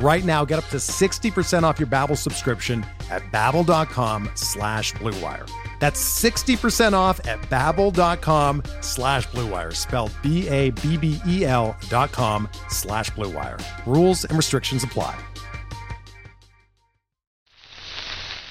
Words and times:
Right 0.00 0.24
now, 0.24 0.44
get 0.44 0.58
up 0.58 0.66
to 0.66 0.76
60% 0.76 1.64
off 1.64 1.80
your 1.80 1.88
Babbel 1.88 2.16
subscription 2.16 2.86
at 3.10 3.22
babbel.com 3.32 4.30
slash 4.34 4.92
bluewire. 4.94 5.50
That's 5.80 6.00
60% 6.22 6.92
off 6.92 7.24
at 7.26 7.40
babbel.com 7.42 8.62
slash 8.80 9.26
bluewire, 9.28 9.74
spelled 9.74 10.12
B-A-B-B-E-L 10.22 11.76
dot 11.88 12.12
com 12.12 12.48
slash 12.68 13.10
bluewire. 13.10 13.60
Rules 13.86 14.24
and 14.24 14.36
restrictions 14.36 14.84
apply. 14.84 15.18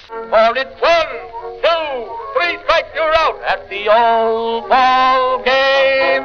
For 0.08 0.56
it's 0.56 0.80
one, 0.80 1.06
two, 1.62 2.16
three 2.34 2.58
strikes, 2.64 2.88
you're 2.94 3.14
out 3.14 3.40
at 3.42 3.68
the 3.70 3.88
old 3.88 4.68
ball 4.68 5.42
game. 5.44 6.24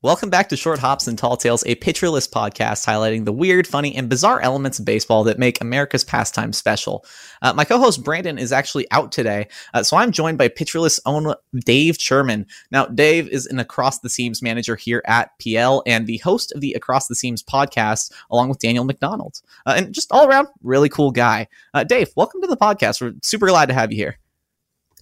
Welcome 0.00 0.30
back 0.30 0.48
to 0.50 0.56
Short 0.56 0.78
Hops 0.78 1.08
and 1.08 1.18
Tall 1.18 1.36
Tales, 1.36 1.64
a 1.66 1.74
Pitcher 1.74 2.08
List 2.08 2.32
podcast 2.32 2.86
highlighting 2.86 3.24
the 3.24 3.32
weird, 3.32 3.66
funny, 3.66 3.96
and 3.96 4.08
bizarre 4.08 4.40
elements 4.40 4.78
of 4.78 4.84
baseball 4.84 5.24
that 5.24 5.40
make 5.40 5.60
America's 5.60 6.04
pastime 6.04 6.52
special. 6.52 7.04
Uh, 7.42 7.52
my 7.52 7.64
co-host 7.64 8.04
Brandon 8.04 8.38
is 8.38 8.52
actually 8.52 8.88
out 8.92 9.10
today, 9.10 9.48
uh, 9.74 9.82
so 9.82 9.96
I'm 9.96 10.12
joined 10.12 10.38
by 10.38 10.46
Pitcher 10.46 10.78
List 10.78 11.00
own 11.04 11.34
Dave 11.64 11.96
Sherman. 11.98 12.46
Now, 12.70 12.86
Dave 12.86 13.28
is 13.28 13.46
an 13.46 13.58
Across 13.58 13.98
the 13.98 14.08
Seams 14.08 14.40
manager 14.40 14.76
here 14.76 15.02
at 15.04 15.36
PL 15.40 15.82
and 15.84 16.06
the 16.06 16.18
host 16.18 16.52
of 16.52 16.60
the 16.60 16.74
Across 16.74 17.08
the 17.08 17.16
Seams 17.16 17.42
podcast, 17.42 18.12
along 18.30 18.50
with 18.50 18.60
Daniel 18.60 18.84
McDonald, 18.84 19.40
uh, 19.66 19.74
and 19.76 19.92
just 19.92 20.12
all 20.12 20.28
around 20.28 20.46
really 20.62 20.88
cool 20.88 21.10
guy. 21.10 21.48
Uh, 21.74 21.82
Dave, 21.82 22.12
welcome 22.14 22.40
to 22.40 22.46
the 22.46 22.56
podcast. 22.56 23.00
We're 23.00 23.14
super 23.24 23.48
glad 23.48 23.66
to 23.66 23.74
have 23.74 23.90
you 23.90 23.98
here. 23.98 24.16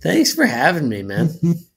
Thanks 0.00 0.32
for 0.32 0.46
having 0.46 0.88
me, 0.88 1.02
man. 1.02 1.28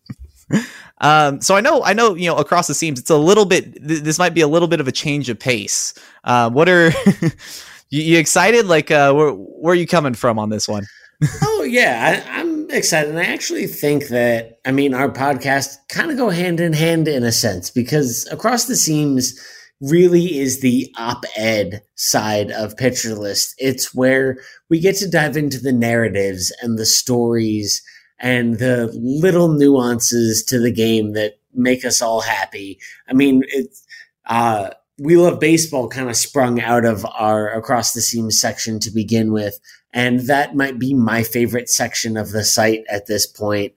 Um, 1.02 1.40
so 1.40 1.56
I 1.56 1.62
know, 1.62 1.84
I 1.84 1.94
know, 1.94 2.16
you 2.16 2.28
know, 2.28 2.36
across 2.36 2.68
the 2.68 2.74
seams, 2.74 3.00
it's 3.00 3.10
a 3.10 3.18
little 3.18 3.46
bit. 3.46 3.76
Th- 3.76 4.02
this 4.02 4.20
might 4.20 4.34
be 4.34 4.42
a 4.42 4.48
little 4.48 4.68
bit 4.68 4.82
of 4.82 4.88
a 4.88 4.92
change 4.92 5.30
of 5.30 5.40
pace. 5.40 5.94
Uh, 6.26 6.50
what 6.50 6.68
are 6.68 6.90
you, 7.90 8.02
you, 8.02 8.18
excited? 8.18 8.66
Like, 8.66 8.92
uh, 8.92 9.14
where 9.14 9.32
where 9.32 9.72
are 9.72 9.78
you 9.78 9.88
coming 9.88 10.14
from 10.14 10.38
on 10.38 10.50
this 10.50 10.68
one? 10.68 10.86
oh 11.44 11.64
yeah, 11.64 12.24
I, 12.28 12.40
I'm 12.40 12.70
excited. 12.70 13.10
And 13.10 13.20
I 13.20 13.26
actually 13.26 13.68
think 13.68 14.08
that 14.08 14.60
I 14.66 14.72
mean 14.72 14.94
our 14.94 15.10
podcast 15.10 15.78
kind 15.90 16.12
of 16.12 16.18
go 16.18 16.30
hand 16.30 16.60
in 16.60 16.74
hand 16.74 17.08
in 17.08 17.24
a 17.24 17.32
sense 17.32 17.70
because 17.70 18.28
across 18.32 18.66
the 18.66 18.76
seams 18.76 19.40
really 19.82 20.38
is 20.38 20.60
the 20.60 20.94
op-ed 20.98 21.82
side 21.96 22.52
of 22.52 22.76
Pitcher 22.76 23.16
List. 23.16 23.56
It's 23.58 23.96
where 23.96 24.38
we 24.70 24.82
get 24.82 24.98
to 24.98 25.10
dive 25.10 25.38
into 25.38 25.60
the 25.60 25.72
narratives 25.72 26.54
and 26.62 26.78
the 26.78 26.86
stories 26.86 27.82
and 28.20 28.60
the 28.60 28.92
little 28.94 29.50
nuances 29.50 30.44
to 30.44 30.60
the 30.60 30.72
game 30.72 31.14
that 31.14 31.40
make 31.54 31.86
us 31.86 32.02
all 32.02 32.22
happy. 32.22 32.80
I 33.08 33.14
mean, 33.14 33.44
it's, 33.48 33.86
uh, 34.26 34.72
we 35.00 35.16
love 35.16 35.40
baseball 35.40 35.88
kind 35.88 36.10
of 36.10 36.16
sprung 36.16 36.60
out 36.60 36.86
of 36.86 37.06
our 37.06 37.50
across 37.50 37.94
the 37.94 38.02
seams 38.02 38.40
section 38.40 38.80
to 38.82 38.92
begin 38.92 39.32
with. 39.32 39.60
And 39.94 40.22
that 40.22 40.56
might 40.56 40.78
be 40.78 40.94
my 40.94 41.24
favorite 41.24 41.70
section 41.70 42.18
of 42.18 42.32
the 42.32 42.44
site 42.44 42.84
at 42.90 43.08
this 43.08 43.26
point. 43.26 43.74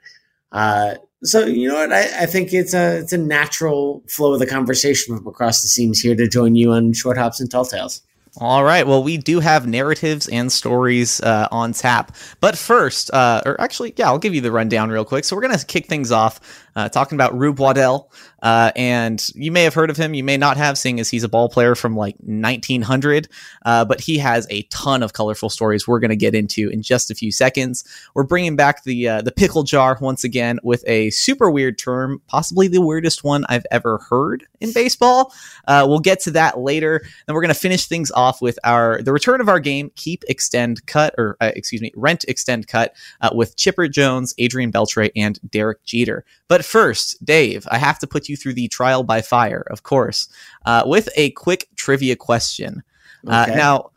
Uh, 0.50 0.96
so 1.22 1.46
you 1.46 1.68
know 1.68 1.76
what? 1.76 1.92
I, 1.92 2.22
I, 2.22 2.26
think 2.26 2.52
it's 2.52 2.74
a 2.74 2.98
it's 2.98 3.12
a 3.12 3.18
natural 3.18 4.02
flow 4.08 4.34
of 4.34 4.40
the 4.40 4.46
conversation 4.46 5.16
from 5.16 5.26
across 5.26 5.62
the 5.62 5.68
seams 5.68 6.00
here 6.00 6.16
to 6.16 6.28
join 6.28 6.56
you 6.56 6.72
on 6.72 6.92
short 6.92 7.16
hops 7.16 7.40
and 7.40 7.50
tall 7.50 7.64
tales. 7.64 8.02
All 8.38 8.64
right. 8.64 8.86
Well, 8.86 9.02
we 9.02 9.18
do 9.18 9.40
have 9.40 9.66
narratives 9.66 10.26
and 10.26 10.50
stories 10.50 11.20
uh, 11.20 11.48
on 11.50 11.74
tap. 11.74 12.16
But 12.40 12.56
first, 12.56 13.12
uh, 13.12 13.42
or 13.44 13.60
actually, 13.60 13.92
yeah, 13.98 14.06
I'll 14.06 14.18
give 14.18 14.34
you 14.34 14.40
the 14.40 14.50
rundown 14.50 14.88
real 14.88 15.04
quick. 15.04 15.24
So 15.24 15.36
we're 15.36 15.42
going 15.42 15.58
to 15.58 15.66
kick 15.66 15.86
things 15.86 16.10
off 16.10 16.40
uh, 16.74 16.88
talking 16.88 17.16
about 17.16 17.38
Rube 17.38 17.58
Waddell. 17.58 18.10
Uh, 18.42 18.72
and 18.74 19.24
you 19.34 19.52
may 19.52 19.62
have 19.62 19.74
heard 19.74 19.90
of 19.90 19.98
him, 19.98 20.14
you 20.14 20.24
may 20.24 20.38
not 20.38 20.56
have, 20.56 20.78
seeing 20.78 20.98
as 20.98 21.10
he's 21.10 21.22
a 21.24 21.28
ball 21.28 21.50
player 21.50 21.74
from 21.74 21.94
like 21.94 22.16
1900. 22.20 23.28
Uh, 23.66 23.84
but 23.84 24.00
he 24.00 24.16
has 24.16 24.46
a 24.48 24.62
ton 24.62 25.02
of 25.02 25.12
colorful 25.12 25.50
stories 25.50 25.86
we're 25.86 26.00
going 26.00 26.08
to 26.08 26.16
get 26.16 26.34
into 26.34 26.70
in 26.70 26.80
just 26.82 27.10
a 27.10 27.14
few 27.14 27.30
seconds. 27.30 27.84
We're 28.14 28.24
bringing 28.24 28.56
back 28.56 28.82
the 28.84 29.08
uh, 29.08 29.22
the 29.22 29.30
pickle 29.30 29.62
jar 29.62 29.98
once 30.00 30.24
again 30.24 30.58
with 30.62 30.82
a 30.86 31.10
super 31.10 31.50
weird 31.50 31.78
term, 31.78 32.22
possibly 32.28 32.66
the 32.66 32.80
weirdest 32.80 33.22
one 33.22 33.44
I've 33.50 33.66
ever 33.70 33.98
heard 34.08 34.46
in 34.60 34.72
baseball. 34.72 35.34
We'll 35.68 36.00
get 36.00 36.20
to 36.20 36.30
that 36.32 36.58
later. 36.58 37.02
Then 37.26 37.34
we're 37.34 37.42
going 37.42 37.54
to 37.54 37.60
finish 37.60 37.86
things 37.86 38.10
off 38.10 38.21
with 38.40 38.58
our 38.64 39.02
the 39.02 39.12
return 39.12 39.40
of 39.40 39.48
our 39.48 39.58
game, 39.58 39.90
keep 39.96 40.22
extend 40.28 40.84
cut 40.86 41.14
or 41.18 41.36
uh, 41.40 41.50
excuse 41.56 41.82
me, 41.82 41.92
rent 41.96 42.24
extend 42.28 42.68
cut 42.68 42.94
uh, 43.20 43.30
with 43.34 43.56
Chipper 43.56 43.88
Jones, 43.88 44.34
Adrian 44.38 44.70
Beltre, 44.70 45.10
and 45.16 45.38
Derek 45.50 45.84
Jeter. 45.84 46.24
But 46.48 46.64
first, 46.64 47.24
Dave, 47.24 47.66
I 47.70 47.78
have 47.78 47.98
to 48.00 48.06
put 48.06 48.28
you 48.28 48.36
through 48.36 48.54
the 48.54 48.68
trial 48.68 49.02
by 49.02 49.22
fire, 49.22 49.66
of 49.70 49.82
course, 49.82 50.28
uh, 50.66 50.84
with 50.86 51.08
a 51.16 51.30
quick 51.30 51.68
trivia 51.76 52.16
question. 52.16 52.82
Uh, 53.26 53.46
okay. 53.48 53.56
Now, 53.56 53.90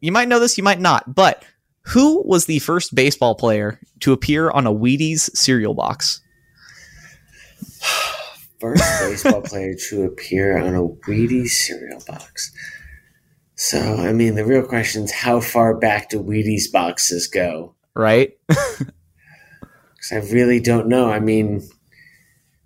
you 0.00 0.12
might 0.12 0.28
know 0.28 0.40
this, 0.40 0.58
you 0.58 0.64
might 0.64 0.80
not, 0.80 1.14
but 1.14 1.44
who 1.82 2.22
was 2.26 2.46
the 2.46 2.58
first 2.58 2.94
baseball 2.94 3.34
player 3.34 3.80
to 4.00 4.12
appear 4.12 4.50
on 4.50 4.66
a 4.66 4.72
Wheaties 4.72 5.34
cereal 5.36 5.74
box? 5.74 6.20
first 8.60 8.82
baseball 9.00 9.42
player 9.42 9.74
to 9.88 10.04
appear 10.04 10.58
on 10.58 10.74
a 10.74 10.82
Wheaties 10.82 11.50
cereal 11.50 12.02
box. 12.06 12.52
So, 13.58 13.96
I 13.96 14.12
mean, 14.12 14.36
the 14.36 14.44
real 14.44 14.62
question 14.62 15.02
is 15.02 15.10
how 15.10 15.40
far 15.40 15.74
back 15.74 16.10
do 16.10 16.22
Wheaties 16.22 16.70
boxes 16.72 17.26
go? 17.26 17.74
Right? 17.94 18.38
Because 19.98 20.12
I 20.12 20.32
really 20.32 20.60
don't 20.60 20.86
know. 20.86 21.10
I 21.10 21.18
mean, 21.18 21.68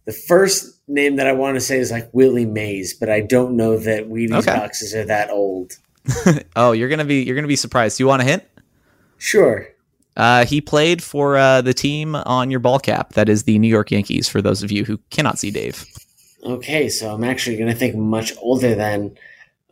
the 0.04 0.12
first 0.12 0.78
name 0.86 1.16
that 1.16 1.26
I 1.26 1.32
want 1.32 1.56
to 1.56 1.62
say 1.62 1.78
is 1.78 1.91
like 1.91 2.10
Willie 2.12 2.44
Mays, 2.44 2.92
but 2.92 3.08
I 3.08 3.22
don't 3.22 3.56
know 3.56 3.78
that 3.78 4.10
Wheaties 4.10 4.47
okay. 4.47 4.54
boxes 4.54 4.94
are 4.94 5.06
that 5.06 5.31
old. 5.31 5.72
oh, 6.56 6.72
you're 6.72 6.91
gonna 6.91 7.06
be 7.06 7.22
you're 7.22 7.34
gonna 7.34 7.48
be 7.48 7.56
surprised. 7.56 7.97
Do 7.97 8.04
you 8.04 8.08
want 8.08 8.20
a 8.20 8.26
hint? 8.26 8.44
Sure. 9.16 9.66
Uh, 10.14 10.44
he 10.44 10.60
played 10.60 11.02
for 11.02 11.38
uh, 11.38 11.62
the 11.62 11.72
team 11.72 12.14
on 12.14 12.50
your 12.50 12.60
ball 12.60 12.78
cap. 12.78 13.14
That 13.14 13.31
is 13.31 13.44
the 13.44 13.58
New 13.58 13.69
York 13.69 13.91
Yankees. 13.91 14.28
For 14.28 14.42
those 14.42 14.62
of 14.62 14.70
you 14.70 14.84
who 14.84 14.98
cannot 15.08 15.38
see 15.38 15.50
Dave. 15.50 15.86
Okay, 16.44 16.91
so 16.91 17.14
I'm 17.14 17.25
actually 17.25 17.56
gonna 17.56 17.75
think 17.75 17.97
much 17.97 18.34
older 18.42 18.75
than. 18.75 19.16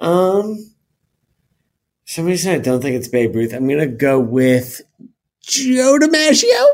Um, 0.01 0.70
some 2.11 2.25
reason 2.25 2.53
I 2.53 2.59
don't 2.59 2.83
think 2.83 2.97
it's 2.97 3.07
Babe 3.07 3.37
Ruth. 3.37 3.53
I'm 3.53 3.69
gonna 3.69 3.87
go 3.87 4.19
with 4.19 4.81
Joe 5.43 5.97
DiMaggio. 6.01 6.67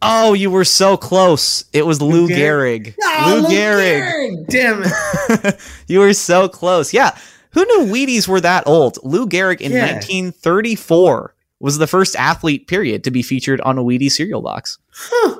Oh, 0.00 0.34
you 0.34 0.52
were 0.52 0.64
so 0.64 0.96
close. 0.96 1.64
It 1.72 1.84
was 1.84 2.00
Lou, 2.00 2.26
Lou 2.26 2.28
Gehrig. 2.28 2.94
Oh, 3.02 3.24
Lou, 3.26 3.40
Lou 3.40 3.48
Gehrig. 3.48 4.46
Gehrig. 4.46 4.46
Damn 4.46 4.82
it. 4.84 5.60
you 5.88 5.98
were 5.98 6.12
so 6.12 6.48
close. 6.48 6.94
Yeah. 6.94 7.18
Who 7.54 7.64
knew 7.64 7.92
Wheaties 7.92 8.28
were 8.28 8.40
that 8.40 8.68
old? 8.68 8.98
Lou 9.02 9.26
Gehrig 9.26 9.60
in 9.60 9.72
yeah. 9.72 9.94
1934 9.94 11.34
was 11.58 11.78
the 11.78 11.88
first 11.88 12.14
athlete, 12.14 12.68
period, 12.68 13.02
to 13.02 13.10
be 13.10 13.22
featured 13.22 13.60
on 13.62 13.78
a 13.78 13.82
Wheaties 13.82 14.12
cereal 14.12 14.42
box. 14.42 14.78
Huh. 14.92 15.37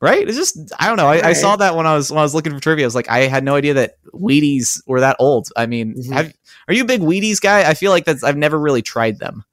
Right? 0.00 0.28
It's 0.28 0.36
just 0.36 0.72
I 0.78 0.88
don't 0.88 0.96
know. 0.96 1.06
I, 1.06 1.16
right. 1.16 1.24
I, 1.24 1.32
saw 1.32 1.56
that 1.56 1.74
when 1.74 1.86
I 1.86 1.94
was 1.94 2.10
when 2.10 2.18
I 2.18 2.22
was 2.22 2.34
looking 2.34 2.52
for 2.52 2.60
trivia. 2.60 2.84
I 2.84 2.88
was 2.88 2.94
like, 2.94 3.08
I 3.08 3.20
had 3.20 3.44
no 3.44 3.54
idea 3.54 3.74
that 3.74 3.94
Wheaties 4.12 4.82
were 4.86 5.00
that 5.00 5.16
old. 5.18 5.48
I 5.56 5.66
mean, 5.66 5.94
mm-hmm. 5.94 6.12
have, 6.12 6.34
are 6.68 6.74
you 6.74 6.82
a 6.82 6.86
big 6.86 7.00
Wheaties 7.00 7.40
guy? 7.40 7.68
I 7.68 7.74
feel 7.74 7.90
like 7.90 8.04
that's 8.04 8.22
I've 8.22 8.36
never 8.36 8.58
really 8.58 8.82
tried 8.82 9.18
them. 9.18 9.44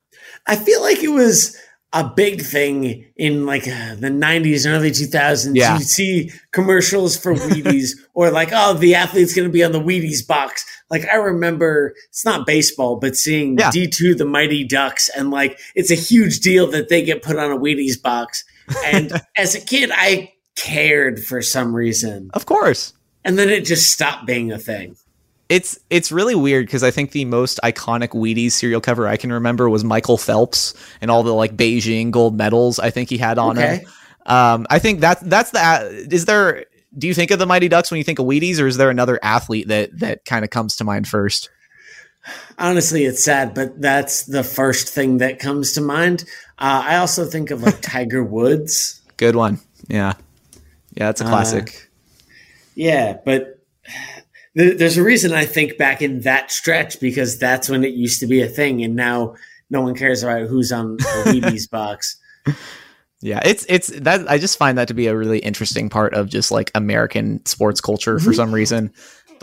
I 0.45 0.57
feel 0.57 0.81
like 0.81 1.01
it 1.01 1.09
was 1.09 1.57
a 1.93 2.03
big 2.03 2.41
thing 2.41 3.05
in 3.15 3.45
like 3.45 3.67
uh, 3.67 3.93
the 3.95 4.09
90s 4.09 4.65
and 4.65 4.73
early 4.73 4.89
2000s. 4.89 5.51
Yeah. 5.55 5.77
You'd 5.77 5.87
see 5.87 6.31
commercials 6.51 7.15
for 7.15 7.35
Wheaties 7.35 7.91
or 8.15 8.31
like, 8.31 8.49
oh, 8.51 8.73
the 8.73 8.95
athlete's 8.95 9.35
going 9.35 9.47
to 9.47 9.53
be 9.53 9.63
on 9.63 9.71
the 9.71 9.79
Wheaties 9.79 10.27
box. 10.27 10.65
Like, 10.89 11.05
I 11.07 11.15
remember 11.15 11.93
it's 12.09 12.25
not 12.25 12.47
baseball, 12.47 12.97
but 12.97 13.15
seeing 13.15 13.59
Yeah. 13.59 13.69
D2, 13.69 14.17
the 14.17 14.25
Mighty 14.25 14.63
Ducks, 14.63 15.07
and 15.09 15.29
like, 15.29 15.59
it's 15.75 15.91
a 15.91 15.95
huge 15.95 16.39
deal 16.39 16.69
that 16.71 16.89
they 16.89 17.03
get 17.03 17.21
put 17.21 17.37
on 17.37 17.51
a 17.51 17.57
Wheaties 17.57 18.01
box. 18.01 18.43
And 18.85 19.11
as 19.37 19.55
a 19.55 19.61
kid, 19.61 19.91
I 19.93 20.33
cared 20.55 21.23
for 21.23 21.41
some 21.41 21.75
reason. 21.75 22.29
Of 22.33 22.45
course. 22.45 22.93
And 23.25 23.37
then 23.37 23.49
it 23.49 23.65
just 23.65 23.91
stopped 23.91 24.25
being 24.25 24.51
a 24.51 24.59
thing. 24.59 24.95
It's 25.49 25.77
it's 25.89 26.11
really 26.11 26.35
weird 26.35 26.65
because 26.65 26.83
I 26.83 26.91
think 26.91 27.11
the 27.11 27.25
most 27.25 27.59
iconic 27.63 28.09
Wheaties 28.09 28.53
cereal 28.53 28.81
cover 28.81 29.07
I 29.07 29.17
can 29.17 29.31
remember 29.31 29.69
was 29.69 29.83
Michael 29.83 30.17
Phelps 30.17 30.73
and 31.01 31.11
all 31.11 31.21
the 31.21 31.33
like 31.33 31.55
Beijing 31.55 32.11
gold 32.11 32.35
medals 32.37 32.79
I 32.79 32.89
think 32.89 33.09
he 33.09 33.17
had 33.17 33.37
on 33.37 33.57
Okay. 33.57 33.77
him. 33.79 33.87
Um, 34.25 34.67
I 34.69 34.79
think 34.79 34.99
that's 35.01 35.21
that's 35.21 35.51
the 35.51 36.07
is 36.09 36.25
there. 36.25 36.65
Do 36.97 37.07
you 37.07 37.13
think 37.13 37.31
of 37.31 37.39
the 37.39 37.45
Mighty 37.45 37.67
Ducks 37.67 37.91
when 37.91 37.97
you 37.97 38.03
think 38.03 38.19
of 38.19 38.25
Wheaties, 38.25 38.59
or 38.59 38.67
is 38.67 38.77
there 38.77 38.89
another 38.89 39.19
athlete 39.21 39.67
that 39.67 39.99
that 39.99 40.25
kind 40.25 40.45
of 40.45 40.49
comes 40.49 40.77
to 40.77 40.83
mind 40.83 41.07
first? 41.07 41.49
Honestly, 42.57 43.05
it's 43.05 43.23
sad, 43.23 43.53
but 43.53 43.81
that's 43.81 44.23
the 44.25 44.43
first 44.43 44.89
thing 44.89 45.17
that 45.17 45.39
comes 45.39 45.73
to 45.73 45.81
mind. 45.81 46.23
Uh, 46.57 46.83
I 46.85 46.97
also 46.97 47.25
think 47.25 47.51
of 47.51 47.61
like 47.63 47.81
Tiger 47.81 48.23
Woods. 48.23 49.01
Good 49.17 49.35
one. 49.35 49.59
Yeah, 49.87 50.13
yeah, 50.95 51.09
it's 51.09 51.21
a 51.21 51.25
Uh, 51.25 51.29
classic. 51.29 51.89
Yeah, 52.75 53.17
but 53.25 53.59
th- 54.57 54.77
there's 54.77 54.97
a 54.97 55.03
reason 55.03 55.33
I 55.33 55.45
think 55.45 55.77
back 55.77 56.01
in 56.01 56.21
that 56.21 56.51
stretch 56.51 56.99
because 56.99 57.37
that's 57.37 57.69
when 57.69 57.83
it 57.83 57.93
used 57.93 58.19
to 58.21 58.27
be 58.27 58.41
a 58.41 58.47
thing, 58.47 58.83
and 58.83 58.95
now 58.95 59.35
no 59.69 59.81
one 59.81 59.95
cares 59.95 60.23
about 60.23 60.47
who's 60.47 60.71
on 60.71 60.97
the 60.97 61.03
Wheaties 61.25 61.69
box. 61.69 62.17
Yeah, 63.21 63.39
it's 63.45 63.65
it's 63.69 63.87
that 63.87 64.29
I 64.29 64.37
just 64.37 64.57
find 64.57 64.77
that 64.77 64.87
to 64.89 64.93
be 64.93 65.07
a 65.07 65.15
really 65.15 65.39
interesting 65.39 65.89
part 65.89 66.13
of 66.13 66.27
just 66.29 66.51
like 66.51 66.71
American 66.75 67.45
sports 67.45 67.79
culture 67.81 68.15
Mm-hmm. 68.15 68.25
for 68.25 68.33
some 68.33 68.53
reason. 68.53 68.93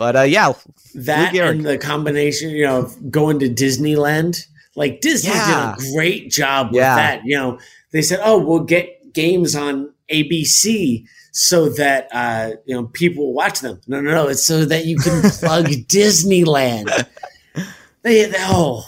But 0.01 0.15
uh, 0.15 0.21
yeah, 0.23 0.53
That 0.95 1.35
and 1.35 1.63
the 1.63 1.77
combination, 1.77 2.49
you 2.49 2.65
know, 2.65 2.89
going 3.11 3.37
to 3.37 3.47
Disneyland. 3.47 4.47
Like 4.75 4.99
Disney 4.99 5.29
Yeah. 5.29 5.75
did 5.77 5.87
a 5.87 5.93
great 5.93 6.31
job 6.31 6.69
with 6.71 6.77
Yeah. 6.77 6.95
that. 6.95 7.21
You 7.23 7.35
know, 7.37 7.59
they 7.91 8.01
said, 8.01 8.19
"Oh, 8.23 8.39
we'll 8.43 8.63
get 8.63 9.13
games 9.13 9.53
on 9.55 9.93
ABC." 10.11 11.05
So 11.33 11.69
that 11.69 12.07
uh, 12.11 12.53
you 12.65 12.73
know 12.73 12.85
people 12.87 13.27
will 13.27 13.33
watch 13.35 13.59
them. 13.59 13.79
No, 13.85 14.01
no, 14.01 14.09
no. 14.09 14.27
It's 14.27 14.43
so 14.43 14.65
that 14.65 14.87
you 14.87 14.97
can 14.97 15.21
plug 15.39 15.65
Disneyland. 15.67 16.87
They, 18.01 18.25
they 18.25 18.33
oh, 18.39 18.83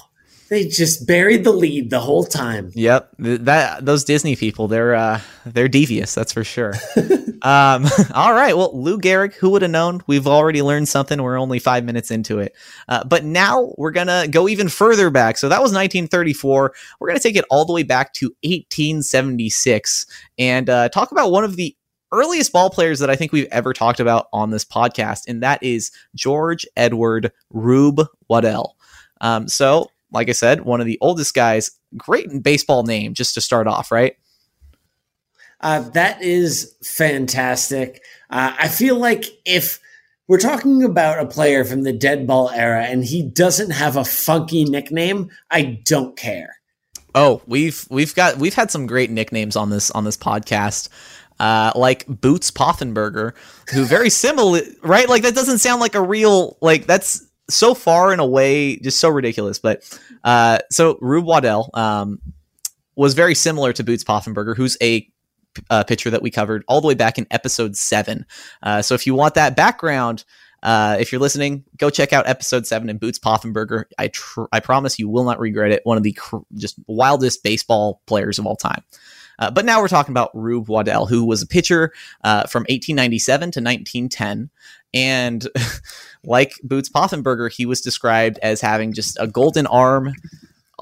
they 0.49 0.67
just 0.67 1.05
buried 1.05 1.43
the 1.43 1.51
lead 1.51 1.91
the 1.91 1.99
whole 1.99 2.23
time. 2.23 2.71
Yep, 2.73 3.11
that 3.19 3.85
those 3.85 4.03
Disney 4.03 4.35
people, 4.35 4.67
they're 4.67 4.95
uh, 4.95 5.21
they're 5.45 5.67
devious, 5.67 6.15
that's 6.15 6.33
for 6.33 6.43
sure. 6.43 6.73
um, 7.43 7.85
all 8.13 8.33
right, 8.33 8.55
well, 8.55 8.71
Lou 8.73 8.97
Gehrig, 8.97 9.33
who 9.33 9.49
would 9.51 9.61
have 9.61 9.71
known? 9.71 10.01
We've 10.07 10.27
already 10.27 10.61
learned 10.61 10.87
something. 10.87 11.21
We're 11.21 11.39
only 11.39 11.59
five 11.59 11.83
minutes 11.83 12.09
into 12.09 12.39
it, 12.39 12.55
uh, 12.87 13.03
but 13.03 13.25
now 13.25 13.73
we're 13.77 13.91
gonna 13.91 14.27
go 14.29 14.47
even 14.47 14.69
further 14.69 15.09
back. 15.09 15.37
So 15.37 15.49
that 15.49 15.61
was 15.61 15.71
1934. 15.71 16.73
We're 16.99 17.07
gonna 17.07 17.19
take 17.19 17.35
it 17.35 17.45
all 17.49 17.65
the 17.65 17.73
way 17.73 17.83
back 17.83 18.13
to 18.13 18.27
1876 18.43 20.05
and 20.39 20.69
uh, 20.69 20.89
talk 20.89 21.11
about 21.11 21.31
one 21.31 21.43
of 21.43 21.57
the 21.57 21.75
earliest 22.13 22.53
ball 22.53 22.69
players 22.69 22.99
that 22.99 23.09
I 23.09 23.15
think 23.15 23.33
we've 23.33 23.47
ever 23.51 23.73
talked 23.73 23.99
about 23.99 24.27
on 24.31 24.51
this 24.51 24.63
podcast, 24.63 25.21
and 25.27 25.43
that 25.43 25.61
is 25.61 25.91
George 26.15 26.65
Edward 26.77 27.31
Rube 27.49 28.07
Waddell. 28.29 28.77
Um, 29.19 29.47
so, 29.49 29.89
like 30.11 30.29
I 30.29 30.33
said, 30.33 30.61
one 30.61 30.79
of 30.79 30.87
the 30.87 30.97
oldest 31.01 31.33
guys. 31.33 31.71
Great 31.97 32.41
baseball 32.41 32.83
name, 32.83 33.13
just 33.13 33.35
to 33.35 33.41
start 33.41 33.67
off, 33.67 33.91
right? 33.91 34.15
Uh, 35.63 35.79
that 35.91 36.21
is 36.21 36.75
fantastic. 36.83 38.03
Uh, 38.29 38.53
I 38.59 38.67
feel 38.67 38.97
like 38.97 39.23
if 39.45 39.79
we're 40.27 40.37
talking 40.37 40.83
about 40.83 41.19
a 41.19 41.25
player 41.25 41.63
from 41.63 41.83
the 41.83 41.93
dead 41.93 42.27
ball 42.27 42.49
era 42.49 42.83
and 42.83 43.03
he 43.03 43.23
doesn't 43.23 43.71
have 43.71 43.95
a 43.95 44.03
funky 44.03 44.65
nickname, 44.65 45.31
I 45.49 45.79
don't 45.85 46.17
care. 46.17 46.57
Oh, 47.15 47.41
we've 47.47 47.87
we've 47.89 48.13
got 48.13 48.37
we've 48.37 48.53
had 48.53 48.71
some 48.71 48.87
great 48.87 49.09
nicknames 49.09 49.55
on 49.55 49.69
this 49.69 49.89
on 49.91 50.03
this 50.03 50.17
podcast. 50.17 50.89
Uh, 51.39 51.71
like 51.75 52.05
Boots 52.07 52.51
Poffenberger, 52.51 53.33
who 53.71 53.85
very 53.85 54.09
similar, 54.11 54.61
right? 54.81 55.07
Like 55.07 55.23
that 55.23 55.33
doesn't 55.33 55.59
sound 55.59 55.79
like 55.79 55.95
a 55.95 56.01
real 56.01 56.57
like 56.59 56.87
that's 56.87 57.25
so 57.49 57.73
far 57.73 58.11
in 58.11 58.19
a 58.19 58.25
way 58.25 58.77
just 58.77 58.99
so 58.99 59.07
ridiculous. 59.09 59.59
But 59.59 59.99
uh, 60.25 60.59
so 60.71 60.97
Rube 60.99 61.25
Waddell 61.25 61.69
um, 61.73 62.19
was 62.95 63.13
very 63.13 63.35
similar 63.35 63.71
to 63.73 63.83
Boots 63.83 64.03
Poffenberger, 64.03 64.57
who's 64.57 64.75
a 64.81 65.07
uh, 65.69 65.83
pitcher 65.83 66.09
that 66.09 66.21
we 66.21 66.31
covered 66.31 66.63
all 66.67 66.81
the 66.81 66.87
way 66.87 66.93
back 66.93 67.17
in 67.17 67.27
episode 67.31 67.75
seven. 67.75 68.25
Uh, 68.61 68.81
so 68.81 68.95
if 68.95 69.05
you 69.05 69.15
want 69.15 69.35
that 69.35 69.55
background, 69.55 70.23
uh, 70.63 70.95
if 70.99 71.11
you're 71.11 71.21
listening, 71.21 71.65
go 71.77 71.89
check 71.89 72.13
out 72.13 72.27
episode 72.27 72.65
seven 72.65 72.89
and 72.89 72.99
Boots 72.99 73.19
Poffenberger. 73.19 73.83
I 73.97 74.07
tr- 74.07 74.45
I 74.51 74.61
promise 74.61 74.97
you 74.97 75.09
will 75.09 75.25
not 75.25 75.39
regret 75.39 75.71
it. 75.71 75.81
One 75.83 75.97
of 75.97 76.03
the 76.03 76.13
cr- 76.13 76.37
just 76.55 76.77
wildest 76.87 77.43
baseball 77.43 78.01
players 78.05 78.39
of 78.39 78.45
all 78.45 78.55
time. 78.55 78.81
Uh, 79.39 79.51
but 79.51 79.65
now 79.65 79.81
we're 79.81 79.87
talking 79.87 80.13
about 80.13 80.31
Rube 80.33 80.69
Waddell, 80.69 81.05
who 81.05 81.25
was 81.25 81.41
a 81.41 81.47
pitcher 81.47 81.91
uh, 82.23 82.45
from 82.47 82.61
1897 82.61 83.51
to 83.51 83.59
1910. 83.59 84.49
And 84.93 85.47
like 86.23 86.53
Boots 86.63 86.89
Poffenberger, 86.89 87.51
he 87.51 87.65
was 87.65 87.81
described 87.81 88.39
as 88.41 88.61
having 88.61 88.93
just 88.93 89.17
a 89.19 89.27
golden 89.27 89.67
arm, 89.67 90.13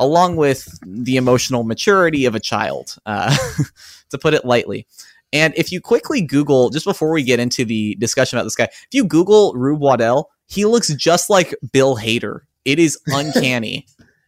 along 0.02 0.36
with 0.36 0.68
the 0.86 1.16
emotional 1.16 1.64
maturity 1.64 2.26
of 2.26 2.36
a 2.36 2.40
child, 2.40 2.98
uh, 3.06 3.36
to 4.10 4.18
put 4.18 4.34
it 4.34 4.46
lightly. 4.46 4.86
And 5.34 5.54
if 5.56 5.72
you 5.72 5.80
quickly 5.80 6.22
Google, 6.22 6.70
just 6.70 6.86
before 6.86 7.12
we 7.12 7.24
get 7.24 7.40
into 7.40 7.64
the 7.64 7.96
discussion 7.96 8.38
about 8.38 8.44
this 8.44 8.56
guy, 8.56 8.66
if 8.66 8.90
you 8.92 9.06
Google 9.06 9.54
Rube 9.54 9.80
Waddell, 9.80 10.30
he 10.48 10.66
looks 10.66 10.94
just 10.96 11.30
like 11.30 11.56
Bill 11.72 11.96
Hader. 11.96 12.42
It 12.66 12.80
is 12.80 13.00
uncanny. 13.08 13.86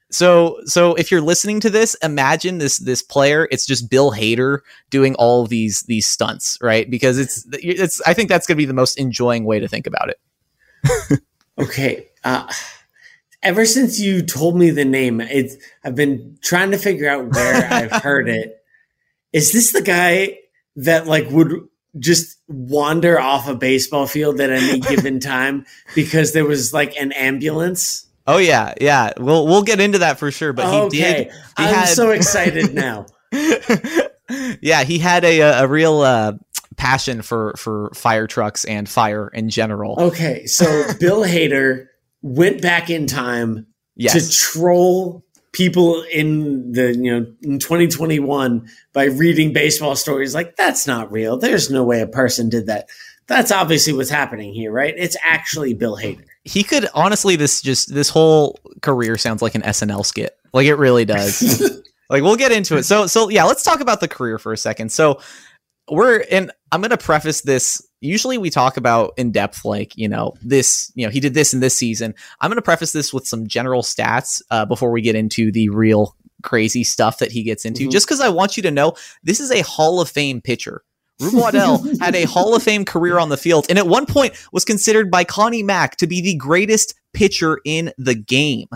so, 0.10 0.62
so 0.64 0.94
if 0.96 1.12
you're 1.12 1.20
listening 1.20 1.60
to 1.60 1.70
this, 1.70 1.96
imagine 1.96 2.60
this 2.60 2.78
this 2.78 3.04
player. 3.04 3.50
It's 3.52 3.66
just 3.66 3.90
Bill 3.90 4.12
Hader 4.12 4.60
doing 4.90 5.16
all 5.16 5.46
these 5.46 5.81
these 5.81 6.08
stunts, 6.08 6.58
right? 6.62 6.90
Because 6.90 7.20
it's 7.20 7.46
it's. 7.52 8.02
I 8.08 8.14
think 8.14 8.30
that's 8.30 8.48
going 8.48 8.56
to 8.56 8.62
be 8.62 8.66
the 8.66 8.74
most 8.74 8.98
enjoying 8.98 9.44
way 9.44 9.60
to 9.60 9.68
think 9.68 9.88
about 9.88 10.10
it. 10.10 11.20
Okay. 11.58 12.10
Uh, 12.24 12.52
ever 13.44 13.66
since 13.66 14.00
you 14.00 14.22
told 14.22 14.56
me 14.56 14.72
the 14.72 14.86
name, 14.86 15.22
it's 15.22 15.56
I've 15.84 15.95
been 15.95 16.38
trying 16.42 16.72
to 16.72 16.78
figure 16.78 17.10
out 17.10 17.34
where 17.34 17.68
I've 17.72 17.92
heard 18.01 18.30
it. 18.30 18.57
Is 19.31 19.51
this 19.51 19.72
the 19.72 19.81
guy 19.81 20.40
that 20.78 21.06
like 21.06 21.30
would 21.30 21.51
just 22.00 22.38
wander 22.48 23.19
off 23.19 23.48
a 23.48 23.56
baseball 23.56 24.07
field 24.07 24.40
at 24.40 24.50
any 24.50 24.80
given 24.90 25.19
time 25.19 25.66
because 25.94 26.34
there 26.34 26.45
was 26.45 26.74
like 26.74 26.95
an 26.98 27.12
ambulance? 27.12 28.07
Oh 28.25 28.38
yeah, 28.38 28.74
yeah. 28.80 29.12
We'll 29.18 29.46
we'll 29.46 29.63
get 29.63 29.80
into 29.80 30.00
that 30.00 30.18
for 30.18 30.31
sure. 30.31 30.54
But 30.54 30.72
he 30.72 30.80
okay. 30.80 30.98
did. 30.98 31.31
He 31.31 31.38
I'm 31.57 31.75
had, 31.75 31.86
so 31.89 32.12
excited 32.12 32.74
now. 32.74 33.06
yeah, 34.62 34.84
he 34.84 34.98
had 35.00 35.25
a 35.25 35.42
a, 35.42 35.63
a 35.63 35.67
real 35.67 36.00
uh, 36.01 36.34
passion 36.77 37.22
for 37.22 37.53
for 37.58 37.91
fire 37.94 38.27
trucks 38.27 38.63
and 38.63 38.88
fire 38.88 39.27
in 39.27 39.50
general. 39.50 39.96
Okay, 40.00 40.46
so 40.46 40.65
Bill 41.00 41.24
Hader 41.24 41.88
went 42.24 42.62
back 42.62 42.89
in 42.89 43.06
time 43.06 43.68
yes. 43.96 44.13
to 44.13 44.38
troll 44.38 45.24
people 45.51 46.01
in 46.12 46.72
the 46.72 46.96
you 46.96 47.12
know 47.12 47.27
in 47.44 47.60
2021 47.60 48.68
by 48.92 49.03
reading 49.03 49.53
baseball 49.53 49.96
stories 49.96 50.34
like 50.34 50.56
that's 50.56 50.88
not 50.88 51.12
real. 51.12 51.38
There's 51.38 51.70
no 51.70 51.84
way 51.84 52.01
a 52.01 52.08
person 52.08 52.50
did 52.50 52.65
that. 52.65 52.89
That's 53.27 53.51
obviously 53.51 53.94
what's 53.94 54.10
happening 54.10 54.53
here, 54.53 54.72
right? 54.72 54.94
It's 54.98 55.15
actually 55.24 55.74
Bill 55.75 55.96
Hader. 55.96 56.25
he 56.44 56.63
could 56.63 56.89
honestly 56.96 57.36
this 57.36 57.62
just 57.62 57.94
this 57.94 58.10
whole 58.10 58.60
career 58.82 59.18
sounds 59.18 59.42
like 59.42 59.53
an 59.53 59.62
SNL 59.62 60.06
skit. 60.06 60.36
Like 60.53 60.65
it 60.65 60.75
really 60.75 61.06
does. 61.06 61.62
like 62.10 62.24
we'll 62.24 62.36
get 62.36 62.51
into 62.51 62.77
it. 62.77 62.84
So 62.84 63.06
so 63.06 63.30
yeah, 63.30 63.44
let's 63.44 63.63
talk 63.63 63.80
about 63.80 64.00
the 64.00 64.08
career 64.08 64.39
for 64.39 64.53
a 64.53 64.58
second. 64.58 64.92
So 64.92 65.20
we're 65.92 66.24
and 66.32 66.51
I'm 66.72 66.82
going 66.82 66.92
to 66.92 66.98
preface 66.98 67.42
this 67.42 67.86
usually 68.03 68.38
we 68.38 68.50
talk 68.50 68.77
about 68.77 69.13
in 69.17 69.31
depth 69.31 69.63
like, 69.65 69.98
you 69.98 70.07
know, 70.10 70.33
this, 70.41 70.91
you 70.95 71.05
know, 71.05 71.12
he 71.12 71.19
did 71.19 71.33
this 71.33 71.53
in 71.53 71.60
this 71.62 71.75
season. 71.75 72.13
I'm 72.41 72.50
going 72.50 72.57
to 72.57 72.62
preface 72.62 72.91
this 72.91 73.13
with 73.13 73.27
some 73.27 73.48
general 73.48 73.81
stats 73.81 74.41
uh, 74.51 74.65
before 74.65 74.91
we 74.91 75.01
get 75.01 75.15
into 75.15 75.51
the 75.51 75.69
real 75.69 76.15
crazy 76.41 76.83
stuff 76.83 77.19
that 77.19 77.31
he 77.31 77.41
gets 77.43 77.63
into 77.63 77.88
Mhm. 77.88 77.91
just 77.91 78.05
cuz 78.07 78.19
I 78.19 78.27
want 78.27 78.57
you 78.57 78.63
to 78.63 78.72
know 78.72 78.93
this 79.24 79.39
is 79.39 79.50
a 79.50 79.62
Hall 79.62 80.01
of 80.01 80.10
Fame 80.10 80.41
pitcher. 80.41 80.83
Rube 81.22 81.36
Waddell 81.36 81.77
had 82.01 82.15
a 82.15 82.25
Hall 82.25 82.53
of 82.53 82.62
Fame 82.62 82.83
career 82.83 83.17
on 83.17 83.29
the 83.29 83.38
field 83.38 83.65
and 83.69 83.79
at 83.79 83.88
one 83.88 84.05
point 84.05 84.33
was 84.51 84.65
considered 84.65 85.10
by 85.10 85.24
Connie 85.24 85.63
Mack 85.63 85.95
to 85.98 86.07
be 86.07 86.22
the 86.22 86.36
greatest 86.36 86.95
pitcher 87.13 87.60
in 87.63 87.93
the 87.98 88.15
game. 88.15 88.67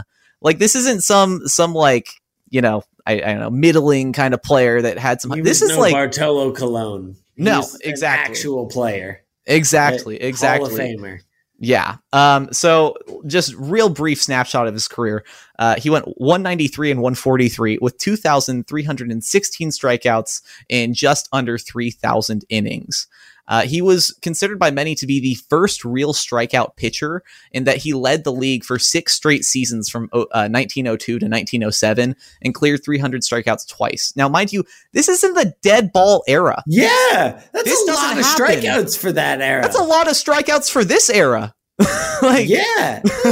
Like 0.42 0.60
this 0.60 0.76
isn't 0.76 1.04
some 1.04 1.46
some 1.48 1.74
like, 1.74 2.08
you 2.50 2.62
know, 2.62 2.84
I, 3.06 3.14
I 3.16 3.20
don't 3.34 3.40
know, 3.40 3.50
middling 3.50 4.14
kind 4.14 4.34
of 4.34 4.42
player 4.42 4.82
that 4.82 4.98
had 4.98 5.20
some 5.20 5.32
this 5.44 5.62
is 5.62 5.76
like 5.78 5.92
Bartolo 5.92 6.54
Colon. 6.54 7.18
No, 7.38 7.60
an 7.60 7.80
exactly. 7.84 8.32
actual 8.32 8.68
player. 8.68 9.24
exactly, 9.46 10.22
Exactly. 10.22 10.70
Hall 10.70 10.80
of 10.80 10.82
Famer. 10.82 11.20
Yeah. 11.60 11.98
Um, 12.14 12.54
so 12.54 12.96
just 13.26 13.56
real 13.56 13.90
brief 13.90 14.22
snapshot 14.22 14.68
of 14.68 14.74
his 14.74 14.88
career. 14.88 15.26
Uh, 15.58 15.76
he 15.76 15.90
went 15.90 16.06
193 16.18 16.92
and 16.92 17.02
143 17.02 17.80
with 17.82 17.98
2,316 17.98 19.70
strikeouts 19.70 20.42
in 20.70 20.94
just 20.94 21.28
under 21.34 21.58
3,000 21.58 22.46
innings. 22.50 23.08
Uh, 23.48 23.62
he 23.64 23.82
was 23.82 24.12
considered 24.22 24.60
by 24.60 24.72
many 24.72 24.96
to 24.96 25.08
be 25.08 25.20
the 25.20 25.36
first 25.50 25.86
real 25.86 26.14
strikeout 26.14 26.76
pitcher 26.76 27.24
in 27.52 27.64
that 27.64 27.78
he 27.78 27.94
led 27.94 28.24
the 28.24 28.32
league 28.32 28.64
for 28.64 28.78
six 28.78 29.14
straight 29.14 29.44
seasons 29.44 29.90
from 29.90 30.10
uh, 30.14 30.26
1902 30.50 31.20
to 31.20 31.26
1907 31.26 32.16
and 32.42 32.54
cleared 32.56 32.84
300 32.84 33.22
strikeouts 33.22 33.68
twice. 33.68 34.14
Now, 34.16 34.28
mind 34.30 34.52
you, 34.52 34.64
this 34.94 35.08
is 35.08 35.24
in 35.24 35.34
the 35.34 35.54
dead 35.62 35.92
ball 35.94 36.24
era. 36.28 36.64
Yeah, 36.68 37.42
that's 37.52 37.64
This 37.64 37.88
a 37.88 37.92
lot 37.92 38.18
of 38.18 38.26
happen. 38.26 38.46
strikeouts 38.46 38.98
for 38.98 39.12
that 39.12 39.42
era. 39.42 39.62
That's 39.62 39.80
a 39.80 39.84
lot 39.84 40.08
of 40.08 40.14
strikeouts 40.14 40.72
for 40.72 40.84
this 40.84 41.10
era. 41.10 41.54
like, 42.22 42.48
yeah. 42.50 43.02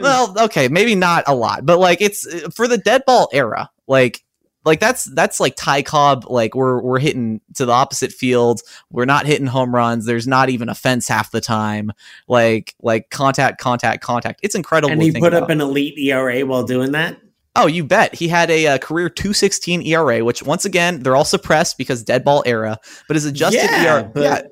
well, 0.00 0.34
okay, 0.44 0.68
maybe 0.68 0.94
not 0.94 1.24
a 1.26 1.34
lot, 1.34 1.64
but 1.64 1.78
like 1.78 2.00
it's 2.00 2.26
uh, 2.26 2.50
for 2.54 2.66
the 2.68 2.78
dead 2.78 3.02
ball 3.06 3.28
era. 3.32 3.70
Like, 3.86 4.22
like 4.64 4.80
that's 4.80 5.04
that's 5.04 5.40
like 5.40 5.56
Ty 5.56 5.82
Cobb. 5.82 6.26
Like 6.28 6.54
we're 6.54 6.80
we're 6.80 6.98
hitting 6.98 7.40
to 7.54 7.64
the 7.64 7.72
opposite 7.72 8.12
field. 8.12 8.60
We're 8.90 9.06
not 9.06 9.26
hitting 9.26 9.46
home 9.46 9.74
runs. 9.74 10.06
There's 10.06 10.26
not 10.26 10.50
even 10.50 10.68
a 10.68 10.74
fence 10.74 11.08
half 11.08 11.30
the 11.30 11.40
time. 11.40 11.92
Like 12.28 12.74
like 12.80 13.10
contact, 13.10 13.60
contact, 13.60 14.02
contact. 14.02 14.40
It's 14.42 14.54
incredible. 14.54 14.92
and 14.92 15.02
he 15.02 15.12
put 15.12 15.32
about. 15.32 15.44
up 15.44 15.50
an 15.50 15.60
elite 15.60 15.98
ERA 15.98 16.40
while 16.46 16.64
doing 16.64 16.92
that. 16.92 17.18
Oh, 17.56 17.66
you 17.66 17.84
bet. 17.84 18.14
He 18.14 18.28
had 18.28 18.50
a, 18.50 18.66
uh 18.68 18.78
career 18.78 19.08
216 19.08 19.82
ERA, 19.82 20.24
which 20.24 20.42
once 20.42 20.64
again, 20.64 21.02
they're 21.02 21.16
all 21.16 21.24
suppressed 21.24 21.78
because 21.78 22.02
dead 22.02 22.22
ball 22.22 22.42
era, 22.46 22.78
but 23.08 23.16
his 23.16 23.24
adjusted 23.24 23.62
yeah, 23.64 23.84
ERA. 23.84 24.04
but 24.04 24.22
yeah, 24.22 24.42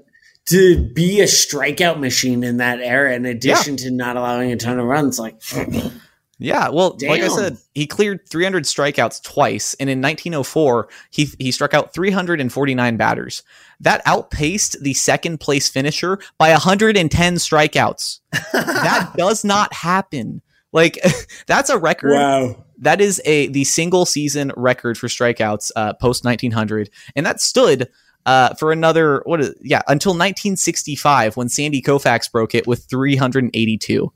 to 0.47 0.83
be 0.95 1.21
a 1.21 1.25
strikeout 1.25 2.01
machine 2.01 2.43
in 2.43 2.57
that 2.57 2.81
era, 2.81 3.15
in 3.15 3.27
addition 3.27 3.77
to 3.77 3.91
not 3.91 4.17
allowing 4.17 4.51
a 4.51 4.57
ton 4.57 4.79
of 4.79 4.87
runs, 4.87 5.19
like 5.19 5.41
yeah. 6.39 6.69
Well, 6.69 6.97
like 7.03 7.21
I 7.21 7.29
said, 7.29 7.59
he 7.75 7.87
cleared 7.87 8.29
300 8.29 8.65
strikeouts 8.65 9.23
twice, 9.23 9.75
and 9.75 9.91
in 9.91 10.01
1904, 10.01 10.89
he 11.11 11.29
he 11.39 11.51
struck 11.51 11.75
out 11.75 11.93
349 11.93 12.97
batters. 12.97 13.43
That 13.81 14.03
outpaced 14.07 14.83
the 14.83 14.95
second 14.95 15.39
place 15.39 15.69
finisher 15.69 16.19
by 16.39 16.51
110 16.51 17.35
strikeouts. 17.35 18.21
that 18.53 19.13
does 19.17 19.45
not 19.45 19.73
happen. 19.73 20.43
Like 20.73 20.99
that's 21.47 21.71
a 21.71 21.79
record 21.79 22.13
wow. 22.13 22.65
that 22.79 23.01
is 23.01 23.21
a 23.25 23.49
the 23.49 23.65
single 23.65 24.07
season 24.07 24.53
record 24.57 24.99
for 24.99 25.09
strikeouts 25.09 25.71
uh, 25.77 25.95
post 25.95 26.25
1900 26.25 26.91
and 27.17 27.25
that 27.25 27.41
stood 27.41 27.89
uh, 28.27 28.55
for 28.55 28.71
another 28.71 29.23
what 29.25 29.41
is 29.41 29.55
yeah 29.63 29.83
until 29.89 30.11
1965 30.11 31.37
when 31.37 31.49
sandy 31.49 31.81
koufax 31.81 32.31
broke 32.31 32.55
it 32.55 32.67
with 32.67 32.85
382 32.91 34.13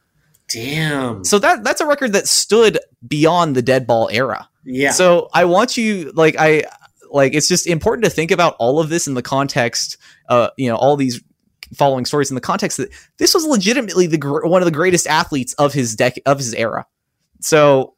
Damn. 0.53 1.25
so 1.25 1.39
that 1.39 1.65
that's 1.65 1.81
a 1.81 1.87
record 1.87 2.13
that 2.13 2.29
stood 2.29 2.79
beyond 3.07 3.55
the 3.55 3.63
dead 3.63 3.87
ball 3.87 4.09
era 4.13 4.49
yeah. 4.65 4.91
so 4.91 5.29
i 5.33 5.45
want 5.45 5.77
you 5.77 6.13
like 6.15 6.37
i 6.39 6.65
like 7.11 7.35
it's 7.35 7.49
just 7.49 7.67
important 7.67 8.05
to 8.05 8.11
think 8.11 8.31
about 8.31 8.57
all 8.59 8.81
of 8.81 8.89
this 8.89 9.07
in 9.07 9.15
the 9.15 9.23
context 9.23 9.97
uh 10.29 10.51
you 10.57 10.69
know 10.69 10.77
all 10.77 10.97
these 10.97 11.23
following 11.75 12.05
stories 12.05 12.31
in 12.31 12.35
the 12.35 12.41
context 12.41 12.77
that 12.77 12.91
this 13.17 13.35
was 13.35 13.47
legitimately 13.47 14.07
the 14.07 14.19
gr- 14.19 14.47
one 14.47 14.61
of 14.61 14.67
the 14.67 14.73
greatest 14.73 15.07
athletes 15.07 15.55
of 15.55 15.73
his 15.73 15.97
dec 15.97 16.19
of 16.27 16.39
his 16.39 16.55
era 16.55 16.87
so 17.41 17.95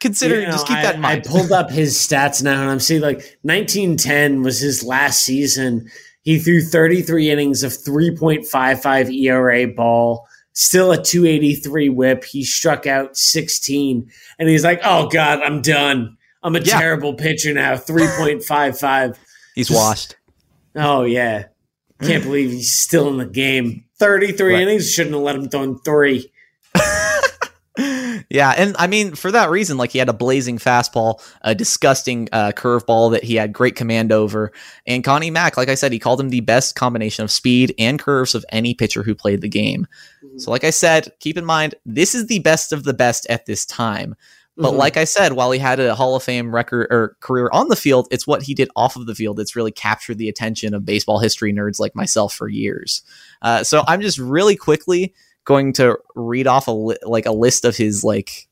consider 0.00 0.40
You 0.40 0.46
know, 0.46 0.52
just 0.52 0.66
keep 0.66 0.78
I, 0.78 0.82
that 0.82 0.94
in 0.96 1.00
mind 1.00 1.24
I 1.26 1.28
pulled 1.28 1.52
up 1.52 1.70
his 1.82 1.96
stats 1.96 2.42
now, 2.42 2.60
and 2.60 2.70
I'm 2.70 2.80
seeing 2.80 3.02
like 3.02 3.38
1910 3.42 4.42
was 4.42 4.60
his 4.60 4.82
last 4.82 5.22
season. 5.22 5.88
He 6.22 6.38
threw 6.38 6.60
33 6.60 7.30
innings 7.30 7.62
of 7.62 7.72
3.55 7.72 9.14
ERA 9.14 9.68
ball, 9.68 10.26
still 10.58 10.90
a 10.90 10.96
283 11.02 11.90
whip. 11.90 12.24
He 12.24 12.42
struck 12.44 12.86
out 12.86 13.16
16, 13.16 14.10
and 14.38 14.48
he's 14.48 14.64
like, 14.64 14.80
"Oh 14.82 15.06
God, 15.08 15.40
I'm 15.42 15.60
done. 15.62 16.16
I'm 16.42 16.56
a 16.56 16.60
Yeah. 16.60 16.78
terrible 16.78 17.14
pitcher 17.14 17.52
now. 17.52 17.76
3.55. 17.76 19.16
he's 19.54 19.68
just- 19.68 19.78
washed 19.78 20.16
oh 20.78 21.04
yeah, 21.04 21.44
can't 22.02 22.22
believe 22.22 22.50
he's 22.50 22.72
still 22.72 23.08
in 23.08 23.16
the 23.18 23.24
game. 23.26 23.84
33 23.98 24.52
Right. 24.52 24.62
innings 24.62 24.90
shouldn't 24.90 25.14
have 25.14 25.22
let 25.24 25.36
him 25.36 25.48
throw 25.48 25.62
in 25.62 25.78
three. 25.78 26.30
Yeah, 28.28 28.52
and 28.56 28.74
I 28.78 28.86
mean 28.88 29.14
for 29.14 29.30
that 29.30 29.50
reason, 29.50 29.76
like 29.76 29.92
he 29.92 29.98
had 29.98 30.08
a 30.08 30.12
blazing 30.12 30.58
fastball, 30.58 31.20
a 31.42 31.54
disgusting 31.54 32.28
uh, 32.32 32.52
curveball 32.52 33.12
that 33.12 33.22
he 33.22 33.36
had 33.36 33.52
great 33.52 33.76
command 33.76 34.10
over, 34.10 34.52
and 34.86 35.04
Connie 35.04 35.30
Mack, 35.30 35.56
like 35.56 35.68
I 35.68 35.76
said, 35.76 35.92
he 35.92 35.98
called 35.98 36.20
him 36.20 36.30
the 36.30 36.40
best 36.40 36.74
combination 36.74 37.22
of 37.22 37.30
speed 37.30 37.74
and 37.78 37.98
curves 38.00 38.34
of 38.34 38.44
any 38.50 38.74
pitcher 38.74 39.02
who 39.04 39.14
played 39.14 39.42
the 39.42 39.48
game. 39.48 39.86
So, 40.38 40.50
like 40.50 40.64
I 40.64 40.70
said, 40.70 41.12
keep 41.20 41.36
in 41.38 41.44
mind 41.44 41.76
this 41.86 42.14
is 42.14 42.26
the 42.26 42.40
best 42.40 42.72
of 42.72 42.82
the 42.84 42.94
best 42.94 43.26
at 43.30 43.46
this 43.46 43.64
time. 43.64 44.16
But 44.58 44.72
Mhm. 44.72 44.78
like 44.78 44.96
I 44.96 45.04
said, 45.04 45.34
while 45.34 45.50
he 45.50 45.58
had 45.58 45.78
a 45.80 45.94
Hall 45.94 46.16
of 46.16 46.22
Fame 46.22 46.54
record 46.54 46.88
or 46.90 47.16
career 47.20 47.50
on 47.52 47.68
the 47.68 47.76
field, 47.76 48.08
it's 48.10 48.26
what 48.26 48.42
he 48.42 48.54
did 48.54 48.70
off 48.74 48.96
of 48.96 49.06
the 49.06 49.14
field 49.14 49.36
that's 49.36 49.54
really 49.54 49.70
captured 49.70 50.16
the 50.16 50.30
attention 50.30 50.72
of 50.72 50.84
baseball 50.84 51.18
history 51.18 51.52
nerds 51.52 51.78
like 51.78 51.94
myself 51.94 52.34
for 52.34 52.48
years. 52.48 53.02
Uh, 53.42 53.62
so 53.62 53.84
I'm 53.86 54.00
just 54.00 54.18
really 54.18 54.56
quickly 54.56 55.14
going 55.46 55.72
to 55.72 55.96
read 56.14 56.46
off 56.46 56.68
a 56.68 56.72
li- 56.72 56.98
like 57.04 57.24
a 57.24 57.32
list 57.32 57.64
of 57.64 57.74
his 57.74 58.04
like 58.04 58.48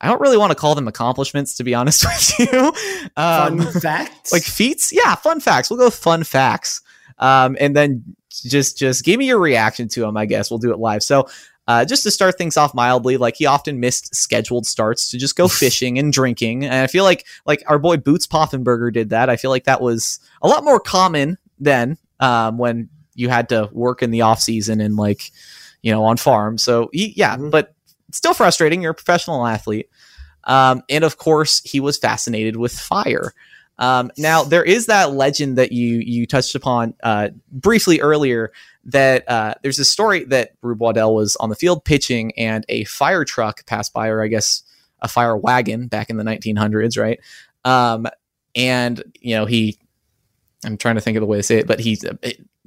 I 0.00 0.08
don't 0.08 0.20
really 0.20 0.36
want 0.36 0.50
to 0.50 0.56
call 0.56 0.74
them 0.74 0.88
accomplishments 0.88 1.56
to 1.58 1.64
be 1.64 1.74
honest 1.74 2.04
with 2.38 2.38
you. 2.40 2.72
Um, 3.16 3.60
fun 3.60 3.80
facts, 3.80 4.32
like 4.32 4.42
feats, 4.42 4.92
yeah, 4.92 5.14
fun 5.14 5.38
facts. 5.38 5.70
We'll 5.70 5.78
go 5.78 5.84
with 5.84 5.94
fun 5.94 6.24
facts, 6.24 6.82
um, 7.18 7.56
and 7.60 7.76
then 7.76 8.16
just 8.30 8.76
just 8.76 9.04
give 9.04 9.18
me 9.18 9.26
your 9.26 9.38
reaction 9.38 9.86
to 9.88 10.00
them. 10.00 10.16
I 10.16 10.26
guess 10.26 10.50
we'll 10.50 10.58
do 10.58 10.72
it 10.72 10.78
live. 10.78 11.04
So. 11.04 11.28
Uh, 11.66 11.84
just 11.84 12.02
to 12.02 12.10
start 12.10 12.38
things 12.38 12.56
off 12.56 12.72
mildly, 12.72 13.18
like 13.18 13.36
he 13.36 13.44
often 13.44 13.78
missed 13.78 14.14
scheduled 14.14 14.66
starts 14.66 15.10
to 15.10 15.18
just 15.18 15.36
go 15.36 15.46
fishing 15.48 15.98
and 15.98 16.14
drinking, 16.14 16.64
and 16.64 16.72
I 16.72 16.86
feel 16.86 17.04
like 17.04 17.26
like 17.44 17.62
our 17.66 17.78
boy 17.78 17.98
Boots 17.98 18.26
Poffenberger 18.26 18.90
did 18.90 19.10
that. 19.10 19.28
I 19.28 19.36
feel 19.36 19.50
like 19.50 19.64
that 19.64 19.82
was 19.82 20.18
a 20.40 20.48
lot 20.48 20.64
more 20.64 20.80
common 20.80 21.36
then 21.58 21.98
um, 22.20 22.56
when 22.56 22.88
you 23.16 23.28
had 23.28 23.50
to 23.50 23.68
work 23.72 24.02
in 24.02 24.12
the 24.12 24.22
off 24.22 24.40
season 24.40 24.80
and 24.80 24.96
like 24.96 25.30
you 25.88 25.94
know 25.94 26.04
on 26.04 26.18
farms. 26.18 26.62
So 26.62 26.90
he, 26.92 27.14
yeah, 27.16 27.36
Mhm. 27.38 27.50
but 27.50 27.74
still 28.12 28.34
frustrating. 28.34 28.82
You're 28.82 28.90
a 28.92 28.94
professional 29.02 29.46
athlete, 29.46 29.88
um, 30.44 30.82
and 30.90 31.02
of 31.02 31.16
course 31.16 31.62
he 31.64 31.80
was 31.80 31.96
fascinated 31.96 32.56
with 32.56 32.72
fire. 32.78 33.32
Um, 33.78 34.10
now 34.18 34.42
there 34.42 34.64
is 34.64 34.86
that 34.86 35.12
legend 35.12 35.56
that 35.56 35.72
you 35.72 36.02
you 36.04 36.26
touched 36.26 36.54
upon 36.54 36.92
uh, 37.02 37.28
briefly 37.50 38.00
earlier 38.00 38.52
that 38.84 39.28
uh, 39.30 39.54
there's 39.62 39.78
a 39.78 39.84
story 39.84 40.24
that 40.24 40.50
Rube 40.62 40.80
Waddell 40.80 41.14
was 41.14 41.36
on 41.36 41.48
the 41.48 41.54
field 41.54 41.84
pitching 41.84 42.32
and 42.36 42.64
a 42.68 42.84
fire 42.84 43.24
truck 43.24 43.64
passed 43.66 43.92
by, 43.94 44.08
or 44.08 44.22
I 44.22 44.28
guess 44.28 44.62
a 45.00 45.08
fire 45.08 45.36
wagon 45.36 45.86
back 45.86 46.10
in 46.10 46.16
the 46.18 46.24
1900s, 46.24 47.00
right? 47.00 47.20
Um, 47.64 48.06
and 48.56 49.00
you 49.20 49.36
know 49.36 49.46
he, 49.46 49.78
I'm 50.64 50.76
trying 50.76 50.96
to 50.96 51.00
think 51.00 51.16
of 51.16 51.20
the 51.20 51.26
way 51.26 51.36
to 51.38 51.42
say 51.42 51.58
it, 51.58 51.66
but 51.68 51.78
he 51.80 51.96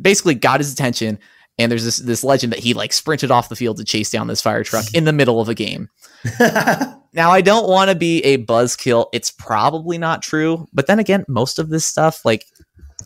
basically 0.02 0.36
got 0.36 0.60
his 0.62 0.72
attention. 0.72 1.20
And 1.58 1.72
there's 1.72 1.86
this 1.86 1.98
this 1.98 2.24
legend 2.24 2.54
that 2.54 2.60
he 2.60 2.74
like 2.74 2.94
sprinted 2.94 3.32
off 3.32 3.50
the 3.50 3.56
field 3.56 3.78
to 3.78 3.84
chase 3.84 4.10
down 4.10 4.28
this 4.28 4.42
fire 4.42 4.64
truck 4.64 4.86
in 4.94 5.04
the 5.04 5.14
middle 5.14 5.40
of 5.40 5.50
a 5.50 5.56
game. 5.56 5.90
Now, 7.14 7.32
I 7.32 7.42
don't 7.42 7.68
want 7.68 7.90
to 7.90 7.96
be 7.96 8.24
a 8.24 8.38
buzzkill. 8.38 9.08
It's 9.12 9.32
probably 9.32 9.98
not 9.98 10.22
true, 10.22 10.68
but 10.74 10.88
then 10.88 11.00
again, 11.00 11.26
most 11.28 11.60
of 11.60 11.70
this 11.70 11.86
stuff, 11.86 12.24
like, 12.24 12.46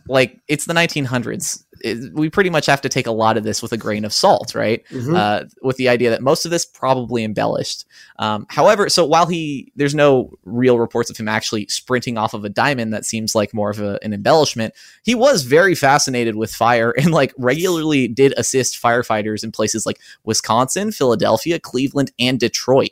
like 0.08 0.40
it's 0.48 0.66
the 0.66 0.74
1900s. 0.74 1.64
It- 1.82 2.14
we 2.14 2.30
pretty 2.30 2.50
much 2.50 2.66
have 2.68 2.82
to 2.82 2.90
take 2.90 3.06
a 3.08 3.12
lot 3.12 3.38
of 3.38 3.44
this 3.44 3.62
with 3.62 3.74
a 3.74 3.78
grain 3.78 4.06
of 4.06 4.14
salt, 4.14 4.56
right? 4.56 4.84
Mhm. 4.92 5.16
Uh, 5.16 5.46
with 5.62 5.78
the 5.78 5.90
idea 5.90 6.10
that 6.12 6.22
most 6.22 6.46
of 6.46 6.52
this 6.52 6.66
probably 6.66 7.24
embellished. 7.24 7.86
Um, 8.18 8.46
however, 8.50 8.88
so 8.90 9.06
while 9.06 9.26
he, 9.26 9.72
there's 9.76 9.94
no 9.96 10.32
real 10.46 10.80
reports 10.80 11.10
of 11.10 11.18
him 11.18 11.28
actually 11.28 11.68
sprinting 11.68 12.18
off 12.18 12.34
of 12.34 12.46
a 12.46 12.50
diamond. 12.50 12.94
That 12.94 13.06
seems 13.06 13.36
like 13.36 13.54
more 13.54 13.70
of 13.70 13.80
a, 13.82 14.00
an 14.04 14.14
embellishment. 14.14 14.74
He 15.04 15.16
was 15.16 15.44
very 15.44 15.76
fascinated 15.76 16.36
with 16.36 16.54
fire 16.54 16.92
and 16.98 17.12
like 17.12 17.34
regularly 17.38 18.08
did 18.08 18.34
assist 18.38 18.82
firefighters 18.82 19.44
in 19.44 19.52
places 19.52 19.86
like 19.86 20.00
Wisconsin, 20.24 20.92
Philadelphia, 20.92 21.60
Cleveland, 21.60 22.12
and 22.20 22.40
Detroit 22.40 22.92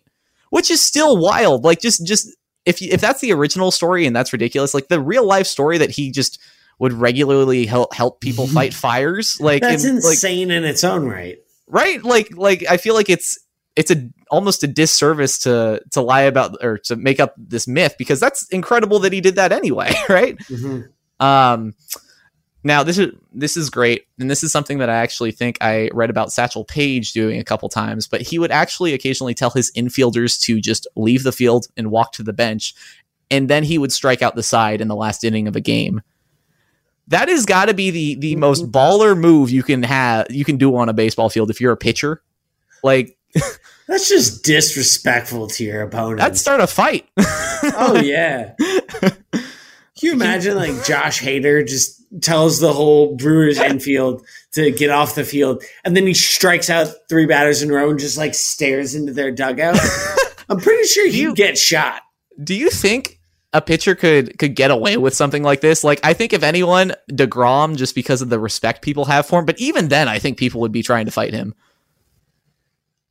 which 0.50 0.70
is 0.70 0.79
still 0.84 1.17
wild. 1.17 1.63
Like 1.63 1.82
just 1.82 2.05
just 2.05 2.29
if 2.63 2.79
you, 2.79 2.89
if 2.91 3.01
that's 3.01 3.22
the 3.22 3.34
original 3.34 3.72
story 3.72 4.05
and 4.05 4.15
that's 4.15 4.32
ridiculous, 4.32 4.75
like 4.75 4.88
the 4.88 5.01
real 5.01 5.25
life 5.25 5.48
story 5.48 5.79
that 5.79 5.89
he 5.89 6.12
just 6.12 6.39
would 6.84 6.92
regularly 6.92 7.66
help 7.66 7.94
help 7.94 8.20
people 8.20 8.46
fight 8.60 8.74
fires, 8.74 9.40
like 9.40 9.62
That's 9.62 9.86
in- 9.86 9.96
like 9.96 10.04
insane 10.16 10.52
in 10.52 10.66
its 10.66 10.84
own 10.84 11.06
right. 11.06 11.38
right, 11.68 12.04
like 12.04 12.36
like 12.36 12.66
I 12.70 12.75
feel 12.75 12.94
like 12.94 13.10
it's 13.10 13.38
it's 13.78 13.90
a 13.90 14.10
almost 14.30 14.63
a 14.63 14.68
disservice 14.68 15.40
to 15.40 15.82
to 15.92 16.02
lie 16.02 16.24
about 16.24 16.58
or 16.62 16.78
to 16.80 16.98
make 16.98 17.22
up 17.22 17.36
this 17.38 17.70
myth 17.70 17.96
because 17.98 18.20
that's 18.20 18.50
incredible 18.50 19.00
that 19.00 19.13
he 19.13 19.22
did 19.22 19.36
that 19.36 19.54
anyway, 19.54 19.94
right? 20.10 20.38
Mhm. 20.50 20.90
Um, 21.22 21.74
now 22.66 22.84
this 22.84 22.98
is 22.98 23.13
this 23.34 23.56
is 23.56 23.70
great, 23.70 24.04
and 24.20 24.30
this 24.30 24.44
is 24.44 24.52
something 24.52 24.80
that 24.80 24.90
I 24.90 24.96
actually 24.96 25.32
think 25.32 25.58
I 25.62 25.90
read 25.94 26.10
about 26.10 26.34
Satchel 26.34 26.66
Paige 26.66 27.13
doing 27.13 27.40
a 27.40 27.46
couple 27.46 27.70
times. 27.70 28.10
But 28.10 28.22
he 28.22 28.38
would 28.40 28.52
actually 28.52 28.94
occasionally 28.94 29.34
tell 29.34 29.52
his 29.52 29.72
infielders 29.72 30.38
to 30.42 30.60
just 30.60 30.86
leave 30.98 31.24
the 31.24 31.32
field 31.32 31.68
and 31.78 31.92
walk 31.92 32.12
to 32.13 32.24
the 32.24 32.34
bench, 32.34 32.74
and 33.32 33.50
then 33.50 33.63
he 33.63 33.78
would 33.78 33.94
strike 33.94 34.22
out 34.22 34.36
the 34.36 34.44
side 34.44 34.82
in 34.82 34.90
the 34.90 34.98
last 34.98 35.24
inning 35.24 35.48
of 35.48 35.56
a 35.56 35.62
game. 35.62 36.02
That 37.07 37.27
has 37.29 37.45
got 37.45 37.65
to 37.65 37.74
be 37.74 37.91
the 37.91 38.15
the 38.15 38.36
most 38.38 38.72
baller 38.72 39.17
move 39.17 39.50
you 39.50 39.63
can 39.63 39.83
have 39.83 40.27
you 40.29 40.45
can 40.45 40.57
do 40.57 40.75
on 40.77 40.89
a 40.89 40.93
baseball 40.93 41.29
field 41.29 41.50
if 41.50 41.60
you're 41.60 41.74
a 41.74 41.77
pitcher. 41.77 42.22
Like 42.83 43.17
That's 43.88 44.07
just 44.07 44.43
disrespectful 44.43 45.48
to 45.48 45.63
your 45.63 45.81
opponent. 45.81 46.19
That'd 46.19 46.38
start 46.38 46.62
a 46.62 46.67
fight. 46.67 47.07
oh 47.17 48.00
yeah. 48.03 48.53
Can 49.95 50.10
you 50.10 50.13
imagine 50.13 50.55
like 50.55 50.83
Josh 50.86 51.22
Hader 51.22 51.65
just 51.67 52.01
tells 52.22 52.60
the 52.60 52.74
whole 52.74 53.15
Brewers 53.15 53.57
infield 53.60 54.25
to 54.53 54.72
get 54.72 54.89
off 54.89 55.15
the 55.15 55.24
field, 55.24 55.63
and 55.86 55.95
then 55.95 56.05
he 56.07 56.13
strikes 56.13 56.69
out 56.69 56.88
three 57.10 57.25
batters 57.25 57.62
in 57.62 57.69
a 57.69 57.74
row 57.74 57.89
and 57.89 58.00
just 58.00 58.17
like 58.17 58.33
stares 58.33 58.95
into 58.95 59.13
their 59.13 59.31
dugout? 59.31 59.77
I'm 60.50 60.60
pretty 60.60 60.83
sure 60.88 61.07
he'd 61.07 61.19
You- 61.19 61.36
get 61.36 61.57
shot. 61.57 62.01
Do 62.43 62.55
you 62.55 62.69
think 62.69 63.19
a 63.53 63.62
pitcher 63.62 63.95
could 63.95 64.38
could 64.39 64.55
get 64.55 64.72
away 64.72 64.98
with 64.98 65.13
something 65.15 65.43
like 65.43 65.62
this? 65.62 65.83
Like 65.83 66.00
I 66.03 66.13
think 66.13 66.33
if 66.33 66.43
anyone, 66.43 66.93
Degrom, 67.12 67.75
just 67.75 67.95
because 67.95 68.22
of 68.22 68.29
the 68.29 68.39
respect 68.39 68.81
people 68.81 69.05
have 69.05 69.25
for 69.25 69.39
him. 69.39 69.45
But 69.45 69.60
even 69.60 69.88
then, 69.89 70.07
I 70.10 70.19
think 70.19 70.38
people 70.38 70.62
would 70.62 70.72
be 70.72 70.83
trying 70.83 71.05
to 71.05 71.12
fight 71.12 71.33
him. 71.33 71.53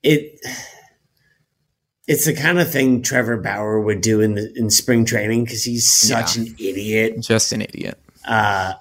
It 0.02 0.40
it's 2.08 2.26
the 2.26 2.34
kind 2.34 2.58
of 2.58 2.70
thing 2.70 3.02
Trevor 3.02 3.37
Bauer 3.37 3.80
would 3.80 4.00
do 4.00 4.20
in 4.20 4.34
the 4.34 4.52
in 4.56 4.68
spring 4.70 5.04
training 5.04 5.44
because 5.44 5.62
he's 5.62 5.88
such 5.88 6.37
Yeah. 6.37 6.42
an 6.42 6.54
idiot. 6.58 7.20
Just 7.20 7.52
an 7.52 7.62
idiot. 7.62 7.99
Uh, 8.26 8.75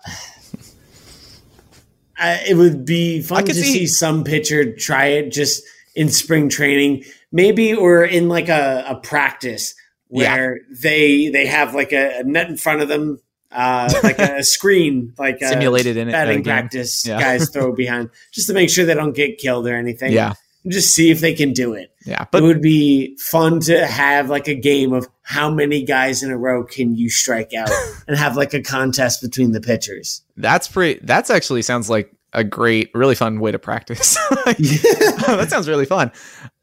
I, 2.18 2.44
it 2.50 2.56
would 2.56 2.86
be 2.86 3.22
fun 3.22 3.46
to 3.46 3.54
see, 3.54 3.62
see- 3.74 3.88
some 3.88 4.24
pitcher 4.24 4.76
try 4.76 5.08
it 5.08 5.32
just 5.32 5.64
in 5.96 6.10
spring 6.10 6.50
training, 6.50 7.04
maybe 7.32 7.74
or 7.74 8.04
in 8.04 8.30
like 8.30 8.50
a, 8.50 8.86
a 8.88 8.96
practice 8.96 9.74
where 10.12 10.60
they 10.82 11.30
they 11.30 11.46
have 11.48 11.74
like 11.74 11.92
a, 11.94 12.20
a 12.20 12.24
net 12.24 12.50
in 12.50 12.58
front 12.58 12.82
of 12.82 12.88
them, 12.88 13.20
uh, 13.52 13.92
like 14.04 14.20
a 14.20 14.44
screen, 14.56 15.14
like 15.18 15.42
a 15.42 15.48
Simulated 15.48 15.98
in 15.98 16.10
it, 16.10 16.12
batting 16.12 16.42
uh, 16.42 16.44
practice. 16.44 17.06
Yeah. 17.06 17.20
Guys 17.20 17.50
throw 17.54 17.74
behind 17.74 18.10
just 18.32 18.48
to 18.48 18.54
make 18.54 18.70
sure 18.70 18.86
they 18.86 18.94
don't 18.94 19.16
get 19.16 19.38
killed 19.38 19.68
or 19.68 19.76
anything. 19.76 20.12
Yeah, 20.14 20.34
And 20.64 20.72
just 20.74 20.90
see 20.94 21.12
if 21.12 21.20
they 21.22 21.34
can 21.34 21.54
do 21.54 21.74
it. 21.74 21.92
yeah. 22.06 22.26
But 22.32 22.44
it 22.44 22.46
would 22.46 22.62
be 22.62 23.18
fun 23.20 23.60
to 23.62 23.86
have 23.88 24.30
like 24.30 24.48
a 24.48 24.56
game 24.56 24.94
of 24.94 25.08
how 25.22 25.50
many 25.50 25.84
guys 25.84 26.24
in 26.24 26.32
a 26.32 26.38
row 26.38 26.64
can 26.64 26.96
you 26.96 27.10
strike 27.10 27.54
out 27.54 27.70
and 28.08 28.18
have 28.18 28.36
like 28.36 28.54
a 28.54 28.62
contest 28.62 29.22
between 29.22 29.52
the 29.54 29.62
pitchers. 29.62 30.22
that's 30.38 30.68
pretty. 30.68 31.00
That's 31.04 31.30
actually 31.30 31.62
sounds 31.62 31.90
like 31.90 32.12
a 32.34 32.44
great, 32.44 32.92
really 32.94 33.16
fun 33.16 33.40
way 33.40 33.52
to 33.52 33.60
practice. 33.60 34.16
that 34.36 35.48
sounds 35.50 35.68
really 35.68 35.86
fun. 35.86 36.12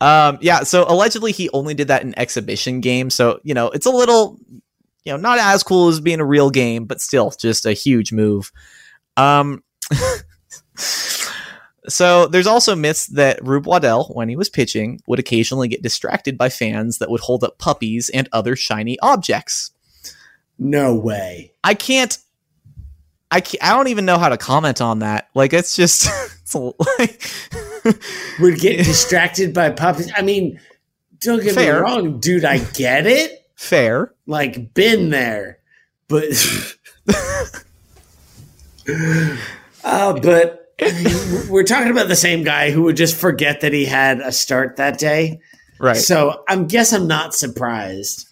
Um, 0.01 0.39
yeah. 0.41 0.61
So 0.61 0.85
allegedly, 0.89 1.33
he 1.33 1.51
only 1.51 1.75
did 1.75 1.89
that 1.89 2.03
in 2.03 2.19
exhibition 2.19 2.81
games. 2.81 3.15
So 3.15 3.41
you 3.43 3.55
know, 3.55 3.69
it's 3.71 3.87
a 3.87 3.91
little, 3.91 4.39
you 5.05 5.13
know, 5.13 5.17
not 5.17 5.39
as 5.39 5.63
cool 5.63 5.89
as 5.89 6.01
being 6.01 6.21
a 6.21 6.25
real 6.25 6.51
game, 6.51 6.85
but 6.85 7.01
still, 7.01 7.33
just 7.39 7.67
a 7.67 7.73
huge 7.73 8.13
move. 8.13 8.53
Um. 9.17 9.63
So 11.89 12.27
there's 12.27 12.47
also 12.47 12.77
myths 12.77 13.07
that 13.09 13.43
Rube 13.43 13.67
Waddell, 13.67 14.11
when 14.13 14.29
he 14.29 14.37
was 14.37 14.51
pitching, 14.51 15.01
would 15.07 15.19
occasionally 15.19 15.69
get 15.69 15.83
distracted 15.83 16.37
by 16.37 16.51
fans 16.51 16.99
that 16.99 17.11
would 17.11 17.23
hold 17.23 17.43
up 17.43 17.59
puppies 17.59 18.11
and 18.11 18.29
other 18.33 18.57
shiny 18.57 18.99
objects. 19.01 19.71
No 20.59 20.95
way. 20.95 21.53
I 21.65 21.75
can't. 21.75 22.19
I 23.31 23.43
I 23.61 23.75
don't 23.75 23.89
even 23.89 24.05
know 24.07 24.19
how 24.19 24.29
to 24.29 24.37
comment 24.37 24.81
on 24.81 25.01
that. 25.01 25.29
Like 25.35 25.53
it's 25.53 25.77
just 25.77 26.07
it's 26.43 26.55
like 26.55 27.31
Would 28.41 28.59
get 28.59 28.85
distracted 28.85 29.55
by 29.55 29.71
puppies. 29.71 30.11
I 30.15 30.23
mean, 30.23 30.61
don't 31.21 31.43
get 31.43 31.55
Fair. 31.55 31.75
me 31.77 31.81
wrong, 31.81 32.21
dude. 32.21 32.45
I 32.45 32.59
get 32.59 33.07
it. 33.07 33.47
fair. 33.55 34.13
Like, 34.27 34.75
been 34.75 35.11
there, 35.11 35.59
but. 36.09 36.25
uh, 39.85 40.19
but 40.21 40.75
we're 41.49 41.65
talking 41.65 41.91
about 41.91 42.09
the 42.09 42.17
same 42.17 42.45
guy 42.45 42.71
who 42.71 42.83
would 42.85 42.97
just 42.97 43.17
forget 43.17 43.63
that 43.63 43.73
he 43.73 43.85
had 43.85 44.21
a 44.21 44.33
start 44.33 44.77
that 44.77 44.99
day. 44.99 45.41
Right. 45.81 45.97
So 45.97 46.45
I'm 46.49 46.67
guess 46.67 46.93
I'm 46.93 47.07
not 47.07 47.35
surprised. 47.35 48.29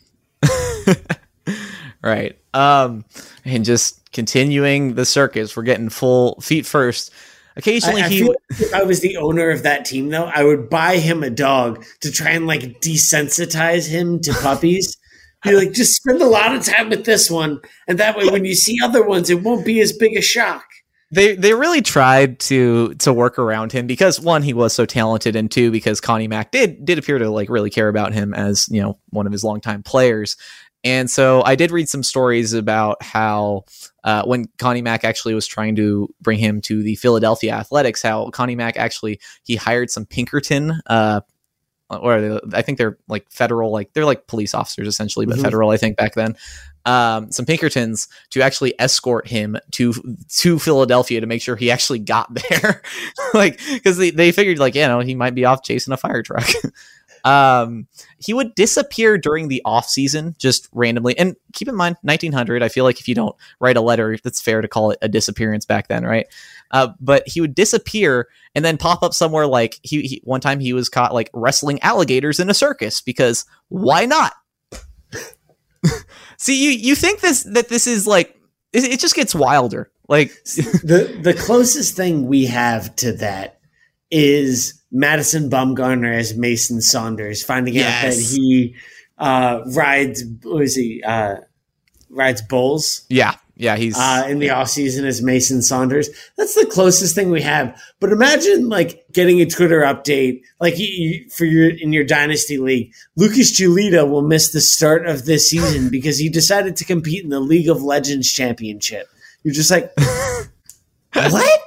Right. 2.06 2.38
Um 2.54 3.04
and 3.44 3.64
just 3.64 4.10
continuing 4.12 4.94
the 4.94 5.04
circus, 5.04 5.56
we're 5.56 5.62
getting 5.62 5.88
full 5.88 6.40
feet 6.40 6.66
first. 6.66 7.12
Occasionally 7.56 8.02
I, 8.02 8.06
I 8.06 8.08
he 8.08 8.24
like 8.24 8.36
if 8.50 8.74
I 8.74 8.82
was 8.82 9.00
the 9.00 9.16
owner 9.16 9.50
of 9.50 9.62
that 9.62 9.84
team, 9.86 10.10
though, 10.10 10.24
I 10.26 10.44
would 10.44 10.68
buy 10.68 10.98
him 10.98 11.22
a 11.22 11.30
dog 11.30 11.84
to 12.00 12.10
try 12.10 12.30
and 12.30 12.46
like 12.46 12.80
desensitize 12.80 13.88
him 13.88 14.20
to 14.20 14.32
puppies. 14.42 14.96
Be 15.42 15.54
like, 15.54 15.72
just 15.72 15.94
spend 15.94 16.20
a 16.20 16.26
lot 16.26 16.54
of 16.56 16.64
time 16.64 16.88
with 16.90 17.04
this 17.04 17.30
one, 17.30 17.60
and 17.86 17.98
that 17.98 18.16
way, 18.16 18.28
when 18.28 18.44
you 18.44 18.54
see 18.54 18.78
other 18.82 19.06
ones, 19.06 19.30
it 19.30 19.42
won't 19.42 19.64
be 19.64 19.80
as 19.80 19.92
big 19.92 20.16
a 20.16 20.20
shock. 20.20 20.64
they 21.12 21.36
they 21.36 21.54
really 21.54 21.82
tried 21.82 22.40
to 22.40 22.94
to 22.94 23.12
work 23.12 23.38
around 23.38 23.70
him 23.70 23.86
because 23.86 24.20
one 24.20 24.42
he 24.42 24.52
was 24.52 24.72
so 24.72 24.84
talented 24.84 25.36
and 25.36 25.50
two 25.50 25.70
because 25.70 26.00
Connie 26.00 26.26
Mack 26.26 26.50
did 26.50 26.84
did 26.84 26.98
appear 26.98 27.18
to 27.18 27.30
like 27.30 27.48
really 27.48 27.70
care 27.70 27.88
about 27.88 28.12
him 28.12 28.34
as 28.34 28.66
you 28.70 28.82
know 28.82 28.98
one 29.10 29.26
of 29.26 29.32
his 29.32 29.44
longtime 29.44 29.84
players 29.84 30.36
and 30.86 31.10
so 31.10 31.42
I 31.42 31.54
did 31.56 31.70
read 31.70 31.88
some 31.88 32.02
stories 32.02 32.52
about 32.54 33.02
how 33.02 33.64
uh, 34.04 34.22
when 34.24 34.46
Connie 34.58 34.82
Mack 34.82 35.04
actually 35.04 35.34
was 35.34 35.46
trying 35.46 35.76
to 35.76 36.08
bring 36.22 36.38
him 36.38 36.60
to 36.62 36.82
the 36.82 36.94
Philadelphia 36.94 37.52
Athletics 37.52 38.00
how 38.02 38.30
Connie 38.30 38.56
Mack 38.56 38.76
actually 38.78 39.20
he 39.42 39.56
hired 39.56 39.90
some 39.90 40.06
Pinkerton 40.06 40.80
uh 40.86 41.20
or 41.90 42.20
they- 42.20 42.40
I 42.58 42.62
think 42.62 42.78
they're 42.78 42.98
like 43.08 43.30
federal 43.30 43.70
like 43.70 43.92
they're 43.92 44.04
like 44.04 44.26
police 44.26 44.54
officers 44.54 44.88
essentially 44.88 45.26
but 45.26 45.36
Mhm. 45.36 45.42
federal 45.42 45.70
I 45.70 45.76
think 45.76 45.96
back 45.96 46.14
then 46.14 46.36
um, 46.84 47.32
some 47.32 47.46
Pinkertons 47.46 48.06
to 48.30 48.40
actually 48.42 48.72
escort 48.78 49.26
him 49.26 49.56
to 49.72 49.92
to 50.38 50.58
Philadelphia 50.60 51.20
to 51.20 51.26
make 51.26 51.42
sure 51.42 51.56
he 51.56 51.68
actually 51.72 51.98
got 51.98 52.32
there, 52.50 52.80
like 53.34 53.58
because 53.72 53.96
they, 53.96 54.10
they 54.10 54.30
figured 54.30 54.60
like 54.60 54.76
you 54.76 54.82
know 54.86 55.00
he 55.00 55.16
might 55.16 55.34
be 55.34 55.44
off 55.44 55.64
chasing 55.64 55.92
a 55.92 55.96
fire 55.96 56.22
truck. 56.22 56.46
um, 57.26 57.88
he 58.18 58.32
would 58.32 58.54
disappear 58.54 59.18
during 59.18 59.48
the 59.48 59.60
off 59.64 59.88
season 59.88 60.36
just 60.38 60.68
randomly, 60.72 61.18
and 61.18 61.34
keep 61.52 61.66
in 61.66 61.74
mind 61.74 61.96
1900. 62.02 62.62
I 62.62 62.68
feel 62.68 62.84
like 62.84 63.00
if 63.00 63.08
you 63.08 63.16
don't 63.16 63.34
write 63.58 63.76
a 63.76 63.80
letter, 63.80 64.16
that's 64.22 64.40
fair 64.40 64.60
to 64.60 64.68
call 64.68 64.92
it 64.92 64.98
a 65.02 65.08
disappearance 65.08 65.64
back 65.64 65.88
then, 65.88 66.04
right? 66.04 66.28
Uh, 66.70 66.90
but 67.00 67.26
he 67.26 67.40
would 67.40 67.52
disappear 67.52 68.28
and 68.54 68.64
then 68.64 68.78
pop 68.78 69.02
up 69.02 69.12
somewhere 69.12 69.48
like 69.48 69.80
he, 69.82 70.02
he 70.02 70.20
one 70.22 70.40
time 70.40 70.60
he 70.60 70.72
was 70.72 70.88
caught 70.88 71.12
like 71.12 71.28
wrestling 71.34 71.82
alligators 71.82 72.38
in 72.38 72.48
a 72.48 72.54
circus 72.54 73.00
because 73.00 73.44
why 73.70 74.06
not? 74.06 74.32
See, 76.36 76.64
you 76.64 76.70
you 76.70 76.94
think 76.94 77.20
this 77.20 77.42
that 77.42 77.68
this 77.68 77.88
is 77.88 78.06
like 78.06 78.36
it, 78.72 78.84
it 78.84 79.00
just 79.00 79.16
gets 79.16 79.34
wilder. 79.34 79.90
Like 80.08 80.28
the 80.44 81.18
The 81.20 81.34
closest 81.34 81.96
thing 81.96 82.28
we 82.28 82.46
have 82.46 82.94
to 82.96 83.12
that 83.14 83.58
is 84.12 84.75
Madison 84.90 85.50
Bumgarner 85.50 86.14
as 86.14 86.36
Mason 86.36 86.80
Saunders 86.80 87.42
finding 87.42 87.78
out 87.78 88.02
that 88.02 88.14
he 88.14 88.74
uh, 89.18 89.62
rides. 89.74 90.22
What 90.42 90.62
is 90.62 90.76
he? 90.76 91.02
Uh, 91.02 91.36
rides 92.10 92.42
bulls. 92.42 93.04
yeah, 93.08 93.34
yeah, 93.58 93.76
he's 93.76 93.96
uh, 93.96 94.26
in 94.28 94.38
the 94.38 94.50
off 94.50 94.68
season 94.68 95.06
as 95.06 95.22
Mason 95.22 95.62
Saunders. 95.62 96.10
That's 96.36 96.54
the 96.54 96.66
closest 96.66 97.14
thing 97.14 97.30
we 97.30 97.40
have. 97.40 97.80
But 98.00 98.12
imagine 98.12 98.68
like 98.68 99.06
getting 99.12 99.40
a 99.40 99.46
Twitter 99.46 99.80
update, 99.80 100.42
like 100.60 100.78
you, 100.78 100.86
you, 100.86 101.30
for 101.30 101.46
your 101.46 101.70
in 101.70 101.90
your 101.90 102.04
dynasty 102.04 102.58
league. 102.58 102.92
Lucas 103.16 103.58
Giolito 103.58 104.08
will 104.08 104.20
miss 104.20 104.52
the 104.52 104.60
start 104.60 105.06
of 105.06 105.24
this 105.24 105.48
season 105.48 105.88
because 105.90 106.18
he 106.18 106.28
decided 106.28 106.76
to 106.76 106.84
compete 106.84 107.24
in 107.24 107.30
the 107.30 107.40
League 107.40 107.70
of 107.70 107.82
Legends 107.82 108.30
Championship. 108.30 109.08
You're 109.42 109.54
just 109.54 109.70
like, 109.70 109.90
what? 111.14 111.60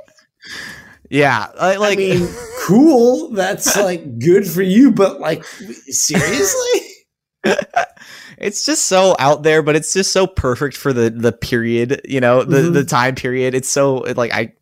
yeah, 1.09 1.47
like 1.57 1.97
I 1.97 2.01
mean, 2.01 2.27
cool. 2.69 3.31
That's 3.31 3.75
like 3.77 4.19
good 4.19 4.47
for 4.47 4.61
you, 4.61 4.91
but 4.91 5.19
like, 5.19 5.43
seriously? 5.43 6.81
it's 8.37 8.65
just 8.65 8.85
so 8.87 9.15
out 9.17 9.43
there, 9.43 9.61
but 9.61 9.75
it's 9.75 9.93
just 9.93 10.11
so 10.11 10.27
perfect 10.27 10.75
for 10.75 10.91
the 10.93 11.09
the 11.09 11.31
period, 11.31 12.01
you 12.05 12.19
know, 12.19 12.43
the 12.43 12.57
Mhm. 12.63 12.73
the 12.73 12.83
time 12.83 13.15
period. 13.15 13.53
It's 13.55 13.69
so 13.69 13.95
like 14.15 14.33
I 14.33 14.53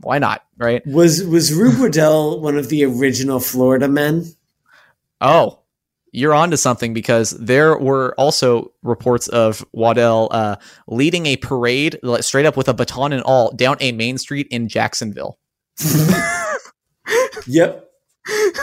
why 0.00 0.18
not, 0.18 0.44
right? 0.58 0.84
Was 0.86 1.22
was 1.24 1.52
Rube 1.54 1.78
Waddell 1.80 2.40
one 2.40 2.56
of 2.56 2.68
the 2.68 2.84
original 2.84 3.38
Florida 3.40 3.86
men? 3.88 4.26
Oh, 5.20 5.60
you're 6.10 6.34
onto 6.34 6.56
something 6.56 6.92
because 6.92 7.30
there 7.30 7.78
were 7.78 8.14
also 8.18 8.72
reports 8.82 9.28
of 9.28 9.64
Waddell 9.72 10.28
uh, 10.32 10.56
leading 10.88 11.26
a 11.26 11.36
parade 11.36 11.98
straight 12.20 12.46
up 12.46 12.56
with 12.56 12.68
a 12.68 12.74
baton 12.74 13.12
and 13.12 13.22
all 13.22 13.52
down 13.52 13.76
a 13.80 13.92
main 13.92 14.18
street 14.18 14.48
in 14.50 14.68
Jacksonville. 14.68 15.38
Yep. 17.46 17.90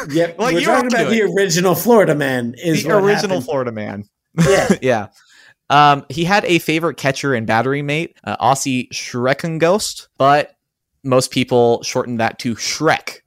Yep. 0.10 0.38
Well, 0.38 0.52
We're 0.52 0.60
you're 0.60 0.62
talking 0.64 0.88
about 0.88 1.10
the 1.10 1.22
original 1.22 1.76
Florida 1.76 2.16
man 2.16 2.56
is 2.58 2.84
the 2.84 2.96
original 2.96 3.14
happened. 3.14 3.46
Florida 3.46 3.72
man. 3.72 4.04
Yeah. 4.40 4.70
yeah. 4.82 5.08
Um, 5.70 6.06
he 6.10 6.24
had 6.26 6.44
a 6.46 6.60
favorite 6.60 6.98
catcher 6.98 7.34
and 7.34 7.48
battery 7.48 7.82
mate, 7.82 8.18
uh, 8.24 8.36
Ossee 8.40 8.90
Schreckengost, 8.92 10.08
but 10.18 10.56
most 11.04 11.32
people 11.32 11.82
shortened 11.84 12.20
that 12.20 12.40
to 12.40 12.56
Shrek. 12.56 13.20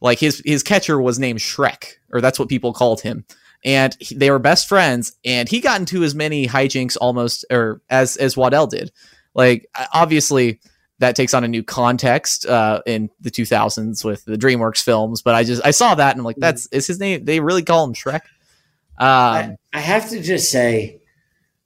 Like 0.00 0.18
his 0.18 0.42
his 0.44 0.62
catcher 0.62 1.00
was 1.00 1.18
named 1.18 1.40
Shrek, 1.40 1.94
or 2.12 2.20
that's 2.20 2.38
what 2.38 2.48
people 2.48 2.72
called 2.72 3.00
him. 3.00 3.24
And 3.64 3.96
he- 3.98 4.14
they 4.14 4.30
were 4.30 4.38
best 4.38 4.68
friends, 4.68 5.16
and 5.24 5.48
he 5.48 5.60
got 5.60 5.80
into 5.80 6.04
as 6.04 6.14
many 6.14 6.46
hijinks 6.46 6.96
almost, 7.00 7.44
or 7.50 7.80
as 7.88 8.16
as 8.18 8.36
Waddell 8.36 8.66
did. 8.66 8.92
Like 9.34 9.66
obviously, 9.94 10.60
that 11.04 11.16
takes 11.16 11.34
on 11.34 11.44
a 11.44 11.48
new 11.48 11.62
context 11.62 12.46
uh, 12.46 12.80
in 12.86 13.10
the 13.20 13.30
2000s 13.30 14.02
with 14.04 14.24
the 14.24 14.36
DreamWorks 14.36 14.82
films. 14.82 15.20
But 15.20 15.34
I 15.34 15.44
just 15.44 15.64
I 15.64 15.70
saw 15.70 15.94
that 15.94 16.12
and 16.12 16.20
I'm 16.20 16.24
like, 16.24 16.36
that's 16.38 16.66
is 16.68 16.86
his 16.86 16.98
name? 16.98 17.24
They 17.24 17.40
really 17.40 17.62
call 17.62 17.84
him 17.84 17.92
Shrek. 17.92 18.22
Um, 18.96 19.06
I, 19.06 19.56
I 19.74 19.80
have 19.80 20.08
to 20.10 20.22
just 20.22 20.50
say, 20.50 21.00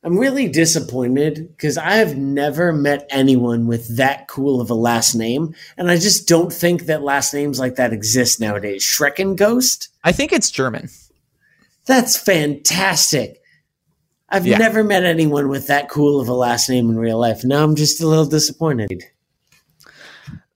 I'm 0.03 0.19
really 0.19 0.49
disappointed 0.49 1.49
because 1.57 1.79
I 1.79 1.93
have 1.93 2.17
never 2.17 2.73
met 2.73 3.07
anyone 3.11 3.67
with 3.67 3.97
that 3.97 4.27
cool 4.29 4.61
of 4.61 4.71
a 4.71 4.75
last 4.75 5.15
name, 5.15 5.55
and 5.77 5.91
I 5.91 5.97
just 5.99 6.27
don't 6.27 6.53
think 6.53 6.87
that 6.87 7.03
last 7.03 7.33
names 7.35 7.59
like 7.61 7.77
that 7.77 7.93
exist 7.93 8.41
nowadays. 8.41 8.83
Schreckengost. 8.83 9.89
I 10.05 10.13
think 10.13 10.33
it's 10.33 10.51
German. 10.51 10.89
That's 11.87 12.17
fantastic. 12.17 13.41
I've 14.31 14.47
Yeah. 14.47 14.59
never 14.59 14.83
met 14.85 15.05
anyone 15.05 15.49
with 15.49 15.69
that 15.69 15.89
cool 15.89 16.21
of 16.21 16.29
a 16.29 16.35
last 16.35 16.69
name 16.69 16.91
in 16.91 16.97
real 16.99 17.19
life. 17.19 17.45
Now 17.45 17.63
I'm 17.65 17.77
just 17.77 18.01
a 18.01 18.07
little 18.07 18.27
disappointed. 18.27 19.03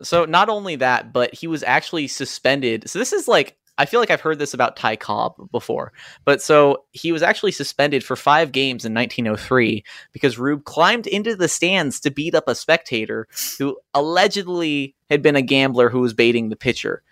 So 0.03 0.25
not 0.25 0.49
only 0.49 0.77
that, 0.77 1.13
but 1.13 1.35
he 1.35 1.47
was 1.47 1.63
actually 1.63 2.09
suspended. 2.09 2.89
So 2.89 2.99
this 2.99 3.13
is 3.13 3.29
like 3.29 3.57
I 3.79 3.87
feel 3.87 4.01
like 4.01 4.11
I've 4.11 4.21
heard 4.21 4.39
this 4.39 4.53
about 4.53 4.77
Ty 4.77 4.97
Cobb 4.97 5.51
before, 5.51 5.93
but 6.27 6.43
so 6.43 6.85
he 6.93 7.11
was 7.11 7.23
actually 7.23 7.53
suspended 7.53 8.05
for 8.05 8.17
five 8.17 8.53
games 8.53 8.85
in 8.85 8.93
1903 8.93 9.83
because 10.13 10.39
Rube 10.39 10.65
climbed 10.65 11.07
into 11.07 11.35
the 11.35 11.49
stands 11.49 11.99
to 12.01 12.11
beat 12.11 12.35
up 12.35 12.49
a 12.49 12.55
spectator 12.55 13.27
who 13.59 13.79
allegedly 13.95 14.95
had 15.09 15.23
been 15.23 15.37
a 15.37 15.43
gambler 15.43 15.89
who 15.89 16.01
was 16.01 16.13
baiting 16.13 16.51
the 16.51 16.57
pitcher. 16.57 17.03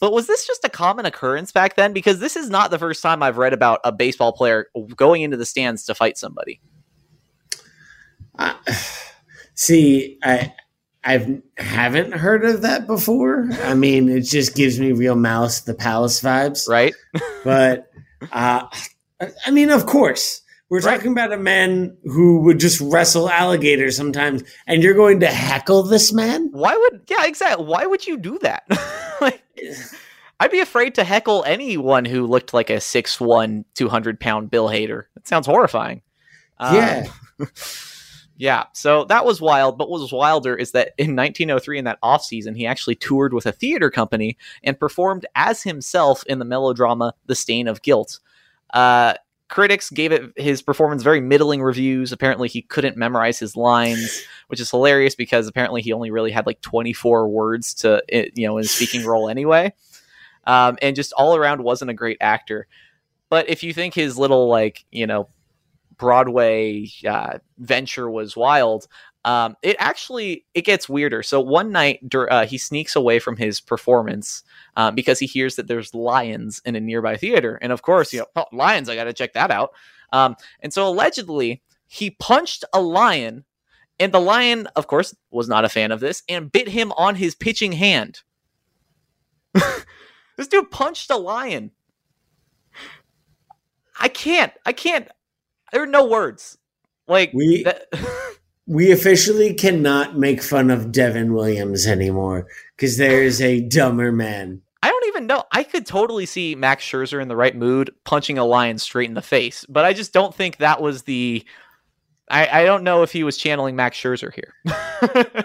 But 0.00 0.12
was 0.12 0.26
this 0.26 0.46
just 0.46 0.64
a 0.64 0.70
common 0.70 1.06
occurrence 1.06 1.52
back 1.52 1.76
then? 1.76 1.92
Because 1.92 2.18
this 2.18 2.34
is 2.34 2.50
not 2.50 2.70
the 2.70 2.78
first 2.78 3.02
time 3.02 3.22
I've 3.22 3.38
read 3.38 3.52
about 3.52 3.80
a 3.84 3.92
baseball 3.92 4.32
player 4.32 4.68
going 4.94 5.22
into 5.22 5.36
the 5.36 5.46
stands 5.46 5.84
to 5.84 5.94
fight 5.94 6.18
somebody. 6.18 6.60
Uh, 8.38 8.54
see, 9.54 10.18
I 10.22 10.52
I 11.06 11.40
haven't 11.56 12.12
heard 12.14 12.44
of 12.44 12.62
that 12.62 12.86
before. 12.88 13.48
I 13.62 13.74
mean, 13.74 14.08
it 14.08 14.22
just 14.22 14.54
gives 14.56 14.80
me 14.80 14.90
real 14.92 15.14
Malice 15.14 15.60
the 15.60 15.72
Palace 15.74 16.20
vibes. 16.20 16.68
Right? 16.68 16.94
But 17.44 17.90
uh, 18.32 18.66
I 19.46 19.50
mean, 19.52 19.70
of 19.70 19.86
course, 19.86 20.40
we're 20.68 20.80
Right. 20.80 20.96
talking 20.96 21.12
about 21.12 21.32
a 21.32 21.36
man 21.38 21.96
who 22.02 22.40
would 22.40 22.58
just 22.58 22.80
wrestle 22.80 23.30
alligators 23.30 23.96
sometimes, 23.96 24.42
and 24.66 24.82
you're 24.82 24.94
going 24.94 25.20
to 25.20 25.28
heckle 25.28 25.84
this 25.84 26.12
man. 26.12 26.48
Why 26.50 26.76
would 26.76 27.02
yeah, 27.08 27.24
exactly. 27.26 27.64
Why 27.64 27.86
would 27.86 28.04
you 28.04 28.16
do 28.16 28.38
that? 28.40 28.64
like 29.20 29.42
I'd 30.40 30.50
be 30.50 30.58
afraid 30.60 30.96
to 30.96 31.04
heckle 31.04 31.44
anyone 31.46 32.04
who 32.04 32.26
looked 32.26 32.52
like 32.52 32.68
a 32.68 32.74
6'1", 32.78 33.64
200 33.74 34.18
pound 34.20 34.50
Bill 34.50 34.68
Hader. 34.68 35.04
That 35.14 35.28
sounds 35.28 35.46
horrifying. 35.46 36.02
Um, 36.58 37.04
Yeah. 38.38 38.64
So 38.74 39.04
that 39.04 39.24
was 39.24 39.40
wild. 39.40 39.78
But 39.78 39.88
what 39.88 40.00
was 40.00 40.12
wilder 40.12 40.54
is 40.54 40.72
that 40.72 40.92
in 40.98 41.16
1903, 41.16 41.78
in 41.78 41.84
that 41.86 41.98
off 42.02 42.22
season, 42.22 42.54
he 42.54 42.66
actually 42.66 42.94
toured 42.94 43.32
with 43.32 43.46
a 43.46 43.52
theater 43.52 43.90
company 43.90 44.36
and 44.62 44.78
performed 44.78 45.26
as 45.34 45.62
himself 45.62 46.22
in 46.26 46.38
the 46.38 46.44
melodrama 46.44 47.14
The 47.26 47.34
Stain 47.34 47.66
of 47.66 47.82
Guilt. 47.82 48.18
Uh, 48.74 49.14
critics 49.48 49.90
gave 49.90 50.12
it 50.12 50.32
his 50.36 50.60
performance 50.60 51.02
very 51.02 51.20
middling 51.20 51.62
reviews. 51.62 52.12
Apparently, 52.12 52.48
he 52.48 52.62
couldn't 52.62 52.96
memorize 52.96 53.38
his 53.38 53.56
lines, 53.56 54.22
which 54.48 54.60
is 54.60 54.70
hilarious 54.70 55.14
because 55.14 55.46
apparently 55.46 55.80
he 55.80 55.92
only 55.92 56.10
really 56.10 56.30
had 56.30 56.46
like 56.46 56.60
24 56.60 57.28
words 57.28 57.72
to 57.74 58.02
eh, 58.10 58.26
you 58.34 58.46
know 58.46 58.58
in 58.58 58.64
speaking 58.64 59.04
role 59.04 59.28
anyway. 59.28 59.72
Um, 60.46 60.78
and 60.82 60.94
just 60.94 61.12
all 61.14 61.36
around 61.36 61.62
wasn't 61.62 61.90
a 61.90 61.94
great 61.94 62.18
actor. 62.20 62.66
But 63.30 63.48
if 63.48 63.62
you 63.62 63.72
think 63.72 63.94
his 63.94 64.18
little 64.18 64.48
like 64.48 64.84
you 64.90 65.06
know 65.06 65.28
Broadway 65.98 66.88
uh, 67.08 67.38
venture 67.58 68.10
was 68.10 68.36
wild. 68.36 68.86
Um, 69.24 69.56
it 69.62 69.76
actually 69.78 70.44
it 70.54 70.62
gets 70.62 70.88
weirder. 70.88 71.22
So 71.22 71.40
one 71.40 71.72
night 71.72 72.00
uh, 72.14 72.46
he 72.46 72.58
sneaks 72.58 72.94
away 72.94 73.18
from 73.18 73.36
his 73.36 73.60
performance 73.60 74.44
um, 74.76 74.94
because 74.94 75.18
he 75.18 75.26
hears 75.26 75.56
that 75.56 75.66
there's 75.66 75.94
lions 75.94 76.62
in 76.64 76.76
a 76.76 76.80
nearby 76.80 77.16
theater, 77.16 77.58
and 77.60 77.72
of 77.72 77.82
course, 77.82 78.12
you 78.12 78.20
know, 78.20 78.26
oh, 78.36 78.46
lions. 78.52 78.88
I 78.88 78.94
got 78.94 79.04
to 79.04 79.12
check 79.12 79.32
that 79.32 79.50
out. 79.50 79.72
Um, 80.12 80.36
and 80.60 80.72
so 80.72 80.86
allegedly 80.88 81.62
he 81.88 82.10
punched 82.10 82.64
a 82.72 82.80
lion, 82.80 83.44
and 83.98 84.12
the 84.12 84.20
lion, 84.20 84.68
of 84.76 84.86
course, 84.86 85.14
was 85.30 85.48
not 85.48 85.64
a 85.64 85.68
fan 85.68 85.90
of 85.90 86.00
this 86.00 86.22
and 86.28 86.52
bit 86.52 86.68
him 86.68 86.92
on 86.92 87.16
his 87.16 87.34
pitching 87.34 87.72
hand. 87.72 88.20
this 90.36 90.48
dude 90.48 90.70
punched 90.70 91.10
a 91.10 91.16
lion. 91.16 91.72
I 93.98 94.08
can't. 94.08 94.52
I 94.64 94.72
can't. 94.72 95.08
There 95.72 95.82
are 95.82 95.86
no 95.86 96.06
words. 96.06 96.58
Like 97.08 97.32
We- 97.34 97.64
that- 97.64 97.86
We 98.68 98.90
officially 98.90 99.54
cannot 99.54 100.18
make 100.18 100.42
fun 100.42 100.72
of 100.72 100.90
Devin 100.90 101.32
Williams 101.34 101.86
anymore 101.86 102.48
because 102.76 102.96
there 102.96 103.22
is 103.22 103.40
a 103.40 103.60
dumber 103.60 104.10
man. 104.10 104.60
I 104.82 104.88
don't 104.90 105.06
even 105.06 105.28
know. 105.28 105.44
I 105.52 105.62
could 105.62 105.86
totally 105.86 106.26
see 106.26 106.56
Max 106.56 106.82
Scherzer 106.84 107.22
in 107.22 107.28
the 107.28 107.36
right 107.36 107.54
mood 107.56 107.94
punching 108.02 108.38
a 108.38 108.44
lion 108.44 108.78
straight 108.78 109.08
in 109.08 109.14
the 109.14 109.22
face, 109.22 109.64
but 109.68 109.84
I 109.84 109.92
just 109.92 110.12
don't 110.12 110.34
think 110.34 110.56
that 110.56 110.82
was 110.82 111.04
the. 111.04 111.44
I, 112.28 112.62
I 112.62 112.64
don't 112.64 112.82
know 112.82 113.04
if 113.04 113.12
he 113.12 113.22
was 113.22 113.36
channeling 113.36 113.76
Max 113.76 113.96
Scherzer 113.96 114.32
here. 114.34 114.52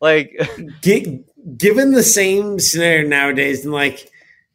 like, 0.00 0.32
Gi- 0.82 1.22
given 1.58 1.92
the 1.92 2.02
same 2.02 2.58
scenario 2.60 3.06
nowadays, 3.06 3.62
and 3.64 3.74
like 3.74 4.10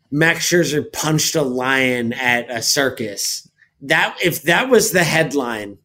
Max 0.09 0.49
Scherzer 0.49 0.91
punched 0.91 1.35
a 1.35 1.43
lion 1.43 2.11
at 2.13 2.49
a 2.49 2.63
circus, 2.63 3.47
that 3.83 4.17
if 4.23 4.43
that 4.43 4.69
was 4.69 4.91
the 4.91 5.03
headline, 5.03 5.77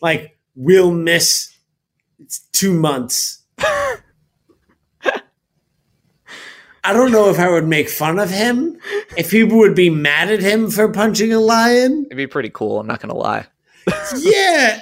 like 0.00 0.38
we'll 0.54 0.92
miss 0.92 1.56
two 2.52 2.74
months. 2.74 3.42
I 6.86 6.92
don't 6.92 7.12
know 7.12 7.30
if 7.30 7.38
I 7.38 7.48
would 7.48 7.66
make 7.66 7.88
fun 7.88 8.18
of 8.18 8.28
him. 8.28 8.78
If 9.16 9.30
people 9.30 9.56
would 9.58 9.74
be 9.74 9.88
mad 9.88 10.30
at 10.30 10.40
him 10.40 10.70
for 10.70 10.90
punching 10.90 11.32
a 11.32 11.40
lion, 11.40 12.04
it'd 12.06 12.18
be 12.18 12.26
pretty 12.26 12.50
cool. 12.50 12.78
I'm 12.78 12.86
not 12.86 13.00
gonna 13.00 13.14
lie. 13.14 13.46
yeah, 14.18 14.80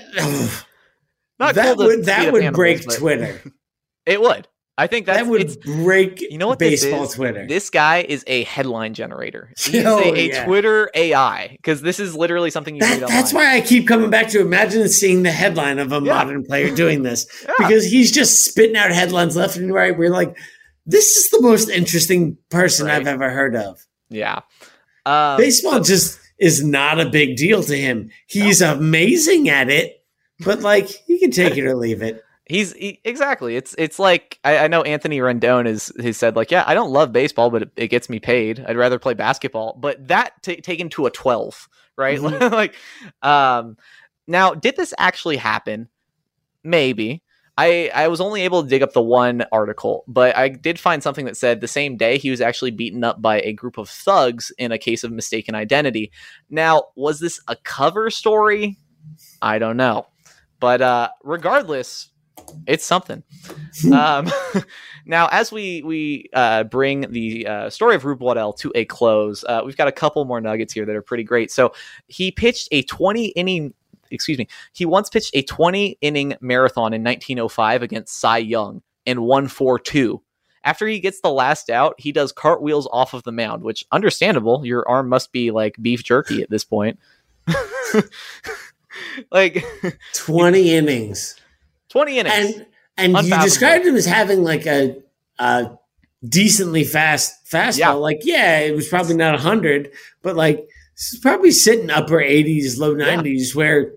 that 1.38 1.76
cool 1.76 1.86
would 1.86 2.04
that 2.06 2.32
would 2.32 2.42
animals, 2.42 2.56
break 2.56 2.88
Twitter. 2.88 3.40
It 4.04 4.20
would. 4.20 4.48
I 4.78 4.86
think 4.86 5.04
that's 5.06 5.20
That 5.22 5.28
would 5.28 5.60
break 5.62 6.20
you 6.22 6.38
know 6.38 6.48
what 6.48 6.58
this 6.58 6.82
baseball 6.82 7.04
is? 7.04 7.12
Twitter. 7.12 7.46
This 7.46 7.68
guy 7.68 7.98
is 8.08 8.24
a 8.26 8.44
headline 8.44 8.94
generator. 8.94 9.52
He's 9.58 9.84
Oh, 9.84 9.98
a, 10.00 10.14
a 10.14 10.28
yeah. 10.28 10.44
Twitter 10.46 10.90
AI 10.94 11.48
because 11.56 11.82
this 11.82 12.00
is 12.00 12.14
literally 12.16 12.50
something 12.50 12.74
you 12.76 12.80
That- 12.80 13.00
that's 13.08 13.32
why 13.34 13.54
I 13.54 13.60
keep 13.60 13.86
coming 13.86 14.08
back 14.10 14.28
to 14.28 14.40
imagine 14.40 14.88
seeing 14.88 15.22
the 15.24 15.30
headline 15.32 15.78
of 15.78 15.92
a 15.92 15.96
Yeah. 15.96 16.14
modern 16.14 16.42
player 16.44 16.74
doing 16.74 17.02
this 17.02 17.26
Yeah. 17.44 17.52
because 17.58 17.84
he's 17.84 18.10
just 18.10 18.46
spitting 18.46 18.76
out 18.76 18.90
headlines 18.92 19.36
left 19.36 19.56
and 19.56 19.72
right. 19.74 19.96
We're 19.96 20.10
like, 20.10 20.36
this 20.86 21.16
is 21.16 21.30
the 21.30 21.42
most 21.42 21.68
interesting 21.68 22.38
person 22.50 22.86
Right. 22.86 22.96
I've 22.96 23.06
ever 23.06 23.28
heard 23.30 23.54
of. 23.54 23.78
Yeah. 24.08 24.40
Um, 25.04 25.36
Baseball 25.36 25.80
just 25.80 26.18
is 26.38 26.64
not 26.64 26.98
a 26.98 27.08
big 27.08 27.36
deal 27.36 27.62
to 27.62 27.76
him. 27.76 28.10
He's 28.26 28.60
amazing 28.62 29.48
at 29.48 29.68
it, 29.68 30.02
but 30.40 30.60
like 30.60 30.86
he 31.06 31.18
can 31.20 31.30
take 31.30 31.56
it 31.56 31.64
or 31.66 31.76
leave 31.76 32.02
it. 32.02 32.24
He's 32.52 32.74
he, 32.74 33.00
exactly. 33.02 33.56
It's 33.56 33.74
it's 33.78 33.98
like 33.98 34.38
I, 34.44 34.58
I 34.58 34.68
know 34.68 34.82
Anthony 34.82 35.20
Rendon 35.20 35.66
is 35.66 35.90
has 35.98 36.18
said 36.18 36.36
like, 36.36 36.50
yeah, 36.50 36.64
I 36.66 36.74
don't 36.74 36.90
love 36.90 37.10
baseball, 37.10 37.48
but 37.48 37.62
it, 37.62 37.70
it 37.76 37.88
gets 37.88 38.10
me 38.10 38.20
paid. 38.20 38.62
I'd 38.68 38.76
rather 38.76 38.98
play 38.98 39.14
basketball. 39.14 39.74
But 39.80 40.08
that 40.08 40.34
t- 40.42 40.60
taken 40.60 40.90
to 40.90 41.06
a 41.06 41.10
twelve, 41.10 41.66
right? 41.96 42.18
Mhm. 42.18 42.52
like, 42.52 42.74
um, 43.22 43.78
now 44.28 44.52
did 44.52 44.76
this 44.76 44.92
actually 44.98 45.38
happen? 45.38 45.88
Maybe. 46.62 47.22
I 47.56 47.90
I 47.94 48.08
was 48.08 48.20
only 48.20 48.42
able 48.42 48.62
to 48.62 48.68
dig 48.68 48.82
up 48.82 48.92
the 48.92 49.00
one 49.00 49.46
article, 49.50 50.04
but 50.06 50.36
I 50.36 50.50
did 50.50 50.78
find 50.78 51.02
something 51.02 51.24
that 51.24 51.38
said 51.38 51.62
the 51.62 51.68
same 51.68 51.96
day 51.96 52.18
he 52.18 52.28
was 52.30 52.42
actually 52.42 52.72
beaten 52.72 53.02
up 53.02 53.22
by 53.22 53.40
a 53.40 53.54
group 53.54 53.78
of 53.78 53.88
thugs 53.88 54.52
in 54.58 54.72
a 54.72 54.78
case 54.78 55.04
of 55.04 55.10
mistaken 55.10 55.54
identity. 55.54 56.12
Now, 56.50 56.88
was 56.96 57.18
this 57.18 57.40
a 57.48 57.56
cover 57.56 58.10
story? 58.10 58.76
I 59.40 59.58
don't 59.58 59.78
know. 59.78 60.06
But 60.60 60.82
uh 60.82 61.08
regardless, 61.24 62.10
it's 62.66 62.84
something. 62.84 63.22
um, 63.92 64.28
now, 65.06 65.28
as 65.30 65.52
we 65.52 65.82
we 65.82 66.28
uh, 66.32 66.64
bring 66.64 67.10
the 67.10 67.46
uh, 67.46 67.70
story 67.70 67.94
of 67.94 68.04
Rube 68.04 68.20
Waddell 68.20 68.52
to 68.54 68.72
a 68.74 68.84
close, 68.84 69.44
uh, 69.44 69.62
we've 69.64 69.76
got 69.76 69.88
a 69.88 69.92
couple 69.92 70.24
more 70.24 70.40
nuggets 70.40 70.72
here 70.72 70.86
that 70.86 70.96
are 70.96 71.02
pretty 71.02 71.24
great. 71.24 71.50
So 71.50 71.72
he 72.08 72.30
pitched 72.30 72.68
a 72.72 72.82
20 72.82 73.26
inning. 73.28 73.74
Excuse 74.10 74.38
me. 74.38 74.46
He 74.72 74.84
once 74.84 75.08
pitched 75.08 75.34
a 75.34 75.42
20 75.42 75.98
inning 76.02 76.34
marathon 76.40 76.92
in 76.92 77.02
1905 77.02 77.82
against 77.82 78.20
Cy 78.20 78.38
Young 78.38 78.82
and 79.06 79.20
won 79.20 79.48
4 79.48 79.78
2. 79.78 80.22
After 80.64 80.86
he 80.86 81.00
gets 81.00 81.20
the 81.20 81.30
last 81.30 81.70
out, 81.70 81.94
he 81.98 82.12
does 82.12 82.30
cartwheels 82.30 82.88
off 82.92 83.14
of 83.14 83.24
the 83.24 83.32
mound, 83.32 83.64
which 83.64 83.84
understandable. 83.90 84.64
Your 84.64 84.88
arm 84.88 85.08
must 85.08 85.32
be 85.32 85.50
like 85.50 85.76
beef 85.82 86.04
jerky 86.04 86.42
at 86.42 86.50
this 86.50 86.64
point. 86.64 86.98
like 89.32 89.64
20 90.14 90.70
innings. 90.70 91.41
20 91.92 92.18
innings. 92.18 92.56
And 92.56 93.14
and 93.16 93.26
you 93.26 93.40
described 93.42 93.86
him 93.86 93.94
as 93.96 94.04
having 94.06 94.42
like 94.42 94.66
a, 94.66 94.96
a 95.38 95.70
decently 96.26 96.84
fast 96.84 97.44
fastball. 97.46 97.78
Yeah. 97.78 97.90
Like, 97.92 98.20
yeah, 98.22 98.58
it 98.60 98.74
was 98.74 98.88
probably 98.88 99.14
not 99.14 99.38
hundred, 99.40 99.90
but 100.22 100.36
like 100.36 100.68
it's 100.94 101.18
probably 101.18 101.50
sitting 101.52 101.90
upper 101.90 102.20
eighties, 102.20 102.78
low 102.78 102.94
Yeah. 102.96 103.14
nineties, 103.16 103.54
where 103.54 103.92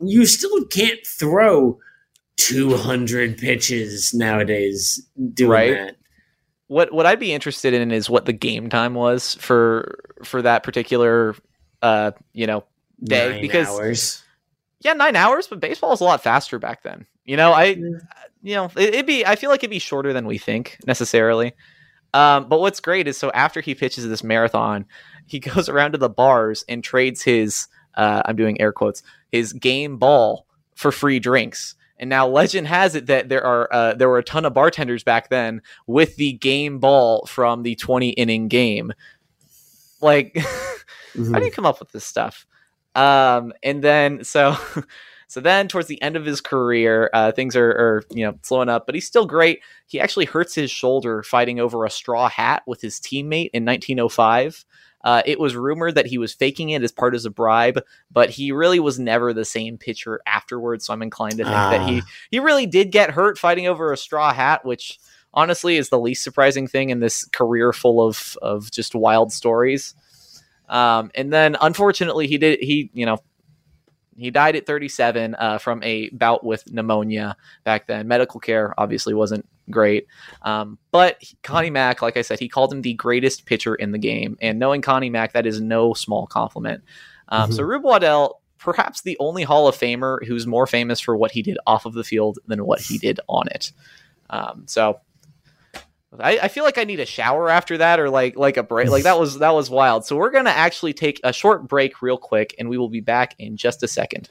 you 0.00 0.26
still 0.26 0.64
can't 0.66 1.04
throw 1.06 1.78
200 2.36 3.38
pitches 3.38 4.12
nowadays 4.12 5.00
doing 5.32 5.50
Right. 5.50 5.70
that. 5.74 5.96
what 6.66 6.92
what 6.92 7.06
I'd 7.06 7.20
be 7.20 7.32
interested 7.32 7.72
in 7.74 7.90
is 7.92 8.10
what 8.10 8.24
the 8.26 8.32
game 8.32 8.68
time 8.68 8.94
was 8.94 9.34
for 9.36 9.98
for 10.24 10.42
that 10.42 10.62
particular 10.64 11.36
uh 11.80 12.10
you 12.32 12.46
know 12.46 12.64
day 13.02 13.30
Nine 13.32 13.40
because 13.40 13.68
hours. 13.68 14.22
yeah 14.80 14.94
nine 14.94 15.14
hours 15.16 15.46
but 15.46 15.60
baseball 15.60 15.90
was 15.90 16.00
a 16.00 16.04
lot 16.04 16.22
faster 16.22 16.58
back 16.58 16.82
then 16.82 17.06
you 17.24 17.36
know 17.36 17.52
I 17.52 17.64
you 18.42 18.54
know 18.54 18.66
it, 18.76 18.94
it'd 18.94 19.06
be 19.06 19.24
I 19.26 19.36
feel 19.36 19.50
like 19.50 19.60
it'd 19.60 19.70
be 19.70 19.78
shorter 19.78 20.12
than 20.12 20.26
we 20.26 20.38
think 20.38 20.78
necessarily 20.86 21.52
um 22.12 22.48
but 22.48 22.60
what's 22.60 22.80
great 22.80 23.08
is 23.08 23.16
so 23.16 23.30
after 23.32 23.60
he 23.60 23.74
pitches 23.74 24.06
this 24.08 24.22
marathon 24.24 24.84
he 25.26 25.38
goes 25.40 25.68
around 25.68 25.92
to 25.92 25.98
the 25.98 26.08
bars 26.10 26.64
and 26.68 26.84
trades 26.84 27.22
his 27.22 27.66
uh 27.94 28.22
I'm 28.24 28.36
doing 28.36 28.60
air 28.60 28.72
quotes 28.72 29.02
his 29.32 29.52
game 29.52 29.96
ball 29.98 30.46
for 30.74 30.92
free 30.92 31.18
drinks 31.18 31.74
and 31.98 32.10
now 32.10 32.26
legend 32.26 32.66
has 32.66 32.94
it 32.96 33.06
that 33.06 33.28
there 33.28 33.44
are 33.44 33.72
uh, 33.72 33.94
there 33.94 34.08
were 34.08 34.18
a 34.18 34.24
ton 34.24 34.44
of 34.44 34.52
bartenders 34.52 35.04
back 35.04 35.28
then 35.30 35.62
with 35.86 36.16
the 36.16 36.32
game 36.32 36.80
ball 36.80 37.24
from 37.26 37.62
the 37.62 37.76
20 37.76 38.10
inning 38.10 38.48
game. 38.48 38.92
Like, 40.00 40.34
Mhm. 40.34 41.32
how 41.32 41.38
do 41.38 41.44
you 41.44 41.52
come 41.52 41.64
up 41.66 41.78
with 41.78 41.92
this 41.92 42.04
stuff? 42.04 42.46
Um, 42.96 43.52
and 43.62 43.82
then 43.82 44.24
so 44.24 44.56
so 45.28 45.40
then 45.40 45.68
towards 45.68 45.88
the 45.88 46.00
end 46.02 46.16
of 46.16 46.24
his 46.24 46.40
career, 46.40 47.10
uh, 47.12 47.32
things 47.32 47.56
are, 47.56 47.70
are 47.70 48.04
you 48.10 48.24
know 48.24 48.38
slowing 48.42 48.68
up, 48.68 48.86
but 48.86 48.94
he's 48.94 49.06
still 49.06 49.26
great. 49.26 49.60
He 49.86 50.00
actually 50.00 50.26
hurts 50.26 50.54
his 50.54 50.70
shoulder 50.70 51.22
fighting 51.22 51.60
over 51.60 51.84
a 51.84 51.90
straw 51.90 52.28
hat 52.28 52.62
with 52.66 52.80
his 52.80 53.00
teammate 53.00 53.50
in 53.52 53.64
1905. 53.64 54.64
Uh, 55.02 55.20
it 55.26 55.38
was 55.38 55.54
rumored 55.54 55.96
that 55.96 56.06
he 56.06 56.16
was 56.16 56.32
faking 56.32 56.70
it 56.70 56.82
as 56.82 56.90
part 56.90 57.14
of 57.14 57.24
a 57.26 57.30
bribe, 57.30 57.78
but 58.10 58.30
he 58.30 58.52
really 58.52 58.80
was 58.80 58.98
never 58.98 59.34
the 59.34 59.44
same 59.44 59.76
pitcher 59.76 60.20
afterwards. 60.26 60.86
So 60.86 60.94
I'm 60.94 61.02
inclined 61.02 61.36
to 61.38 61.44
think 61.44 61.54
that 61.54 61.88
he 61.88 62.00
Ah. 62.00 62.06
he 62.30 62.38
really 62.40 62.64
did 62.66 62.90
get 62.90 63.10
hurt 63.10 63.36
fighting 63.38 63.66
over 63.66 63.92
a 63.92 63.98
straw 63.98 64.32
hat, 64.32 64.64
which 64.64 64.98
honestly 65.34 65.76
is 65.76 65.90
the 65.90 65.98
least 65.98 66.24
surprising 66.24 66.66
thing 66.66 66.88
in 66.88 67.00
this 67.00 67.26
career 67.26 67.72
full 67.74 68.06
of 68.06 68.38
of 68.40 68.70
just 68.70 68.94
wild 68.94 69.30
stories. 69.30 69.94
Um, 70.70 71.10
and 71.14 71.30
then 71.30 71.56
unfortunately, 71.60 72.26
he 72.26 72.38
did 72.38 72.60
he 72.60 72.90
you 72.94 73.04
know 73.04 73.18
he 74.16 74.30
died 74.30 74.56
at 74.56 74.66
37 74.66 75.34
uh, 75.34 75.58
from 75.58 75.82
a 75.82 76.08
bout 76.10 76.44
with 76.44 76.70
pneumonia 76.70 77.36
back 77.64 77.86
then. 77.86 78.08
Medical 78.08 78.40
care 78.40 78.74
obviously 78.78 79.14
wasn't 79.14 79.46
great, 79.70 80.06
um, 80.42 80.78
but 80.90 81.22
Connie 81.42 81.70
Mack, 81.70 82.02
like 82.02 82.16
I 82.16 82.22
said, 82.22 82.38
he 82.38 82.48
called 82.48 82.72
him 82.72 82.82
the 82.82 82.94
greatest 82.94 83.46
pitcher 83.46 83.74
in 83.74 83.92
the 83.92 83.98
game. 83.98 84.36
And 84.40 84.58
knowing 84.58 84.82
Connie 84.82 85.10
Mack, 85.10 85.32
that 85.32 85.46
is 85.46 85.60
no 85.60 85.94
small 85.94 86.26
compliment. 86.26 86.82
Um, 87.28 87.52
So 87.52 87.62
Rube 87.62 87.84
Waddell, 87.84 88.40
perhaps 88.58 89.02
the 89.02 89.16
only 89.20 89.42
Hall 89.42 89.68
of 89.68 89.76
Famer 89.76 90.24
who's 90.26 90.46
more 90.46 90.66
famous 90.66 91.00
for 91.00 91.16
what 91.16 91.30
he 91.30 91.42
did 91.42 91.58
off 91.66 91.86
of 91.86 91.94
the 91.94 92.04
field 92.04 92.38
than 92.46 92.64
what 92.64 92.80
he 92.80 92.98
did 92.98 93.20
on 93.28 93.48
it. 93.48 93.72
Um, 94.30 94.64
so 94.66 95.00
I, 96.20 96.38
I 96.42 96.48
feel 96.48 96.64
like 96.64 96.78
I 96.78 96.84
need 96.84 97.00
a 97.00 97.06
shower 97.06 97.48
after 97.48 97.78
that, 97.78 98.00
or 98.00 98.10
like 98.10 98.36
like 98.36 98.56
a 98.56 98.62
break. 98.62 98.88
Like 98.88 99.04
that 99.04 99.18
was 99.20 99.38
that 99.38 99.54
was 99.54 99.70
wild. 99.70 100.04
So 100.04 100.16
we're 100.16 100.30
gonna 100.30 100.50
actually 100.50 100.92
take 100.92 101.20
a 101.24 101.32
short 101.32 101.66
break 101.68 102.02
real 102.02 102.18
quick, 102.18 102.54
and 102.58 102.68
we 102.68 102.78
will 102.78 102.88
be 102.88 103.00
back 103.00 103.34
in 103.38 103.56
just 103.56 103.82
a 103.82 103.88
second. 103.88 104.30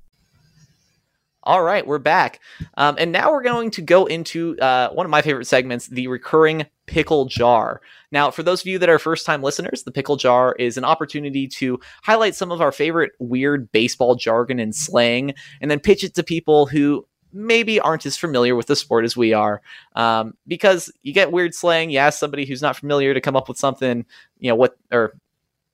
All 1.43 1.63
right, 1.63 1.85
we're 1.85 1.97
back. 1.97 2.39
Um, 2.77 2.95
and 2.99 3.11
now 3.11 3.31
we're 3.31 3.41
going 3.41 3.71
to 3.71 3.81
go 3.81 4.05
into 4.05 4.59
uh, 4.59 4.89
one 4.91 5.07
of 5.07 5.09
my 5.09 5.23
favorite 5.23 5.45
segments, 5.47 5.87
the 5.87 6.07
recurring 6.07 6.67
pickle 6.85 7.25
jar. 7.25 7.81
Now, 8.11 8.29
for 8.29 8.43
those 8.43 8.61
of 8.61 8.67
you 8.67 8.77
that 8.77 8.89
are 8.89 8.99
first 8.99 9.25
time 9.25 9.41
listeners, 9.41 9.81
the 9.81 9.91
pickle 9.91 10.17
jar 10.17 10.53
is 10.59 10.77
an 10.77 10.85
opportunity 10.85 11.47
to 11.47 11.79
highlight 12.03 12.35
some 12.35 12.51
of 12.51 12.61
our 12.61 12.71
favorite 12.71 13.13
weird 13.17 13.71
baseball 13.71 14.13
jargon 14.13 14.59
and 14.59 14.75
slang, 14.75 15.33
and 15.61 15.71
then 15.71 15.79
pitch 15.79 16.03
it 16.03 16.13
to 16.13 16.23
people 16.23 16.67
who 16.67 17.07
maybe 17.33 17.79
aren't 17.79 18.05
as 18.05 18.17
familiar 18.17 18.55
with 18.55 18.67
the 18.67 18.75
sport 18.75 19.03
as 19.03 19.17
we 19.17 19.33
are. 19.33 19.63
Um, 19.95 20.35
because 20.47 20.91
you 21.01 21.11
get 21.11 21.31
weird 21.31 21.55
slang, 21.55 21.89
you 21.89 21.97
ask 21.97 22.19
somebody 22.19 22.45
who's 22.45 22.61
not 22.61 22.77
familiar 22.77 23.15
to 23.15 23.21
come 23.21 23.35
up 23.35 23.47
with 23.47 23.57
something, 23.57 24.05
you 24.37 24.49
know, 24.49 24.55
what, 24.55 24.77
or 24.91 25.13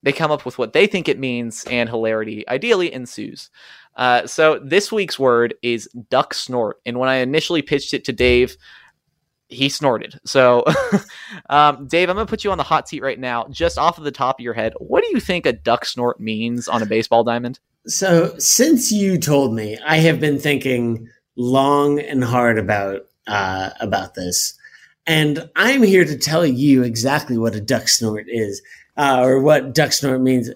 they 0.03 0.13
come 0.13 0.32
up 0.32 0.45
with 0.45 0.58
what 0.58 0.73
they 0.73 0.88
think 0.88 1.10
it 1.10 1.19
means, 1.19 1.65
and 1.65 1.89
hilarity 1.89 2.47
ideally 2.47 2.93
ensues. 2.93 3.49
Uh, 3.97 4.27
so 4.27 4.60
this 4.63 4.91
week's 4.91 5.17
word 5.17 5.55
is 5.62 5.89
duck 6.10 6.33
snort, 6.33 6.79
and 6.86 6.99
when 6.99 7.10
I 7.10 7.15
initially 7.15 7.63
pitched 7.63 7.93
it 7.95 8.05
to 8.05 8.13
Dave, 8.13 8.55
he 9.49 9.69
snorted. 9.69 10.19
So, 10.23 10.63
um, 11.49 11.88
Dave, 11.88 12.10
I'm 12.10 12.15
gonna 12.15 12.27
put 12.27 12.43
you 12.43 12.51
on 12.51 12.60
the 12.60 12.63
hot 12.63 12.88
seat 12.88 13.01
right 13.01 13.19
now, 13.19 13.47
just 13.49 13.77
off 13.77 13.97
of 13.97 14.03
the 14.03 14.12
top 14.12 14.39
of 14.39 14.43
your 14.43 14.53
head. 14.53 14.73
What 14.77 15.03
do 15.03 15.10
you 15.10 15.19
think 15.19 15.45
a 15.45 15.53
duck 15.53 15.83
snort 15.86 16.19
means 16.19 16.67
on 16.67 16.83
a 16.83 16.86
baseball 16.86 17.23
diamond? 17.23 17.60
So, 17.88 18.38
since 18.38 18.91
you 18.91 19.17
told 19.17 19.53
me, 19.53 19.79
I 19.86 19.97
have 19.97 20.19
been 20.19 20.39
thinking 20.39 21.07
long 21.36 21.99
and 21.99 22.23
hard 22.23 22.60
about 22.60 23.07
uh, 23.25 23.71
about 23.79 24.13
this, 24.13 24.53
and 25.07 25.49
I'm 25.55 25.81
here 25.81 26.05
to 26.05 26.17
tell 26.17 26.45
you 26.45 26.83
exactly 26.83 27.38
what 27.38 27.55
a 27.55 27.62
duck 27.62 27.88
snort 27.88 28.25
is, 28.27 28.62
uh, 28.95 29.21
or 29.23 29.41
what 29.41 29.73
duck 29.73 29.91
snort 29.91 30.21
means. 30.21 30.51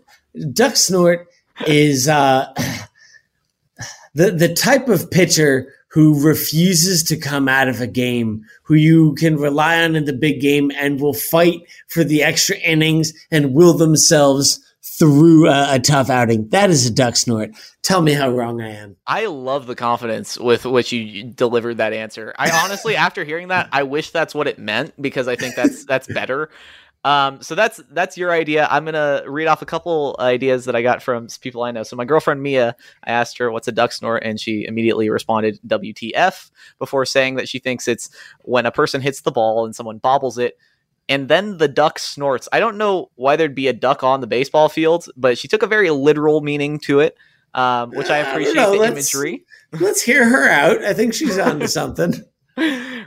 Duck 0.54 0.75
snort 0.75 1.27
is 1.67 2.08
uh, 2.08 2.54
the 4.13 4.32
the 4.32 4.54
type 4.54 4.88
of 4.89 5.10
pitcher 5.10 5.74
who 5.91 6.26
refuses 6.26 7.04
to 7.04 7.17
come 7.17 7.50
out 7.50 7.67
of 7.67 7.82
a 7.82 7.88
game, 7.88 8.45
who 8.63 8.76
you 8.76 9.13
can 9.15 9.36
rely 9.36 9.84
on 9.84 9.95
in 9.95 10.06
the 10.06 10.13
big 10.13 10.39
game, 10.39 10.71
and 10.80 11.02
will 11.02 11.13
fight 11.13 11.62
for 11.88 12.04
the 12.04 12.24
extra 12.24 12.56
innings 12.58 13.12
and 13.30 13.54
will 13.54 13.74
themselves 13.74 14.60
through 14.97 15.50
a, 15.50 15.76
a 15.76 15.80
tough 15.80 16.10
outing. 16.10 16.47
That 16.50 16.69
is 16.69 16.86
a 16.86 16.91
duck 16.91 17.15
snort. 17.15 17.52
Tell 17.82 18.02
me 18.02 18.13
how 18.13 18.30
wrong 18.30 18.62
I 18.62 18.69
am. 18.69 18.95
I 19.06 19.26
love 19.26 19.67
the 19.67 19.76
confidence 19.76 20.38
with 20.38 20.65
which 20.65 20.91
you 20.91 21.24
delivered 21.24 21.78
that 21.78 21.93
answer. 21.93 22.34
I 22.38 22.52
honestly, 22.63 22.95
after 23.08 23.24
hearing 23.24 23.50
that, 23.50 23.69
I 23.71 23.84
wish 23.84 24.12
that's 24.12 24.34
what 24.34 24.47
it 24.47 24.60
meant 24.60 24.93
because 25.02 25.28
I 25.28 25.36
think 25.36 25.56
that's 25.56 25.86
that's 25.86 26.08
better. 26.08 26.50
Um, 27.03 27.41
so 27.41 27.55
that's 27.55 27.81
that's 27.91 28.15
your 28.15 28.31
idea. 28.31 28.67
I'm 28.69 28.85
gonna 28.85 29.23
read 29.25 29.47
off 29.47 29.61
a 29.63 29.65
couple 29.65 30.15
ideas 30.19 30.65
that 30.65 30.75
I 30.75 30.83
got 30.83 31.01
from 31.01 31.27
people 31.41 31.63
I 31.63 31.71
know. 31.71 31.81
So 31.83 31.95
my 31.95 32.05
girlfriend 32.05 32.43
Mia, 32.43 32.75
I 33.03 33.11
asked 33.11 33.39
her 33.39 33.51
what's 33.51 33.67
a 33.67 33.71
duck 33.71 33.91
snort, 33.91 34.21
and 34.23 34.39
she 34.39 34.65
immediately 34.67 35.09
responded 35.09 35.59
WTF 35.65 36.51
before 36.77 37.05
saying 37.05 37.35
that 37.35 37.49
she 37.49 37.57
thinks 37.57 37.87
it's 37.87 38.09
when 38.43 38.67
a 38.67 38.71
person 38.71 39.01
hits 39.01 39.21
the 39.21 39.31
ball 39.31 39.65
and 39.65 39.75
someone 39.75 39.97
bobbles 39.97 40.37
it. 40.37 40.57
And 41.09 41.27
then 41.27 41.57
the 41.57 41.67
duck 41.67 41.97
snorts. 41.97 42.47
I 42.53 42.59
don't 42.59 42.77
know 42.77 43.09
why 43.15 43.35
there'd 43.35 43.55
be 43.55 43.67
a 43.67 43.73
duck 43.73 44.03
on 44.03 44.21
the 44.21 44.27
baseball 44.27 44.69
field, 44.69 45.07
but 45.17 45.37
she 45.39 45.47
took 45.47 45.63
a 45.63 45.67
very 45.67 45.89
literal 45.89 46.41
meaning 46.41 46.77
to 46.81 46.99
it, 46.99 47.17
um, 47.55 47.89
which 47.91 48.09
I 48.11 48.17
I 48.17 48.29
appreciate 48.29 48.53
know, 48.55 48.71
the 48.73 48.77
let's- 48.77 49.13
imagery. 49.13 49.43
Let's 49.79 50.01
hear 50.03 50.29
her 50.29 50.47
out. 50.47 50.83
I 50.83 50.93
think 50.93 51.13
she's 51.15 51.39
on 51.39 51.59
to 51.61 51.67
something. 51.79 52.13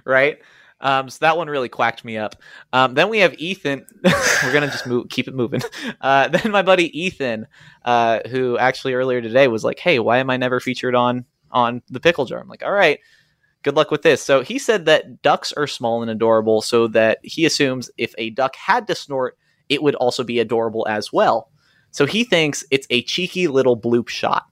right? 0.04 0.38
Um, 0.84 1.08
so 1.08 1.18
that 1.22 1.36
one 1.36 1.48
really 1.48 1.70
quacked 1.70 2.04
me 2.04 2.18
up. 2.18 2.36
Um, 2.72 2.94
then 2.94 3.08
we 3.08 3.18
have 3.20 3.34
Ethan. 3.38 3.86
We're 4.04 4.52
gonna 4.52 4.68
just 4.68 4.86
move, 4.86 5.08
keep 5.08 5.26
it 5.26 5.34
moving. 5.34 5.62
Uh, 6.00 6.28
then 6.44 6.52
my 6.52 6.62
buddy 6.62 6.96
Ethan, 6.98 7.46
uh, 7.84 8.20
who 8.28 8.58
actually 8.58 8.94
earlier 8.94 9.20
today 9.20 9.48
was 9.48 9.64
like, 9.64 9.78
"Hey, 9.78 9.98
why 9.98 10.18
am 10.18 10.30
I 10.30 10.36
never 10.36 10.60
featured 10.60 10.94
on 10.94 11.24
on 11.50 11.82
the 11.88 12.00
pickle 12.00 12.26
jar?" 12.26 12.38
I'm 12.38 12.48
like, 12.48 12.62
"All 12.62 12.70
right, 12.70 13.00
good 13.62 13.74
luck 13.74 13.90
with 13.90 14.02
this." 14.02 14.22
So 14.22 14.42
he 14.42 14.58
said 14.58 14.84
that 14.84 15.22
ducks 15.22 15.52
are 15.54 15.66
small 15.66 16.02
and 16.02 16.10
adorable, 16.10 16.60
so 16.60 16.86
that 16.88 17.18
he 17.22 17.46
assumes 17.46 17.90
if 17.96 18.14
a 18.18 18.30
duck 18.30 18.54
had 18.54 18.86
to 18.88 18.94
snort, 18.94 19.38
it 19.70 19.82
would 19.82 19.94
also 19.96 20.22
be 20.22 20.38
adorable 20.38 20.86
as 20.88 21.12
well. 21.12 21.50
So 21.92 22.06
he 22.06 22.24
thinks 22.24 22.64
it's 22.70 22.86
a 22.90 23.02
cheeky 23.02 23.46
little 23.46 23.78
bloop 23.78 24.08
shot. 24.08 24.44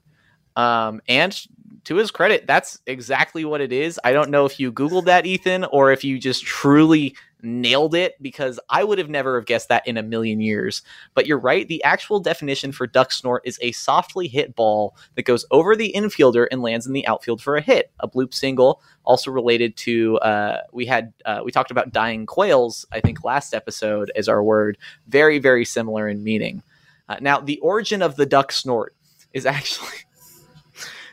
Um, 0.57 1.01
and 1.09 1.38
to 1.85 1.97
his 1.97 2.11
credit, 2.11 2.47
that's 2.47 2.79
exactly 2.87 3.45
what 3.45 3.61
it 3.61 3.73
is. 3.73 3.99
I 4.05 4.12
don't 4.12 4.31
know 4.31 4.47
if 4.47 4.61
you 4.61 4.73
Googled 4.73 5.07
that, 5.07 5.27
Ethan, 5.27 5.64
or 5.64 5.92
if 5.92 6.05
you 6.05 6.18
just 6.18 6.45
truly 6.45 7.14
nailed 7.42 7.95
it 7.95 8.14
because 8.23 8.61
I 8.71 8.85
would 8.85 8.99
have 8.99 9.11
never 9.11 9.37
have 9.37 9.47
guessed 9.47 9.68
that 9.68 9.87
in 9.87 9.97
a 9.97 10.03
million 10.03 10.40
years. 10.40 10.83
But 11.14 11.27
you're 11.27 11.38
right. 11.38 11.66
The 11.66 11.83
actual 11.83 12.21
definition 12.21 12.73
for 12.73 12.87
duck 12.87 13.11
snort 13.11 13.42
is 13.45 13.59
a 13.61 13.73
softly 13.73 14.29
hit 14.29 14.55
ball 14.55 14.97
that 15.16 15.25
goes 15.25 15.45
over 15.51 15.75
the 15.75 15.92
infielder 15.95 16.47
and 16.51 16.62
lands 16.62 16.87
in 16.87 16.92
the 16.92 17.07
outfield 17.07 17.42
for 17.42 17.57
a 17.57 17.61
hit. 17.61 17.90
A 18.01 18.09
bloop 18.09 18.33
single, 18.33 18.81
also 19.05 19.31
related 19.31 19.77
to 19.79 20.18
uh, 20.18 20.61
we 20.73 20.87
had 20.87 21.12
uh, 21.25 21.40
we 21.45 21.51
talked 21.51 21.71
about 21.71 21.92
dying 21.92 22.27
quails. 22.27 22.87
I 22.92 23.01
think 23.01 23.25
last 23.25 23.55
episode 23.55 24.12
is 24.14 24.29
our 24.29 24.42
word. 24.42 24.79
Very 25.09 25.38
very 25.38 25.64
similar 25.64 26.09
in 26.09 26.23
meaning. 26.23 26.62
Uh, 27.09 27.16
now 27.21 27.40
the 27.40 27.59
origin 27.59 28.03
of 28.03 28.16
the 28.16 28.27
duck 28.27 28.53
snort 28.53 28.95
is 29.33 29.47
actually 29.47 29.99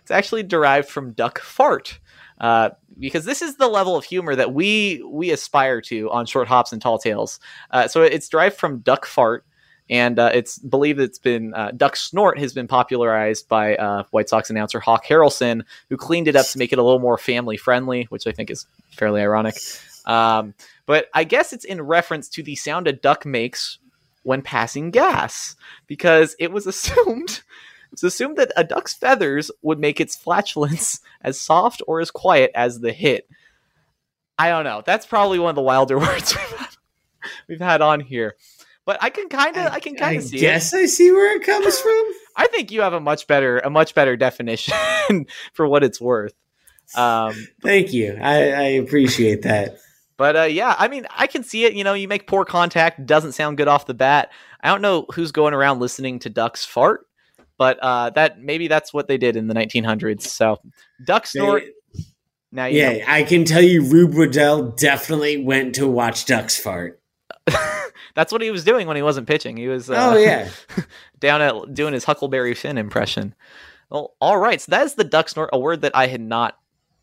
it's 0.10 0.17
actually 0.17 0.41
derived 0.41 0.89
from 0.89 1.12
duck 1.12 1.38
fart. 1.38 2.00
Uh, 2.41 2.72
because 2.98 3.26
this 3.26 3.43
is 3.43 3.58
the 3.58 3.67
level 3.67 3.95
of 3.95 4.04
humor 4.04 4.36
that 4.36 4.54
we 4.54 5.04
we 5.08 5.30
aspire 5.30 5.82
to 5.82 6.10
on 6.10 6.26
short 6.26 6.48
hops 6.48 6.74
and 6.74 6.82
tall 6.82 6.98
tales. 6.98 7.39
Uh, 7.69 7.88
so 7.88 8.02
it's 8.02 8.28
derived 8.28 8.56
from 8.56 8.80
duck 8.80 9.06
fart, 9.06 9.45
and 9.88 10.17
uh, 10.17 10.32
it's 10.34 10.58
believed 10.58 11.00
it's 11.00 11.19
been 11.19 11.54
uh, 11.54 11.72
duck 11.78 11.95
snort 11.95 12.39
has 12.39 12.54
been 12.54 12.67
popularized 12.67 13.48
by 13.48 13.76
uh, 13.76 14.04
White 14.10 14.30
Sox 14.30 14.50
announcer 14.50 14.80
Hawk 14.80 15.06
Harrelson, 15.06 15.63
who 15.89 15.98
cleaned 15.98 16.28
it 16.28 16.36
up 16.36 16.48
to 16.48 16.58
make 16.58 16.74
it 16.74 16.80
a 16.80 16.84
little 16.84 17.00
more 17.00 17.17
family 17.17 17.58
friendly, 17.58 18.06
which 18.06 18.26
I 18.26 18.32
think 18.32 18.50
is 18.50 18.65
fairly 18.91 19.22
ironic. 19.22 19.58
Um, 20.06 20.56
but 20.88 21.08
I 21.13 21.24
guess 21.24 21.54
it's 21.54 21.65
in 21.65 21.82
reference 21.82 22.28
to 22.30 22.41
the 22.41 22.56
sound 22.56 22.88
a 22.88 22.93
duck 22.93 23.28
makes 23.28 23.78
when 24.24 24.41
passing 24.41 24.89
gas, 24.89 25.56
because 25.86 26.36
it 26.39 26.52
was 26.52 26.65
assumed 26.67 27.41
it's 27.91 28.04
assumed 28.04 28.38
that 28.38 28.52
a 28.56 28.63
duck's 28.63 28.93
feathers 28.93 29.52
would 29.62 29.80
make 29.80 29.99
its 29.99 30.15
flatulence 30.15 31.02
as 31.21 31.39
soft 31.39 31.82
or 31.88 32.02
as 32.02 32.12
quiet 32.12 32.52
as 32.56 32.80
the 32.80 32.93
hit. 32.93 33.28
I 34.38 34.49
don't 34.49 34.63
know. 34.63 34.84
That's 34.86 35.06
probably 35.06 35.39
one 35.39 35.49
of 35.49 35.56
the 35.56 35.62
wilder 35.62 35.99
words 35.99 36.36
we've 36.36 36.60
had, 36.60 36.69
we've 37.47 37.62
had 37.62 37.82
on 37.82 37.99
here. 37.99 38.36
But 38.86 39.04
I 39.04 39.10
can 39.10 39.30
kind 39.30 39.56
of, 39.56 39.67
I, 39.67 39.75
I, 39.75 39.80
can 39.80 39.95
kind 39.95 40.17
of 40.17 40.23
see. 40.23 40.39
Yes, 40.39 40.73
I 40.73 40.86
see 40.86 41.12
where 41.12 41.36
it 41.36 41.43
comes 41.43 41.78
from. 41.82 42.04
I 42.36 42.47
think 42.47 42.71
you 42.71 42.82
have 42.82 42.93
a 42.93 42.99
much 42.99 43.28
better, 43.28 43.60
a 43.60 43.69
much 43.69 43.93
better 43.93 44.15
definition 44.15 44.73
for 45.54 45.67
what 45.67 45.84
it's 45.84 45.99
worth. 46.02 46.34
Um, 46.95 47.36
Thank 47.62 47.93
you. 47.93 48.17
I, 48.19 48.52
I 48.52 48.63
appreciate 48.80 49.43
that. 49.43 49.78
But 50.17 50.36
uh, 50.36 50.43
yeah, 50.43 50.75
I 50.78 50.88
mean, 50.88 51.06
I 51.15 51.28
can 51.28 51.43
see 51.43 51.65
it. 51.65 51.73
You 51.73 51.84
know, 51.84 51.93
you 51.93 52.08
make 52.08 52.28
poor 52.28 52.45
contact, 52.45 53.06
doesn't 53.06 53.34
sound 53.34 53.58
good 53.58 53.67
off 53.67 53.86
the 53.86 53.93
bat. 53.93 54.32
I 54.62 54.69
don't 54.69 54.82
know 54.82 55.06
who's 55.13 55.32
going 55.32 55.54
around 55.54 55.80
listening 55.80 56.19
to 56.19 56.30
ducks 56.30 56.65
fart, 56.65 57.06
but 57.60 57.78
uh, 57.82 58.10
that 58.12 58.41
maybe 58.41 58.67
that's 58.69 58.91
what 58.93 59.08
they 59.08 59.17
did 59.17 59.36
in 59.36 59.48
the 59.48 59.54
1900s. 59.54 60.22
So 60.24 60.60
duck 61.06 61.28
snort. 61.28 61.63
They, 61.93 62.04
now 62.52 62.65
yeah, 62.65 62.93
know. 62.93 63.04
I 63.06 63.22
can 63.24 63.45
tell 63.45 63.62
you, 63.62 63.84
Rube 63.84 64.15
Waddell 64.15 64.72
definitely 64.72 65.43
went 65.43 65.76
to 65.76 65.86
watch 65.86 66.26
ducks 66.26 66.58
fart. 66.58 67.00
that's 68.15 68.32
what 68.32 68.41
he 68.41 68.50
was 68.50 68.63
doing 68.63 68.88
when 68.88 68.95
he 68.95 69.04
wasn't 69.04 69.28
pitching. 69.28 69.58
He 69.58 69.67
was 69.67 69.89
uh, 69.89 70.13
oh 70.13 70.17
yeah 70.17 70.50
down 71.19 71.41
at 71.41 71.74
doing 71.74 71.93
his 71.93 72.06
Huckleberry 72.06 72.56
Finn 72.56 72.78
impression. 72.78 73.36
Well, 73.91 74.15
all 74.22 74.38
right. 74.38 74.60
So 74.62 74.72
that 74.72 74.86
is 74.86 74.95
the 74.95 75.04
duck 75.04 75.30
snort, 75.30 75.50
a 75.52 75.60
word 75.60 75.82
that 75.82 75.95
I 75.95 76.08
had 76.08 76.22
not 76.22 76.58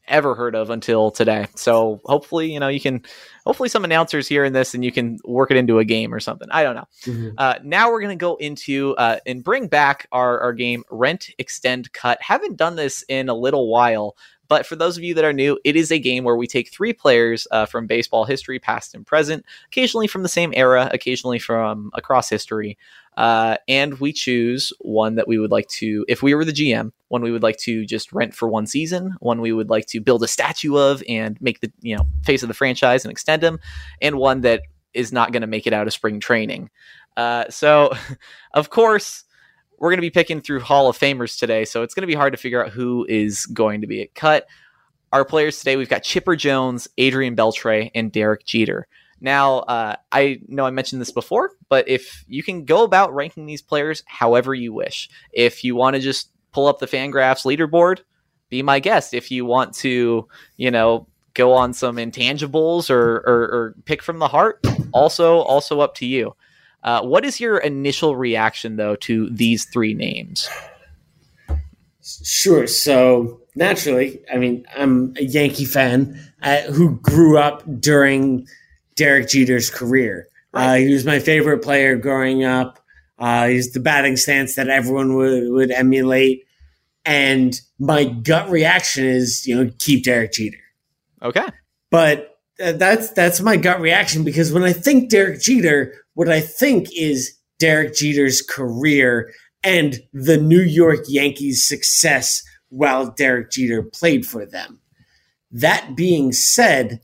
ever 0.08 0.34
heard 0.34 0.54
of 0.54 0.70
until 0.70 1.10
today. 1.10 1.46
So 1.54 2.00
hopefully, 2.04 2.52
you 2.52 2.60
know, 2.60 2.68
you 2.68 2.80
can 2.80 3.02
hopefully 3.44 3.68
some 3.68 3.84
announcers 3.84 4.28
hearing 4.28 4.52
this 4.52 4.74
and 4.74 4.84
you 4.84 4.92
can 4.92 5.18
work 5.24 5.50
it 5.50 5.56
into 5.56 5.78
a 5.78 5.84
game 5.84 6.12
or 6.12 6.20
something. 6.20 6.48
I 6.50 6.62
don't 6.62 6.76
know. 6.76 6.88
Mm-hmm. 7.04 7.28
Uh, 7.38 7.54
now 7.62 7.90
we're 7.90 8.00
going 8.00 8.16
to 8.16 8.22
go 8.22 8.36
into 8.36 8.94
uh, 8.96 9.18
and 9.26 9.42
bring 9.42 9.68
back 9.68 10.06
our, 10.12 10.40
our 10.40 10.52
game 10.52 10.84
Rent, 10.90 11.30
Extend, 11.38 11.92
Cut. 11.92 12.18
Haven't 12.20 12.56
done 12.56 12.76
this 12.76 13.04
in 13.08 13.28
a 13.28 13.34
little 13.34 13.68
while. 13.68 14.16
But 14.48 14.64
for 14.64 14.76
those 14.76 14.96
of 14.96 15.02
you 15.02 15.14
that 15.14 15.24
are 15.24 15.32
new, 15.32 15.58
it 15.64 15.76
is 15.76 15.90
a 15.90 15.98
game 15.98 16.24
where 16.24 16.36
we 16.36 16.46
take 16.46 16.70
three 16.72 16.92
players 16.92 17.48
uh, 17.50 17.66
from 17.66 17.86
baseball 17.86 18.24
history, 18.24 18.58
past 18.58 18.94
and 18.94 19.04
present, 19.04 19.44
occasionally 19.66 20.06
from 20.06 20.22
the 20.22 20.28
same 20.28 20.52
era, 20.54 20.88
occasionally 20.92 21.38
from 21.38 21.90
across 21.94 22.28
history, 22.30 22.78
uh, 23.16 23.56
and 23.66 23.98
we 23.98 24.12
choose 24.12 24.72
one 24.80 25.14
that 25.14 25.26
we 25.26 25.38
would 25.38 25.50
like 25.50 25.68
to, 25.68 26.04
if 26.06 26.22
we 26.22 26.34
were 26.34 26.44
the 26.44 26.52
GM, 26.52 26.92
one 27.08 27.22
we 27.22 27.32
would 27.32 27.42
like 27.42 27.56
to 27.58 27.86
just 27.86 28.12
rent 28.12 28.34
for 28.34 28.48
one 28.48 28.66
season, 28.66 29.14
one 29.20 29.40
we 29.40 29.52
would 29.52 29.70
like 29.70 29.86
to 29.86 30.00
build 30.00 30.22
a 30.22 30.28
statue 30.28 30.76
of 30.76 31.02
and 31.08 31.40
make 31.40 31.60
the 31.60 31.72
you 31.80 31.96
know 31.96 32.06
face 32.24 32.42
of 32.42 32.48
the 32.48 32.54
franchise 32.54 33.04
and 33.04 33.12
extend 33.12 33.42
them, 33.42 33.58
and 34.02 34.16
one 34.16 34.42
that 34.42 34.62
is 34.92 35.12
not 35.12 35.32
going 35.32 35.42
to 35.42 35.46
make 35.46 35.66
it 35.66 35.72
out 35.72 35.86
of 35.86 35.92
spring 35.92 36.20
training. 36.20 36.70
Uh, 37.16 37.44
so, 37.48 37.92
of 38.54 38.70
course, 38.70 39.24
we're 39.78 39.90
going 39.90 39.98
to 39.98 40.02
be 40.02 40.10
picking 40.10 40.40
through 40.40 40.60
Hall 40.60 40.88
of 40.88 40.98
Famers 40.98 41.38
today, 41.38 41.64
so 41.64 41.82
it's 41.82 41.94
going 41.94 42.02
to 42.02 42.06
be 42.06 42.14
hard 42.14 42.32
to 42.32 42.38
figure 42.38 42.64
out 42.64 42.72
who 42.72 43.06
is 43.08 43.46
going 43.46 43.80
to 43.80 43.86
be 43.86 44.02
a 44.02 44.06
cut. 44.08 44.46
Our 45.12 45.24
players 45.24 45.58
today, 45.58 45.76
we've 45.76 45.88
got 45.88 46.02
Chipper 46.02 46.36
Jones, 46.36 46.88
Adrian 46.98 47.36
Beltre, 47.36 47.90
and 47.94 48.12
Derek 48.12 48.44
Jeter. 48.44 48.86
Now, 49.20 49.58
uh, 49.60 49.96
I 50.12 50.40
know 50.46 50.66
I 50.66 50.70
mentioned 50.70 51.00
this 51.00 51.10
before, 51.10 51.52
but 51.68 51.88
if 51.88 52.24
you 52.28 52.42
can 52.42 52.64
go 52.64 52.84
about 52.84 53.14
ranking 53.14 53.46
these 53.46 53.62
players 53.62 54.02
however 54.06 54.54
you 54.54 54.72
wish, 54.72 55.08
if 55.32 55.64
you 55.64 55.74
want 55.74 55.96
to 55.96 56.00
just 56.00 56.30
pull 56.52 56.66
up 56.66 56.78
the 56.78 56.86
Fangraphs 56.86 57.44
leaderboard, 57.44 58.00
be 58.48 58.62
my 58.62 58.78
guest. 58.78 59.14
If 59.14 59.30
you 59.30 59.44
want 59.44 59.74
to, 59.76 60.28
you 60.56 60.70
know, 60.70 61.06
go 61.34 61.52
on 61.52 61.72
some 61.72 61.96
intangibles 61.96 62.90
or, 62.90 63.16
or, 63.18 63.42
or 63.42 63.74
pick 63.84 64.02
from 64.02 64.18
the 64.18 64.28
heart, 64.28 64.64
also 64.92 65.38
also 65.38 65.80
up 65.80 65.94
to 65.96 66.06
you. 66.06 66.34
Uh, 66.82 67.02
what 67.02 67.24
is 67.24 67.40
your 67.40 67.58
initial 67.58 68.16
reaction 68.16 68.76
though 68.76 68.96
to 68.96 69.28
these 69.30 69.64
three 69.66 69.94
names? 69.94 70.48
Sure. 72.02 72.66
So 72.66 73.40
naturally, 73.56 74.22
I 74.32 74.36
mean, 74.36 74.64
I'm 74.76 75.14
a 75.18 75.24
Yankee 75.24 75.64
fan 75.64 76.20
uh, 76.42 76.62
who 76.72 76.96
grew 77.00 77.38
up 77.38 77.64
during 77.80 78.46
Derek 78.96 79.28
Jeter's 79.28 79.70
career. 79.70 80.28
Right. 80.52 80.66
Uh, 80.66 80.74
he 80.86 80.92
was 80.92 81.04
my 81.04 81.18
favorite 81.18 81.62
player 81.62 81.96
growing 81.96 82.44
up. 82.44 82.80
Uh, 83.18 83.48
he's 83.48 83.72
the 83.72 83.80
batting 83.80 84.16
stance 84.16 84.56
that 84.56 84.68
everyone 84.68 85.14
would, 85.14 85.50
would 85.50 85.70
emulate. 85.70 86.44
And 87.04 87.58
my 87.78 88.04
gut 88.04 88.50
reaction 88.50 89.04
is, 89.04 89.46
you 89.46 89.54
know, 89.54 89.70
keep 89.78 90.04
Derek 90.04 90.32
Jeter. 90.32 90.58
Okay. 91.22 91.46
But 91.90 92.38
uh, 92.62 92.72
that's 92.72 93.10
that's 93.10 93.40
my 93.40 93.56
gut 93.56 93.80
reaction 93.80 94.24
because 94.24 94.52
when 94.52 94.64
I 94.64 94.72
think 94.72 95.10
Derek 95.10 95.40
Jeter, 95.40 95.94
what 96.14 96.28
I 96.28 96.40
think 96.40 96.88
is 96.96 97.36
Derek 97.58 97.94
Jeter's 97.94 98.42
career 98.42 99.32
and 99.62 100.00
the 100.12 100.36
New 100.36 100.60
York 100.60 101.00
Yankees' 101.06 101.66
success 101.66 102.42
while 102.68 103.10
Derek 103.10 103.50
Jeter 103.50 103.82
played 103.82 104.26
for 104.26 104.44
them. 104.44 104.80
That 105.50 105.96
being 105.96 106.32
said, 106.32 107.00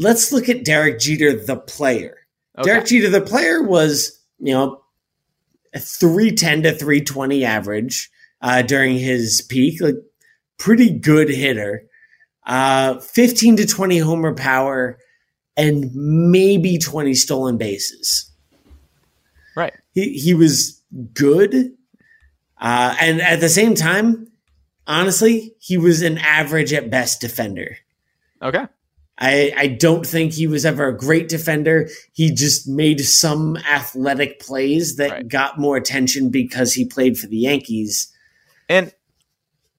let's 0.00 0.32
look 0.32 0.48
at 0.48 0.64
Derek 0.64 0.98
Jeter, 0.98 1.32
the 1.34 1.56
player. 1.56 2.16
Okay. 2.58 2.68
Derek 2.68 2.86
Jeter, 2.86 3.10
the 3.10 3.20
player, 3.20 3.62
was, 3.62 4.18
you 4.38 4.52
know, 4.52 4.82
a 5.74 5.78
310 5.78 6.62
to 6.62 6.72
320 6.72 7.44
average 7.44 8.10
uh, 8.40 8.62
during 8.62 8.98
his 8.98 9.42
peak, 9.42 9.80
like 9.80 9.96
pretty 10.58 10.90
good 10.90 11.28
hitter. 11.28 11.84
Uh, 12.44 12.98
15 12.98 13.58
to 13.58 13.66
20 13.66 13.98
homer 13.98 14.34
power 14.34 14.98
and 15.56 15.94
maybe 15.94 16.78
20 16.78 17.14
stolen 17.14 17.58
bases. 17.58 18.30
Right. 19.54 19.74
He, 19.92 20.18
he 20.18 20.34
was 20.34 20.82
good. 21.12 21.54
Uh, 22.58 22.96
and 23.00 23.20
at 23.20 23.40
the 23.40 23.48
same 23.48 23.74
time, 23.74 24.32
honestly, 24.86 25.54
he 25.60 25.76
was 25.76 26.02
an 26.02 26.18
average 26.18 26.72
at 26.72 26.90
best 26.90 27.20
defender. 27.20 27.76
Okay. 28.42 28.64
I, 29.20 29.52
I 29.56 29.66
don't 29.66 30.06
think 30.06 30.32
he 30.32 30.46
was 30.46 30.64
ever 30.64 30.88
a 30.88 30.96
great 30.96 31.28
defender. 31.28 31.88
He 32.12 32.32
just 32.34 32.66
made 32.66 33.00
some 33.00 33.58
athletic 33.58 34.40
plays 34.40 34.96
that 34.96 35.10
right. 35.10 35.28
got 35.28 35.58
more 35.58 35.76
attention 35.76 36.30
because 36.30 36.72
he 36.72 36.86
played 36.86 37.18
for 37.18 37.26
the 37.26 37.36
Yankees. 37.36 38.10
And 38.68 38.94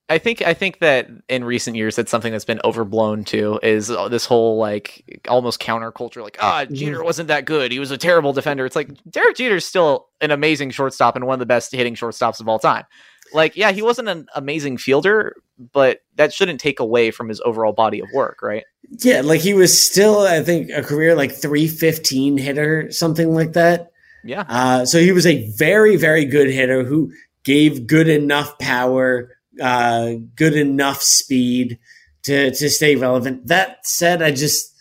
I 0.09 0.17
think 0.17 0.41
I 0.41 0.53
think 0.53 0.79
that 0.79 1.07
in 1.29 1.45
recent 1.45 1.77
years 1.77 1.95
that's 1.95 2.11
something 2.11 2.33
that's 2.33 2.45
been 2.45 2.59
overblown 2.65 3.23
too 3.23 3.59
is 3.63 3.87
this 3.87 4.25
whole 4.25 4.57
like 4.57 5.21
almost 5.29 5.61
counterculture 5.61 6.21
like 6.21 6.37
ah 6.41 6.65
oh, 6.69 6.73
Jeter 6.73 7.01
wasn't 7.01 7.29
that 7.29 7.45
good 7.45 7.71
he 7.71 7.79
was 7.79 7.91
a 7.91 7.97
terrible 7.97 8.33
defender 8.33 8.65
it's 8.65 8.75
like 8.75 8.89
Derek 9.09 9.37
Jeter's 9.37 9.63
still 9.63 10.09
an 10.19 10.31
amazing 10.31 10.71
shortstop 10.71 11.15
and 11.15 11.25
one 11.25 11.35
of 11.35 11.39
the 11.39 11.45
best 11.45 11.71
hitting 11.71 11.95
shortstops 11.95 12.41
of 12.41 12.49
all 12.49 12.59
time 12.59 12.83
like 13.33 13.55
yeah 13.55 13.71
he 13.71 13.81
wasn't 13.81 14.07
an 14.07 14.27
amazing 14.35 14.77
fielder 14.77 15.35
but 15.73 16.01
that 16.15 16.33
shouldn't 16.33 16.59
take 16.59 16.79
away 16.79 17.11
from 17.11 17.29
his 17.29 17.41
overall 17.41 17.73
body 17.73 17.99
of 17.99 18.07
work 18.13 18.41
right 18.41 18.63
yeah, 18.99 19.21
like 19.21 19.41
he 19.41 19.53
was 19.53 19.79
still, 19.79 20.19
I 20.19 20.43
think, 20.43 20.69
a 20.69 20.83
career 20.83 21.15
like 21.15 21.31
315 21.31 22.37
hitter, 22.37 22.91
something 22.91 23.33
like 23.33 23.53
that. 23.53 23.91
Yeah. 24.23 24.45
Uh, 24.47 24.85
so 24.85 24.99
he 24.99 25.11
was 25.11 25.25
a 25.25 25.49
very, 25.51 25.95
very 25.95 26.25
good 26.25 26.49
hitter 26.49 26.83
who 26.83 27.11
gave 27.43 27.87
good 27.87 28.09
enough 28.09 28.59
power, 28.59 29.37
uh, 29.61 30.13
good 30.35 30.55
enough 30.55 31.01
speed 31.01 31.79
to, 32.23 32.51
to 32.51 32.69
stay 32.69 32.95
relevant. 32.95 33.47
That 33.47 33.85
said, 33.87 34.21
I 34.21 34.31
just, 34.31 34.75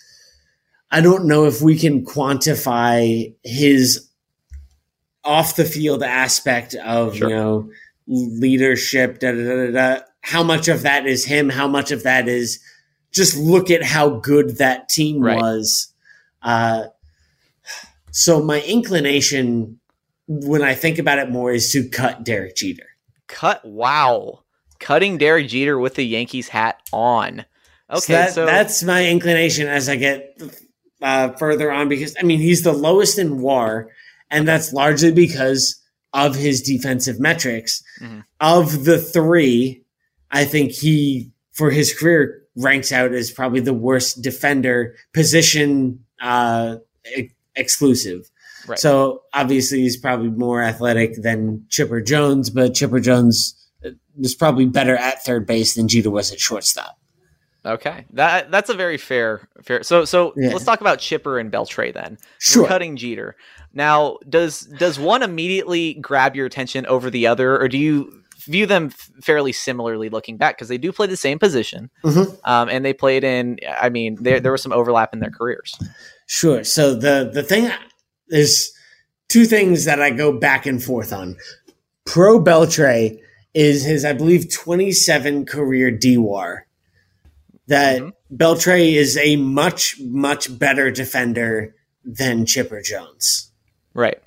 I 0.90 1.00
don't 1.00 1.26
know 1.26 1.44
if 1.44 1.62
we 1.62 1.78
can 1.78 2.04
quantify 2.04 3.32
his 3.44 4.08
off 5.24 5.54
the 5.54 5.64
field 5.64 6.02
aspect 6.02 6.74
of, 6.74 7.16
sure. 7.16 7.28
you 7.28 7.36
know, 7.36 7.70
leadership, 8.10 9.20
da, 9.20 9.32
da, 9.32 9.44
da, 9.44 9.70
da, 9.70 10.02
how 10.20 10.42
much 10.42 10.68
of 10.68 10.82
that 10.82 11.06
is 11.06 11.24
him? 11.24 11.48
How 11.48 11.68
much 11.68 11.92
of 11.92 12.02
that 12.02 12.28
is 12.28 12.58
just 13.12 13.36
look 13.36 13.70
at 13.70 13.82
how 13.82 14.10
good 14.10 14.58
that 14.58 14.88
team 14.88 15.20
Right. 15.20 15.36
was? 15.36 15.92
Uh, 16.42 16.86
so 18.10 18.42
my 18.42 18.60
inclination 18.62 19.78
when 20.26 20.62
I 20.62 20.74
think 20.74 20.98
about 20.98 21.18
it 21.18 21.28
more 21.28 21.50
is 21.50 21.72
to 21.72 21.88
cut 21.88 22.24
Derek 22.24 22.54
Jeter. 22.56 22.86
Cut. 23.26 23.64
Wow. 23.64 24.44
Cutting 24.78 25.18
Derek 25.18 25.48
Jeter 25.48 25.78
with 25.78 25.96
the 25.96 26.04
Yankees 26.04 26.48
hat 26.48 26.80
on. 26.92 27.44
Okay, 27.90 28.00
so, 28.00 28.12
that, 28.12 28.32
so 28.32 28.46
that's 28.46 28.82
my 28.84 29.06
inclination 29.06 29.66
as 29.66 29.88
I 29.88 29.96
get 29.96 30.40
uh, 31.02 31.30
further 31.30 31.72
on 31.72 31.88
because 31.88 32.14
I 32.20 32.22
mean 32.22 32.38
he's 32.38 32.62
the 32.62 32.72
lowest 32.72 33.18
in 33.18 33.40
WAR, 33.40 33.88
and 34.30 34.46
that's 34.46 34.72
largely 34.72 35.10
because 35.10 35.79
of 36.12 36.34
his 36.34 36.60
defensive 36.62 37.20
metrics. 37.20 37.82
Mhm. 38.00 38.24
Of 38.40 38.84
the 38.84 38.98
three, 38.98 39.84
I 40.30 40.44
think 40.44 40.72
he 40.72 41.32
for 41.52 41.70
his 41.70 41.92
career 41.92 42.42
ranks 42.56 42.90
out 42.92 43.12
as 43.12 43.30
probably 43.30 43.60
the 43.60 43.74
worst 43.74 44.22
defender 44.22 44.96
position 45.12 46.00
uh, 46.20 46.76
e- 47.16 47.30
exclusive. 47.56 48.30
Right. 48.66 48.78
So 48.78 49.22
obviously 49.32 49.80
he's 49.80 49.96
probably 49.96 50.28
more 50.30 50.62
athletic 50.62 51.22
than 51.22 51.64
Chipper 51.70 52.00
Jones, 52.00 52.50
but 52.50 52.74
Chipper 52.74 53.00
Jones 53.00 53.54
uh, 53.84 53.90
was 54.18 54.34
probably 54.34 54.66
better 54.66 54.96
at 54.96 55.24
third 55.24 55.46
base 55.46 55.74
than 55.74 55.88
Jeter 55.88 56.10
was 56.10 56.32
at 56.32 56.40
shortstop. 56.40 56.98
Okay, 57.64 58.06
that 58.14 58.50
that's 58.50 58.70
a 58.70 58.74
very 58.74 58.96
fair 58.96 59.46
fair. 59.62 59.82
So 59.82 60.04
so 60.06 60.32
Yeah. 60.36 60.48
let's 60.50 60.64
talk 60.64 60.80
about 60.80 60.98
Chipper 60.98 61.38
and 61.38 61.52
Beltre 61.52 61.92
then. 61.92 62.16
Sure. 62.38 62.62
We're 62.62 62.68
cutting 62.68 62.96
Jeter. 62.96 63.36
Now, 63.74 64.16
does 64.28 64.60
does 64.78 64.98
one 64.98 65.22
immediately 65.22 65.94
grab 65.94 66.34
your 66.34 66.46
attention 66.46 66.86
over 66.86 67.10
the 67.10 67.26
other, 67.26 67.60
or 67.60 67.68
do 67.68 67.76
you 67.78 68.12
view 68.46 68.64
them 68.64 68.88
fairly 69.22 69.52
similarly 69.52 70.08
looking 70.08 70.38
back? 70.38 70.56
Because 70.56 70.68
they 70.68 70.78
do 70.78 70.90
play 70.90 71.06
the 71.06 71.16
same 71.16 71.38
position, 71.38 71.90
Mhm. 72.02 72.38
um, 72.44 72.68
and 72.70 72.82
they 72.84 72.94
played 72.94 73.24
in. 73.24 73.58
I 73.78 73.90
mean, 73.90 74.16
there 74.20 74.40
there 74.40 74.52
was 74.52 74.62
some 74.62 74.72
overlap 74.72 75.12
in 75.12 75.20
their 75.20 75.30
careers. 75.30 75.74
Sure. 76.26 76.64
So 76.64 76.94
the 76.94 77.30
the 77.32 77.42
thing 77.42 77.70
is 78.28 78.72
two 79.28 79.44
things 79.44 79.84
that 79.84 80.00
I 80.00 80.10
go 80.10 80.32
back 80.32 80.64
and 80.64 80.82
forth 80.82 81.12
on. 81.12 81.36
Pro 82.06 82.42
Beltre 82.42 83.18
is 83.52 83.84
his, 83.84 84.04
I 84.04 84.12
believe, 84.14 84.50
27 84.52 85.44
career 85.44 85.90
DWAR. 85.92 86.60
That 87.70 88.00
Mhm. 88.02 88.12
Beltre 88.32 88.94
is 88.94 89.16
a 89.16 89.36
much 89.36 89.96
much 90.00 90.58
better 90.58 90.90
defender 90.90 91.74
than 92.04 92.44
Chipper 92.46 92.82
Jones. 92.82 93.50
Right. 93.94 94.18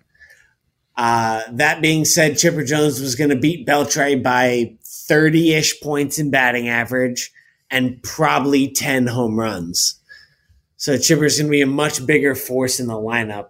Uh, 0.96 1.41
that 1.52 1.82
being 1.82 2.06
said, 2.06 2.38
Chipper 2.38 2.64
Jones 2.64 3.00
was 3.00 3.16
going 3.16 3.30
to 3.32 3.36
beat 3.36 3.68
Beltre 3.68 4.22
by 4.22 4.76
30 5.08 5.54
ish 5.54 5.80
points 5.82 6.20
in 6.20 6.30
batting 6.32 6.70
average 6.70 7.32
and 7.72 8.02
probably 8.04 8.68
10 8.72 9.08
home 9.08 9.39
runs. 9.39 10.00
So 10.78 10.98
Chipper's 10.98 11.38
going 11.38 11.48
to 11.48 11.52
be 11.52 11.62
a 11.62 11.68
much 11.68 12.06
bigger 12.06 12.36
force 12.36 12.80
in 12.80 12.88
the 12.88 12.94
lineup. 12.94 13.48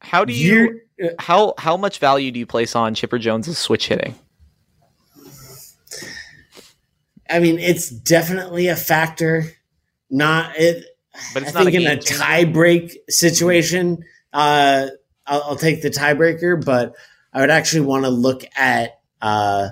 How 0.00 0.24
do 0.24 0.32
you? 0.32 0.80
You're- 0.98 1.14
How 1.18 1.54
how 1.58 1.76
much 1.78 1.98
value 1.98 2.30
do 2.30 2.38
you 2.38 2.46
place 2.46 2.76
on 2.76 2.94
Chipper 2.94 3.18
Jones's 3.18 3.56
switch 3.58 3.88
hitting? 3.88 4.14
I 7.30 7.38
mean, 7.38 7.58
it's 7.58 7.88
definitely 7.90 8.68
a 8.68 8.76
factor. 8.76 9.44
Not 10.10 10.58
it. 10.58 10.84
But 11.34 11.42
it's 11.44 11.54
I 11.54 11.64
think 11.64 11.74
in 11.74 11.82
a 11.86 11.94
game 11.96 12.00
changer. 12.00 12.22
tie 12.22 12.44
break 12.44 12.98
situation, 13.08 14.04
uh, 14.32 14.88
I'll, 15.26 15.42
I'll 15.42 15.56
take 15.56 15.82
the 15.82 15.90
tiebreaker, 15.90 16.64
but 16.64 16.94
I 17.32 17.40
would 17.40 17.50
actually 17.50 17.82
want 17.82 18.04
to 18.04 18.10
look 18.10 18.42
at 18.56 19.00
uh, 19.20 19.70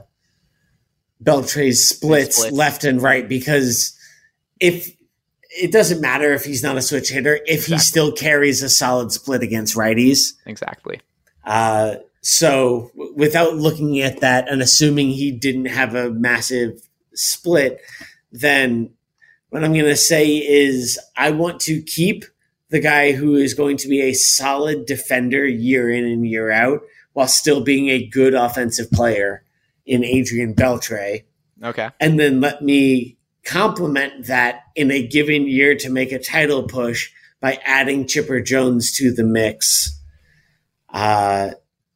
Beltre's 1.21 1.89
splits, 1.89 2.37
Splits. 2.37 2.57
left 2.57 2.85
and 2.85 3.03
right 3.03 3.29
because 3.29 3.97
if 4.61 4.95
it 5.51 5.73
doesn't 5.73 6.01
matter 6.01 6.33
if 6.35 6.45
he's 6.45 6.63
not 6.63 6.77
a 6.77 6.83
switch 6.83 7.11
hitter, 7.11 7.41
if 7.47 7.67
he 7.67 7.79
still 7.79 8.13
carries 8.13 8.63
a 8.63 8.69
solid 8.69 9.11
split 9.13 9.43
against 9.43 9.75
righties. 9.75 10.35
Exactly. 10.47 11.01
Uh, 11.45 11.97
so 12.21 12.91
w- 12.97 13.15
without 13.17 13.55
looking 13.57 14.01
at 14.01 14.21
that 14.21 14.49
and 14.49 14.61
assuming 14.61 15.11
he 15.11 15.33
didn't 15.33 15.65
have 15.67 15.95
a 15.95 16.11
massive 16.11 16.88
split, 17.15 17.81
then 18.33 18.91
what 19.51 19.65
I'm 19.65 19.73
going 19.73 19.85
to 19.85 19.97
say 19.97 20.37
is 20.37 20.99
I 21.17 21.31
want 21.31 21.61
to 21.61 21.83
keep 21.83 22.25
the 22.71 22.81
guy 22.81 23.13
who 23.13 23.35
is 23.35 23.55
going 23.55 23.79
to 23.79 23.89
be 23.89 24.03
a 24.03 24.13
solid 24.13 24.87
defender 24.87 25.47
year 25.47 25.91
in 25.91 26.05
and 26.05 26.29
year 26.29 26.51
out 26.51 26.81
while 27.15 27.29
still 27.29 27.63
being 27.63 27.89
a 27.89 28.07
good 28.07 28.35
offensive 28.35 28.91
player 28.91 29.43
in 29.87 30.05
Adrian 30.05 30.55
Beltre. 30.55 31.25
Okay. 31.63 31.89
And 31.99 32.21
then 32.21 32.41
let 32.41 32.63
me 32.63 33.17
complement 33.45 34.27
that 34.27 34.65
in 34.77 34.91
a 34.91 35.07
given 35.07 35.49
year 35.49 35.75
to 35.77 35.89
make 35.89 36.13
a 36.13 36.19
title 36.19 36.65
push 36.65 37.11
by 37.41 37.59
adding 37.65 38.07
Chipper 38.07 38.41
Jones 38.41 38.93
to 38.97 39.13
the 39.13 39.25
mix 39.25 39.99
uh, 40.91 41.51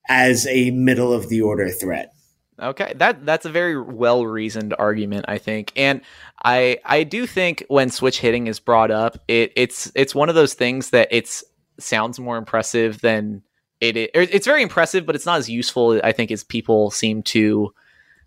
as 0.09 0.47
a 0.47 0.71
middle 0.71 1.13
of 1.13 1.29
the 1.29 1.43
order 1.43 1.69
threat. 1.69 2.15
Okay, 2.63 2.93
that 2.97 3.27
that's 3.27 3.45
a 3.45 3.51
very 3.51 3.81
well 3.81 4.25
reasoned 4.25 4.75
argument, 4.79 5.25
I 5.27 5.39
think, 5.39 5.73
and 5.75 6.01
I 6.45 6.79
I 6.85 7.03
do 7.03 7.27
think 7.27 7.65
when 7.69 7.91
switch 7.91 8.21
hitting 8.21 8.47
is 8.47 8.61
brought 8.61 8.93
up, 8.93 9.19
it 9.27 9.53
it's 9.57 9.91
it's 9.97 10.15
one 10.15 10.29
of 10.29 10.37
those 10.37 10.55
things 10.55 10.91
that 10.91 11.09
it's 11.11 11.43
sounds 11.79 12.21
more 12.21 12.37
impressive 12.37 13.01
than 13.01 13.43
it 13.81 13.97
is. 13.97 14.09
It's 14.15 14.47
very 14.47 14.63
impressive, 14.63 15.05
but 15.07 15.17
it's 15.17 15.27
not 15.27 15.39
as 15.39 15.51
useful, 15.51 16.01
I 16.05 16.13
think, 16.13 16.31
as 16.31 16.45
people 16.45 16.93
seem 16.93 17.25
to 17.25 17.75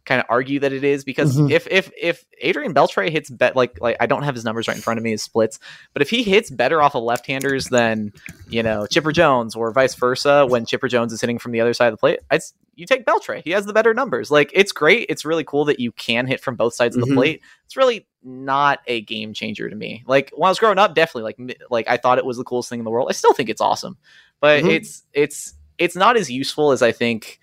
kind 0.06 0.20
of 0.22 0.28
argue 0.30 0.60
that 0.60 0.72
it 0.72 0.84
is. 0.84 1.04
Because 1.04 1.36
Mhm. 1.38 1.52
if 1.52 1.68
if 1.68 1.92
if 2.00 2.26
Adrian 2.42 2.74
Beltre 2.74 3.10
hits 3.10 3.30
bet 3.30 3.56
like 3.56 3.80
like 3.82 3.98
I 4.00 4.06
don't 4.06 4.24
have 4.24 4.36
his 4.36 4.44
numbers 4.46 4.68
right 4.68 4.78
in 4.78 4.82
front 4.84 4.98
of 4.98 5.04
me, 5.04 5.12
his 5.12 5.24
splits, 5.24 5.60
but 5.94 6.02
if 6.02 6.10
he 6.10 6.24
hits 6.24 6.50
better 6.50 6.82
off 6.82 6.96
of 6.96 7.04
left 7.04 7.26
handers 7.28 7.68
than 7.70 8.12
you 8.48 8.62
know 8.64 8.86
Chipper 8.88 9.12
Jones 9.12 9.56
or 9.56 9.72
vice 9.72 9.96
versa, 9.96 10.46
when 10.48 10.66
Chipper 10.66 10.88
Jones 10.88 11.12
is 11.12 11.22
hitting 11.22 11.40
from 11.40 11.52
the 11.52 11.62
other 11.62 11.74
side 11.74 11.88
of 11.88 11.94
the 11.94 11.98
plate, 11.98 12.20
I'd, 12.32 12.42
you 12.76 12.86
take 12.86 13.06
Beltre. 13.06 13.42
He 13.44 13.52
has 13.52 13.66
the 13.66 13.74
better 13.74 13.94
numbers. 13.94 14.30
Like 14.30 14.52
it's 14.54 14.72
great. 14.72 15.08
It's 15.10 15.26
really 15.26 15.44
cool 15.44 15.66
that 15.66 15.80
you 15.80 15.92
can 15.94 16.28
hit 16.28 16.40
from 16.42 16.56
both 16.56 16.74
sides 16.76 16.96
of 16.96 17.02
the 17.02 17.08
Mhm. 17.12 17.16
plate. 17.16 17.42
It's 17.66 17.76
really 17.78 18.06
not 18.24 18.80
a 18.88 19.02
game 19.02 19.34
changer 19.34 19.70
to 19.70 19.76
me. 19.76 20.04
Like 20.08 20.32
when 20.36 20.48
I 20.48 20.52
was 20.52 20.60
growing 20.60 20.78
up, 20.78 20.94
definitely 20.94 21.24
like 21.24 21.58
like 21.70 21.88
I 21.90 21.98
thought 21.98 22.18
it 22.18 22.26
was 22.26 22.38
the 22.38 22.44
coolest 22.44 22.70
thing 22.70 22.80
in 22.80 22.86
the 22.86 22.92
world. 22.92 23.08
I 23.10 23.14
still 23.14 23.34
think 23.34 23.50
it's 23.50 23.62
awesome, 23.62 23.98
but 24.42 24.64
Mhm. 24.64 24.72
it's 24.72 25.04
it's 25.14 25.54
it's 25.78 25.96
not 25.96 26.16
as 26.18 26.30
useful 26.32 26.72
as 26.72 26.82
I 26.82 26.92
think 26.92 27.40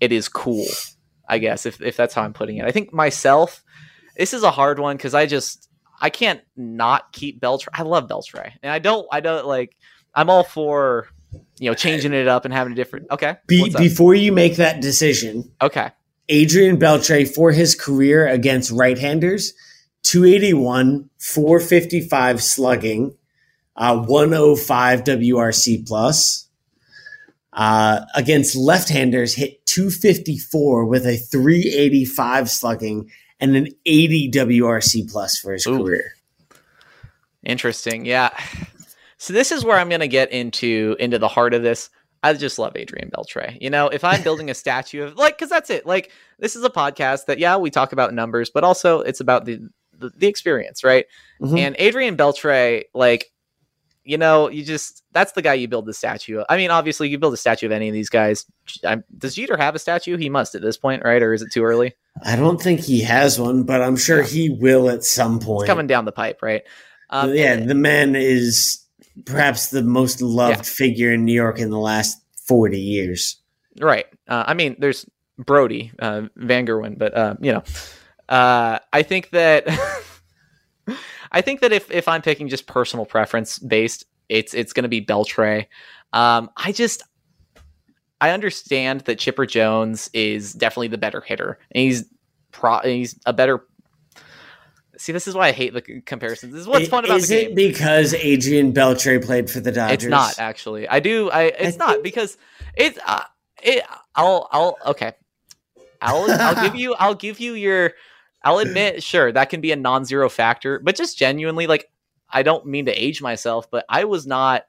it 0.00 0.12
is 0.12 0.28
cool. 0.28 0.66
I 1.28 1.38
guess 1.38 1.66
if 1.66 1.80
if 1.82 1.96
that's 1.96 2.14
how 2.14 2.22
I'm 2.22 2.32
putting 2.32 2.56
it. 2.56 2.64
I 2.64 2.72
think 2.72 2.92
myself, 2.92 3.62
this 4.16 4.32
is 4.32 4.42
a 4.42 4.50
hard 4.50 4.78
one 4.78 4.96
because 4.96 5.14
I 5.14 5.26
just 5.26 5.68
I 6.00 6.10
can't 6.10 6.40
not 6.56 7.12
keep 7.12 7.40
Beltre. 7.40 7.68
I 7.72 7.82
love 7.82 8.08
Beltre, 8.08 8.52
and 8.62 8.72
I 8.72 8.78
don't 8.78 9.06
I 9.12 9.20
don't 9.20 9.46
like. 9.46 9.76
I'm 10.14 10.30
all 10.30 10.44
for 10.44 11.08
you 11.58 11.70
know 11.70 11.74
changing 11.74 12.12
it 12.12 12.28
up 12.28 12.44
and 12.44 12.54
having 12.54 12.72
a 12.72 12.76
different. 12.76 13.10
Okay, 13.10 13.36
Be- 13.46 13.70
before 13.76 14.14
you 14.14 14.32
make 14.32 14.56
that 14.56 14.80
decision, 14.80 15.52
okay, 15.60 15.90
Adrian 16.28 16.78
Beltre 16.78 17.28
for 17.28 17.52
his 17.52 17.74
career 17.74 18.26
against 18.26 18.70
right-handers, 18.70 19.52
281, 20.02 21.10
455 21.18 22.42
slugging, 22.42 23.16
uh, 23.76 23.96
105 23.98 25.04
WRC 25.04 25.86
plus. 25.86 26.46
Uh, 27.50 28.04
against 28.14 28.54
left-handers, 28.54 29.34
hit 29.34 29.57
254 29.68 30.84
with 30.86 31.06
a 31.06 31.16
385 31.16 32.50
slugging 32.50 33.10
and 33.40 33.54
an 33.56 33.68
80 33.86 34.30
WRC 34.32 35.10
plus 35.10 35.38
for 35.38 35.52
his 35.52 35.66
Ooh. 35.66 35.78
career. 35.84 36.12
interesting. 37.44 38.04
Yeah. 38.04 38.30
So 39.18 39.32
this 39.32 39.50
is 39.52 39.64
where 39.64 39.76
I'm 39.78 39.88
going 39.88 40.00
to 40.00 40.08
get 40.08 40.30
into 40.32 40.96
into 40.98 41.18
the 41.18 41.28
heart 41.28 41.54
of 41.54 41.62
this. 41.62 41.90
I 42.22 42.32
just 42.34 42.58
love 42.58 42.72
Adrian 42.76 43.10
Beltre. 43.10 43.56
You 43.60 43.70
know, 43.70 43.88
if 43.88 44.02
I'm 44.04 44.22
building 44.22 44.50
a 44.50 44.54
statue 44.54 45.04
of 45.04 45.16
like, 45.16 45.36
because 45.36 45.50
that's 45.50 45.70
it. 45.70 45.86
Like, 45.86 46.10
this 46.38 46.56
is 46.56 46.64
a 46.64 46.70
podcast 46.70 47.26
that 47.26 47.38
yeah, 47.38 47.56
we 47.56 47.70
talk 47.70 47.92
about 47.92 48.12
numbers, 48.14 48.50
but 48.50 48.64
also 48.64 49.00
it's 49.00 49.20
about 49.20 49.44
the 49.44 49.60
the, 49.96 50.10
the 50.10 50.26
experience, 50.28 50.84
right? 50.84 51.06
Mhm. 51.40 51.58
And 51.58 51.76
Adrian 51.78 52.16
Beltre, 52.16 52.84
like, 52.94 53.32
you 54.08 54.16
know, 54.16 54.48
you 54.48 54.64
just 54.64 55.02
that's 55.12 55.32
the 55.32 55.42
guy 55.42 55.52
you 55.52 55.68
build 55.68 55.84
the 55.84 55.92
statue. 55.92 56.38
of. 56.38 56.46
I 56.48 56.56
mean, 56.56 56.70
obviously, 56.70 57.10
you 57.10 57.18
build 57.18 57.34
a 57.34 57.36
statue 57.36 57.66
of 57.66 57.72
any 57.72 57.88
of 57.88 57.92
these 57.92 58.08
guys. 58.08 58.46
I'm, 58.82 59.04
does 59.18 59.34
Jeter 59.34 59.58
have 59.58 59.74
a 59.74 59.78
statue? 59.78 60.16
He 60.16 60.30
must 60.30 60.54
at 60.54 60.62
this 60.62 60.78
point, 60.78 61.04
right? 61.04 61.22
Or 61.22 61.34
is 61.34 61.42
it 61.42 61.52
too 61.52 61.62
early? 61.62 61.92
I 62.24 62.34
don't 62.36 62.60
think 62.60 62.80
he 62.80 63.02
has 63.02 63.38
one, 63.38 63.64
but 63.64 63.82
I'm 63.82 63.96
sure 63.96 64.22
he 64.22 64.48
will 64.48 64.88
at 64.88 65.04
some 65.04 65.38
point. 65.40 65.64
It's 65.64 65.68
coming 65.70 65.86
down 65.86 66.06
the 66.06 66.12
pipe, 66.12 66.40
right? 66.42 66.62
Um, 67.10 67.34
yeah, 67.34 67.52
and- 67.52 67.68
the 67.68 67.74
man 67.74 68.16
is 68.16 68.82
perhaps 69.26 69.68
the 69.70 69.82
most 69.82 70.22
loved 70.22 70.56
Yeah. 70.56 70.62
figure 70.62 71.12
in 71.12 71.26
New 71.26 71.34
York 71.34 71.58
in 71.58 71.68
the 71.70 71.78
last 71.78 72.16
40 72.46 72.80
years. 72.80 73.36
Right. 73.78 74.06
Uh, 74.26 74.44
I 74.46 74.54
mean, 74.54 74.76
there's 74.78 75.04
Brodie, 75.38 75.92
uh, 75.98 76.22
Van 76.36 76.66
Wagenen, 76.66 76.96
but 76.98 77.14
uh, 77.14 77.34
you 77.40 77.52
know, 77.52 77.62
uh, 78.28 78.78
I 78.92 79.02
think 79.02 79.30
that 79.30 79.66
I 81.32 81.40
think 81.40 81.60
that 81.60 81.72
if 81.72 81.90
if 81.90 82.08
I'm 82.08 82.22
picking 82.22 82.48
just 82.48 82.66
personal 82.66 83.06
preference 83.06 83.58
based, 83.58 84.04
it's 84.28 84.54
it's 84.54 84.72
going 84.72 84.84
to 84.84 84.88
be 84.88 85.04
Beltre. 85.04 85.66
Um, 86.12 86.50
I 86.56 86.72
just 86.72 87.02
I 88.20 88.30
understand 88.30 89.02
that 89.02 89.18
Chipper 89.18 89.46
Jones 89.46 90.10
is 90.12 90.52
definitely 90.52 90.88
the 90.88 90.98
better 90.98 91.20
hitter, 91.20 91.58
and 91.70 91.82
he's 91.82 92.04
pro, 92.52 92.80
he's 92.80 93.18
a 93.26 93.32
better. 93.32 93.64
See, 94.96 95.12
this 95.12 95.28
is 95.28 95.34
why 95.34 95.48
I 95.48 95.52
hate 95.52 95.72
the 95.74 95.82
comparisons. 96.00 96.52
This 96.52 96.62
is 96.62 96.66
what's 96.66 96.88
fun 96.88 97.04
about 97.04 97.18
is 97.18 97.28
the 97.28 97.44
it 97.44 97.54
because 97.54 98.14
Adrian 98.14 98.72
Beltre 98.72 99.24
played 99.24 99.48
for 99.48 99.60
the 99.60 99.70
Dodgers? 99.70 100.04
It's 100.04 100.10
not 100.10 100.40
actually. 100.40 100.88
I 100.88 100.98
do. 100.98 101.30
I. 101.30 101.42
It's 101.44 101.78
not 101.78 101.90
think- 101.90 102.04
because 102.04 102.36
it's. 102.74 102.98
Uh, 103.06 103.22
it. 103.62 103.84
I'll. 104.16 104.48
I'll. 104.50 104.76
Okay. 104.86 105.12
I'll. 106.02 106.28
I'll 106.28 106.60
give 106.64 106.74
you. 106.80 106.94
I'll 106.94 107.14
give 107.14 107.38
you 107.38 107.52
your. 107.54 107.92
I'll 108.44 108.58
admit, 108.60 109.02
sure, 109.02 109.32
that 109.32 109.50
can 109.50 109.60
be 109.60 109.72
a 109.72 109.76
non-zero 109.76 110.28
factor, 110.28 110.78
but 110.78 110.96
just 110.96 111.18
genuinely, 111.18 111.66
like, 111.66 111.90
I 112.30 112.42
don't 112.42 112.66
mean 112.66 112.86
to 112.86 112.92
age 112.92 113.22
myself, 113.22 113.70
but 113.70 113.84
I 113.88 114.04
was 114.04 114.26
not 114.26 114.64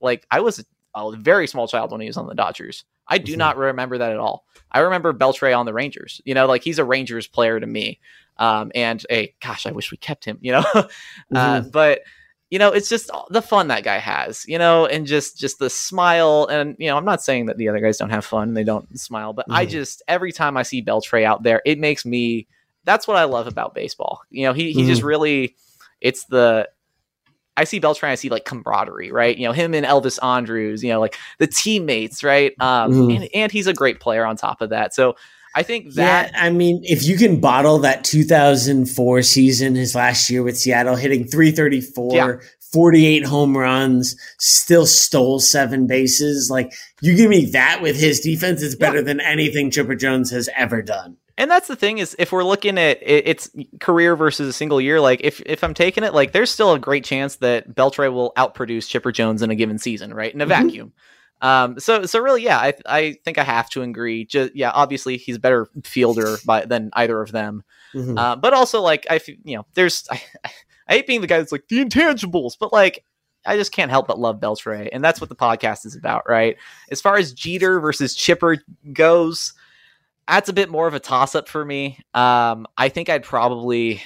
like 0.00 0.26
I 0.30 0.40
was 0.40 0.64
a 0.94 1.16
very 1.16 1.46
small 1.46 1.68
child 1.68 1.90
when 1.92 2.00
he 2.00 2.06
was 2.06 2.16
on 2.16 2.26
the 2.26 2.34
Dodgers. 2.34 2.84
I 3.06 3.18
do 3.18 3.34
Mhm. 3.34 3.38
not 3.38 3.56
remember 3.56 3.98
that 3.98 4.12
at 4.12 4.18
all. 4.18 4.44
I 4.70 4.80
remember 4.80 5.12
Beltre 5.12 5.56
on 5.56 5.66
the 5.66 5.72
Rangers. 5.72 6.20
You 6.24 6.34
know, 6.34 6.46
like 6.46 6.62
he's 6.62 6.78
a 6.78 6.84
Rangers 6.84 7.26
player 7.26 7.58
to 7.58 7.66
me. 7.66 7.98
Um, 8.36 8.70
and 8.74 9.04
hey, 9.10 9.34
gosh, 9.42 9.66
I 9.66 9.72
wish 9.72 9.90
we 9.90 9.96
kept 9.96 10.24
him. 10.24 10.38
You 10.40 10.52
know, 10.52 10.64
uh, 10.74 10.88
Mhm. 11.62 11.72
but 11.72 12.00
you 12.50 12.58
know, 12.58 12.70
it's 12.72 12.88
just 12.88 13.10
the 13.30 13.42
fun 13.42 13.68
that 13.68 13.82
guy 13.84 13.98
has. 13.98 14.44
You 14.46 14.58
know, 14.58 14.86
and 14.86 15.06
just 15.06 15.36
just 15.38 15.58
the 15.58 15.68
smile. 15.70 16.46
And 16.50 16.76
you 16.78 16.86
know, 16.88 16.96
I'm 16.96 17.04
not 17.04 17.22
saying 17.22 17.46
that 17.46 17.58
the 17.58 17.68
other 17.68 17.80
guys 17.80 17.98
don't 17.98 18.10
have 18.10 18.24
fun. 18.24 18.48
and 18.48 18.56
They 18.56 18.64
don't 18.64 18.98
smile, 18.98 19.32
but 19.32 19.46
I 19.50 19.66
Mhm. 19.66 19.70
just 19.70 20.02
every 20.08 20.32
time 20.32 20.56
I 20.56 20.62
see 20.62 20.80
Beltre 20.82 21.24
out 21.24 21.42
there, 21.42 21.60
it 21.66 21.78
makes 21.80 22.04
me. 22.06 22.46
That's 22.84 23.06
what 23.06 23.16
I 23.16 23.24
love 23.24 23.46
about 23.46 23.74
baseball. 23.74 24.22
You 24.30 24.46
know, 24.46 24.52
he 24.52 24.72
he 24.72 24.84
just 24.84 25.02
really. 25.02 25.54
It's 26.00 26.24
the 26.24 26.68
I 27.56 27.64
see 27.64 27.78
Beltran, 27.78 28.10
I 28.10 28.14
see 28.14 28.30
like 28.30 28.44
camaraderie, 28.46 29.12
right? 29.12 29.36
You 29.36 29.46
know, 29.46 29.52
him 29.52 29.74
and 29.74 29.84
Elvis 29.84 30.18
Andrus, 30.24 30.82
you 30.82 30.88
know, 30.90 31.00
like 31.00 31.18
the 31.38 31.46
teammates, 31.46 32.24
right? 32.24 32.52
Um, 32.58 32.92
Mhm. 32.92 33.16
and, 33.16 33.28
and 33.34 33.52
he's 33.52 33.66
a 33.66 33.74
great 33.74 34.00
player 34.00 34.24
on 34.24 34.36
top 34.36 34.62
of 34.62 34.70
that. 34.70 34.94
So 34.94 35.16
I 35.54 35.62
think 35.62 35.92
that 35.94 36.30
yeah, 36.32 36.40
I 36.42 36.48
mean, 36.50 36.80
if 36.84 37.04
you 37.04 37.18
can 37.18 37.38
bottle 37.40 37.80
that 37.80 38.02
2004 38.04 39.22
season, 39.22 39.74
his 39.74 39.94
last 39.94 40.30
year 40.30 40.42
with 40.42 40.56
Seattle, 40.56 40.96
hitting 40.96 41.24
334, 41.26 42.14
Yeah. 42.14 42.32
48 42.72 43.24
home 43.26 43.56
runs, 43.56 44.14
still 44.38 44.86
stole 44.86 45.40
seven 45.40 45.86
bases, 45.88 46.48
like 46.50 46.72
you 47.02 47.14
give 47.16 47.28
me 47.28 47.46
that 47.46 47.80
with 47.82 47.98
his 47.98 48.20
defense, 48.20 48.62
it's 48.62 48.76
better 48.76 49.02
than 49.02 49.20
anything 49.20 49.70
Chipper 49.72 49.96
Jones 49.96 50.30
has 50.30 50.48
ever 50.56 50.80
done. 50.80 51.16
And 51.40 51.50
that's 51.50 51.68
the 51.68 51.74
thing 51.76 51.98
is 51.98 52.14
if 52.18 52.32
we're 52.32 52.44
looking 52.44 52.76
at 52.78 52.98
it, 53.02 53.26
it's 53.26 53.50
career 53.80 54.14
versus 54.14 54.46
a 54.48 54.52
single 54.52 54.80
year, 54.80 55.00
like 55.00 55.22
if 55.24 55.40
if 55.46 55.64
I'm 55.64 55.72
taking 55.74 56.04
it, 56.04 56.12
like 56.12 56.32
there's 56.32 56.50
still 56.50 56.74
a 56.74 56.78
great 56.78 57.02
chance 57.04 57.36
that 57.36 57.74
Beltre 57.74 58.12
will 58.12 58.32
outproduce 58.36 58.86
Chipper 58.88 59.10
Jones 59.10 59.40
in 59.40 59.50
a 59.50 59.54
given 59.54 59.78
season, 59.78 60.12
right? 60.12 60.32
In 60.34 60.40
a 60.42 60.44
Mhm. 60.44 60.48
vacuum. 60.48 60.92
Um, 61.40 61.80
so 61.80 62.04
so 62.04 62.20
really, 62.20 62.42
yeah, 62.42 62.58
I 62.58 62.74
I 62.84 63.16
think 63.24 63.38
I 63.38 63.44
have 63.44 63.70
to 63.70 63.80
agree. 63.82 64.26
Just 64.26 64.54
yeah, 64.54 64.70
obviously 64.70 65.16
he's 65.16 65.36
a 65.36 65.40
better 65.40 65.68
fielder 65.82 66.36
by 66.44 66.66
than 66.66 66.90
either 66.92 67.20
of 67.22 67.32
them. 67.32 67.62
Mhm. 67.94 68.18
Uh, 68.18 68.36
but 68.36 68.52
also 68.52 68.82
like 68.82 69.06
I, 69.08 69.18
you 69.44 69.56
know, 69.56 69.64
there's 69.72 70.06
I, 70.10 70.20
I 70.88 70.92
hate 70.96 71.06
being 71.06 71.22
the 71.22 71.26
guy 71.26 71.38
that's 71.38 71.52
like 71.52 71.68
the 71.68 71.82
intangibles, 71.82 72.52
but 72.60 72.72
like 72.72 73.02
I 73.46 73.56
just 73.56 73.72
can't 73.72 73.90
help 73.90 74.06
but 74.06 74.18
love 74.18 74.38
Beltre, 74.40 74.90
and 74.92 75.02
that's 75.02 75.18
what 75.22 75.30
the 75.30 75.36
podcast 75.36 75.86
is 75.86 75.96
about, 75.96 76.28
right? 76.28 76.58
As 76.90 77.00
far 77.00 77.16
as 77.16 77.32
Jeter 77.32 77.80
versus 77.80 78.14
Chipper 78.14 78.58
goes, 78.92 79.54
that's 80.28 80.48
a 80.48 80.52
bit 80.52 80.68
more 80.70 80.86
of 80.86 80.94
a 80.94 81.00
toss 81.00 81.34
up 81.34 81.48
for 81.48 81.64
me. 81.64 81.98
Um, 82.14 82.66
I 82.76 82.88
think 82.88 83.08
I'd 83.08 83.24
probably. 83.24 84.02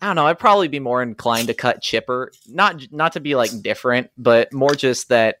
I 0.00 0.06
don't 0.06 0.14
know. 0.16 0.26
I'd 0.26 0.38
probably 0.38 0.68
be 0.68 0.78
more 0.78 1.02
inclined 1.02 1.48
to 1.48 1.54
cut 1.54 1.82
Chipper, 1.82 2.30
not 2.46 2.80
not 2.92 3.14
to 3.14 3.20
be 3.20 3.34
like 3.34 3.50
different, 3.62 4.10
but 4.16 4.52
more 4.52 4.74
just 4.74 5.08
that 5.08 5.38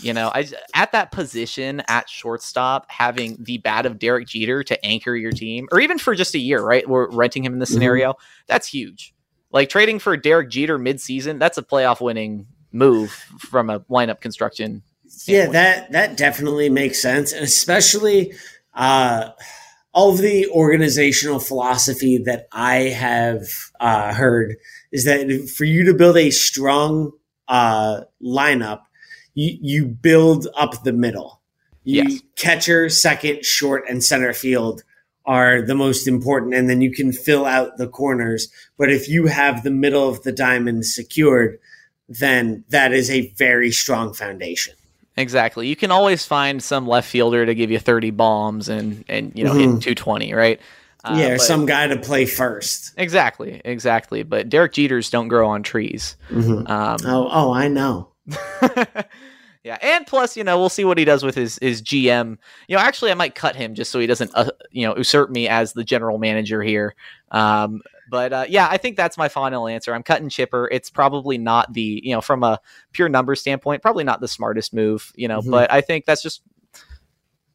you 0.00 0.12
know, 0.14 0.30
I 0.32 0.48
at 0.74 0.92
that 0.92 1.10
position 1.10 1.82
at 1.88 2.08
shortstop, 2.08 2.90
having 2.90 3.36
the 3.40 3.58
bat 3.58 3.84
of 3.84 3.98
Derek 3.98 4.28
Jeter 4.28 4.62
to 4.62 4.86
anchor 4.86 5.14
your 5.16 5.32
team, 5.32 5.68
or 5.72 5.80
even 5.80 5.98
for 5.98 6.14
just 6.14 6.34
a 6.34 6.38
year, 6.38 6.62
right? 6.62 6.88
We're 6.88 7.10
renting 7.10 7.44
him 7.44 7.52
in 7.54 7.58
this 7.58 7.70
Mhm. 7.70 7.74
scenario. 7.74 8.14
That's 8.46 8.68
huge. 8.68 9.12
Like 9.50 9.68
trading 9.68 9.98
for 9.98 10.16
Derek 10.16 10.48
Jeter 10.48 10.78
mid-season, 10.78 11.38
that's 11.38 11.58
a 11.58 11.62
playoff 11.62 12.00
winning 12.00 12.46
move 12.70 13.10
from 13.38 13.68
a 13.68 13.80
lineup 13.80 14.20
construction. 14.20 14.82
Yeah, 15.26 15.48
that 15.48 15.92
that 15.92 16.16
definitely 16.16 16.70
makes 16.70 17.02
sense, 17.02 17.32
and 17.32 17.44
especially 17.44 18.32
uh, 18.74 19.30
all 19.92 20.12
of 20.12 20.18
the 20.18 20.48
organizational 20.48 21.38
philosophy 21.38 22.18
that 22.18 22.46
I 22.52 22.74
have 22.76 23.42
uh, 23.78 24.14
heard 24.14 24.56
is 24.90 25.04
that 25.04 25.52
for 25.56 25.64
you 25.64 25.84
to 25.84 25.94
build 25.94 26.16
a 26.16 26.30
strong 26.30 27.12
uh, 27.48 28.02
lineup, 28.22 28.82
you 29.34 29.58
you 29.60 29.86
build 29.86 30.48
up 30.56 30.82
the 30.82 30.92
middle. 30.92 31.40
You, 31.84 32.04
Yes. 32.04 32.22
Catcher, 32.36 32.88
second, 32.88 33.44
short, 33.44 33.84
and 33.88 34.02
center 34.02 34.32
field 34.32 34.82
are 35.24 35.62
the 35.62 35.74
most 35.74 36.06
important, 36.06 36.54
and 36.54 36.68
then 36.68 36.80
you 36.80 36.92
can 36.92 37.12
fill 37.12 37.44
out 37.44 37.76
the 37.76 37.88
corners. 37.88 38.48
But 38.78 38.90
if 38.90 39.08
you 39.08 39.26
have 39.26 39.62
the 39.62 39.70
middle 39.70 40.08
of 40.08 40.22
the 40.22 40.32
diamond 40.32 40.86
secured, 40.86 41.58
then 42.08 42.64
that 42.68 42.92
is 42.92 43.10
a 43.10 43.30
very 43.30 43.70
strong 43.70 44.14
foundation. 44.14 44.74
Exactly. 45.16 45.68
You 45.68 45.76
can 45.76 45.90
always 45.90 46.24
find 46.24 46.62
some 46.62 46.86
left 46.88 47.08
fielder 47.08 47.44
to 47.44 47.54
give 47.54 47.70
you 47.70 47.78
30 47.78 48.10
bombs 48.12 48.68
and 48.68 49.04
and 49.08 49.32
you 49.34 49.44
know 49.44 49.52
Mhm. 49.52 49.74
hit 49.74 49.82
220, 49.82 50.32
right? 50.34 50.60
Uh, 51.04 51.16
yeah, 51.18 51.26
or 51.30 51.36
but- 51.36 51.40
some 51.42 51.66
guy 51.66 51.86
to 51.88 51.96
play 51.96 52.24
first. 52.26 52.92
Exactly, 52.96 53.60
exactly. 53.64 54.22
But 54.22 54.48
Derek 54.48 54.72
Jeters 54.72 55.10
don't 55.10 55.28
grow 55.28 55.48
on 55.48 55.62
trees. 55.62 56.16
Um, 56.30 56.66
Oh, 57.04 57.28
oh, 57.30 57.52
I 57.52 57.68
know. 57.68 58.08
yeah, 59.64 59.78
and 59.82 60.06
plus, 60.06 60.36
you 60.36 60.44
know, 60.44 60.58
we'll 60.58 60.68
see 60.68 60.84
what 60.84 60.98
he 60.98 61.04
does 61.04 61.22
with 61.22 61.34
his 61.34 61.58
his 61.60 61.82
GM. 61.82 62.38
You 62.68 62.76
know, 62.76 62.82
actually, 62.82 63.10
I 63.10 63.14
might 63.14 63.34
cut 63.34 63.54
him 63.56 63.74
just 63.74 63.90
so 63.90 63.98
he 64.00 64.06
doesn't, 64.06 64.30
uh, 64.34 64.50
you 64.70 64.86
know, 64.86 64.96
usurp 64.96 65.30
me 65.30 65.48
as 65.48 65.72
the 65.72 65.84
general 65.84 66.18
manager 66.18 66.62
here. 66.62 66.94
Um, 67.30 67.82
but 68.12 68.30
uh, 68.30 68.44
yeah, 68.46 68.68
I 68.70 68.76
think 68.76 68.98
that's 68.98 69.16
my 69.16 69.30
final 69.30 69.66
answer. 69.66 69.94
I'm 69.94 70.02
cutting 70.02 70.28
Chipper. 70.28 70.68
It's 70.70 70.90
probably 70.90 71.38
not 71.38 71.72
the, 71.72 71.98
you 72.04 72.14
know, 72.14 72.20
from 72.20 72.42
a 72.42 72.60
pure 72.92 73.08
number 73.08 73.34
standpoint, 73.34 73.80
probably 73.80 74.04
not 74.04 74.20
the 74.20 74.28
smartest 74.28 74.74
move, 74.74 75.10
you 75.16 75.28
know. 75.28 75.40
Mhm. 75.40 75.50
But 75.50 75.72
I 75.72 75.80
think 75.80 76.04
that's 76.04 76.22
just 76.22 76.42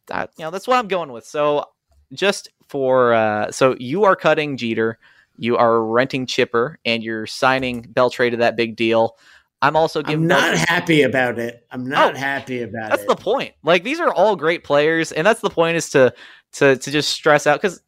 that, 0.08 0.32
you 0.36 0.44
know, 0.44 0.50
that's 0.50 0.68
what 0.68 0.78
I'm 0.78 0.88
going 0.88 1.12
with. 1.12 1.28
So 1.28 1.66
just 2.12 2.50
for, 2.70 3.14
uh, 3.14 3.52
so 3.52 3.76
you 3.80 4.06
are 4.06 4.16
cutting 4.16 4.58
Jeter, 4.58 4.98
you 5.38 5.58
are 5.58 5.80
renting 5.86 6.26
Chipper, 6.26 6.80
and 6.84 7.04
you're 7.04 7.28
signing 7.28 7.84
Beltre 7.84 8.32
to 8.32 8.38
that 8.38 8.56
big 8.56 8.76
deal. 8.76 9.16
I'm 9.62 9.76
also 9.76 10.02
giving. 10.02 10.24
I'm 10.24 10.28
not 10.28 10.58
happy 10.58 11.04
about 11.04 11.38
it. 11.38 11.68
I'm 11.70 11.88
not 11.88 12.16
Oh, 12.16 12.18
happy 12.18 12.64
about 12.64 12.90
that's 12.90 13.04
it. 13.04 13.08
That's 13.08 13.20
the 13.20 13.24
point. 13.24 13.54
Like 13.64 13.84
these 13.84 14.00
are 14.00 14.12
all 14.12 14.36
great 14.36 14.64
players, 14.64 15.12
and 15.12 15.26
that's 15.26 15.42
the 15.42 15.52
point 15.52 15.78
is 15.78 15.92
to 15.92 16.12
to 16.54 16.78
to 16.78 16.92
just 16.92 17.10
stress 17.12 17.46
out 17.46 17.62
because 17.62 17.80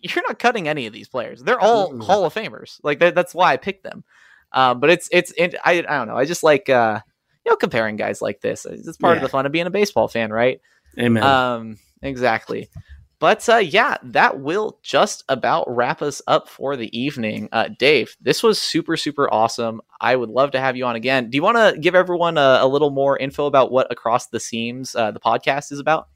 you're 0.00 0.24
not 0.26 0.38
cutting 0.38 0.68
any 0.68 0.86
of 0.86 0.92
these 0.92 1.08
players. 1.08 1.42
They're 1.42 1.60
all. 1.60 1.98
Hall 2.00 2.24
of 2.24 2.34
Famers. 2.34 2.80
Like 2.82 3.00
that, 3.00 3.14
that's 3.14 3.34
why 3.34 3.52
I 3.52 3.56
picked 3.56 3.84
them. 3.84 4.04
Um, 4.52 4.80
but 4.80 4.90
it's 4.90 5.08
it's 5.12 5.32
it, 5.36 5.54
I 5.64 5.78
I 5.78 5.82
don't 5.82 6.08
know. 6.08 6.16
I 6.16 6.24
just 6.24 6.42
like 6.42 6.68
uh 6.68 7.00
you 7.44 7.52
know 7.52 7.56
comparing 7.56 7.96
guys 7.96 8.22
like 8.22 8.40
this. 8.40 8.64
It's 8.64 8.96
part 8.96 9.16
of 9.16 9.22
the 9.22 9.28
fun 9.28 9.46
of 9.46 9.52
being 9.52 9.66
a 9.66 9.70
baseball 9.70 10.08
fan, 10.08 10.32
right? 10.32 10.60
Amen. 10.98 11.22
Um, 11.22 11.78
exactly. 12.02 12.68
But 13.20 13.48
uh, 13.48 13.56
yeah, 13.56 13.96
that 14.04 14.38
will 14.40 14.78
just 14.82 15.24
about 15.28 15.64
wrap 15.68 16.02
us 16.02 16.22
up 16.28 16.48
for 16.48 16.76
the 16.76 16.96
evening. 16.96 17.48
Uh, 17.50 17.68
Dave, 17.76 18.16
this 18.20 18.44
was 18.44 18.60
super, 18.60 18.96
super 18.96 19.32
awesome. 19.32 19.80
I 20.00 20.14
would 20.14 20.28
love 20.28 20.52
to 20.52 20.60
have 20.60 20.76
you 20.76 20.84
on 20.84 20.94
again. 20.94 21.28
Do 21.28 21.36
you 21.36 21.42
want 21.42 21.56
to 21.56 21.80
give 21.80 21.96
everyone 21.96 22.38
a, 22.38 22.58
a 22.60 22.68
little 22.68 22.90
more 22.90 23.18
info 23.18 23.46
about 23.46 23.72
what 23.72 23.90
Across 23.90 24.28
the 24.28 24.38
Seams, 24.38 24.94
uh, 24.94 25.10
the 25.10 25.18
podcast, 25.18 25.72
is 25.72 25.80
about? 25.80 26.08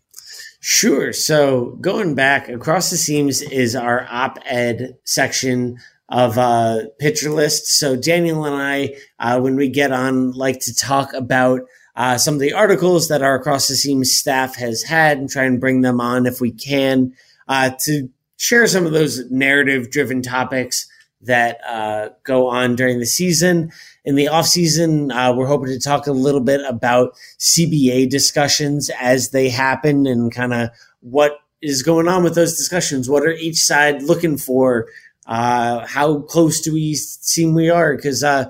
Sure. 0.65 1.13
So 1.13 1.77
going 1.81 2.15
back 2.15 2.49
across 2.49 2.89
the 2.89 2.97
seams 2.97 3.43
is 3.43 3.75
our 3.75 4.07
op-ed 4.09 4.97
section 5.03 5.79
of 6.09 6.39
uh, 6.39 6.83
Pitcher 7.01 7.31
List. 7.31 7.67
So 7.67 7.97
Daniel 7.97 8.45
and 8.45 8.55
I, 8.55 8.95
uh, 9.19 9.41
when 9.41 9.57
we 9.57 9.69
get 9.69 9.91
on, 9.91 10.31
like 10.31 10.61
to 10.61 10.73
talk 10.73 11.15
about 11.15 11.63
uh, 11.97 12.17
some 12.17 12.35
of 12.35 12.41
the 12.41 12.53
articles 12.53 13.09
that 13.09 13.23
our 13.23 13.35
across 13.35 13.67
the 13.67 13.75
seams 13.75 14.13
staff 14.13 14.55
has 14.55 14.85
had 14.85 15.19
and 15.19 15.29
try 15.29 15.43
and 15.43 15.59
bring 15.59 15.81
them 15.81 16.01
on 16.01 16.27
if 16.27 16.41
we 16.41 16.53
can 16.53 17.13
uh, 17.49 17.71
to 17.81 18.09
share 18.37 18.69
some 18.69 18.87
of 18.87 18.93
those 18.93 19.29
narrative-driven 19.33 20.23
topics 20.23 20.87
that 21.23 21.59
uh, 21.67 22.11
go 22.23 22.47
on 22.49 22.77
during 22.77 23.01
the 23.01 23.07
season. 23.07 23.73
In 24.05 24.17
the 24.17 24.29
off 24.29 24.47
season, 24.47 25.13
uh, 25.13 25.33
we're 25.33 25.47
hoping 25.47 25.69
to 25.69 25.79
talk 25.79 26.07
a 26.07 26.13
little 26.13 26.41
bit 26.41 26.61
about 26.67 27.15
CBA 27.39 28.11
discussions 28.11 28.91
as 29.01 29.31
they 29.31 29.49
happen 29.49 30.07
and 30.07 30.33
kind 30.33 30.53
of 30.53 30.71
what 31.01 31.39
is 31.61 31.83
going 31.83 32.09
on 32.09 32.25
with 32.25 32.35
those 32.35 32.57
discussions. 32.57 33.09
What 33.09 33.23
are 33.23 33.31
each 33.31 33.59
side 33.59 34.03
looking 34.03 34.37
for? 34.37 34.89
Uh, 35.27 35.87
how 35.87 36.21
close 36.23 36.61
do 36.61 36.73
we 36.73 36.95
seem 36.95 37.55
we 37.55 37.71
are? 37.71 37.95
Because 37.95 38.25
uh, 38.25 38.47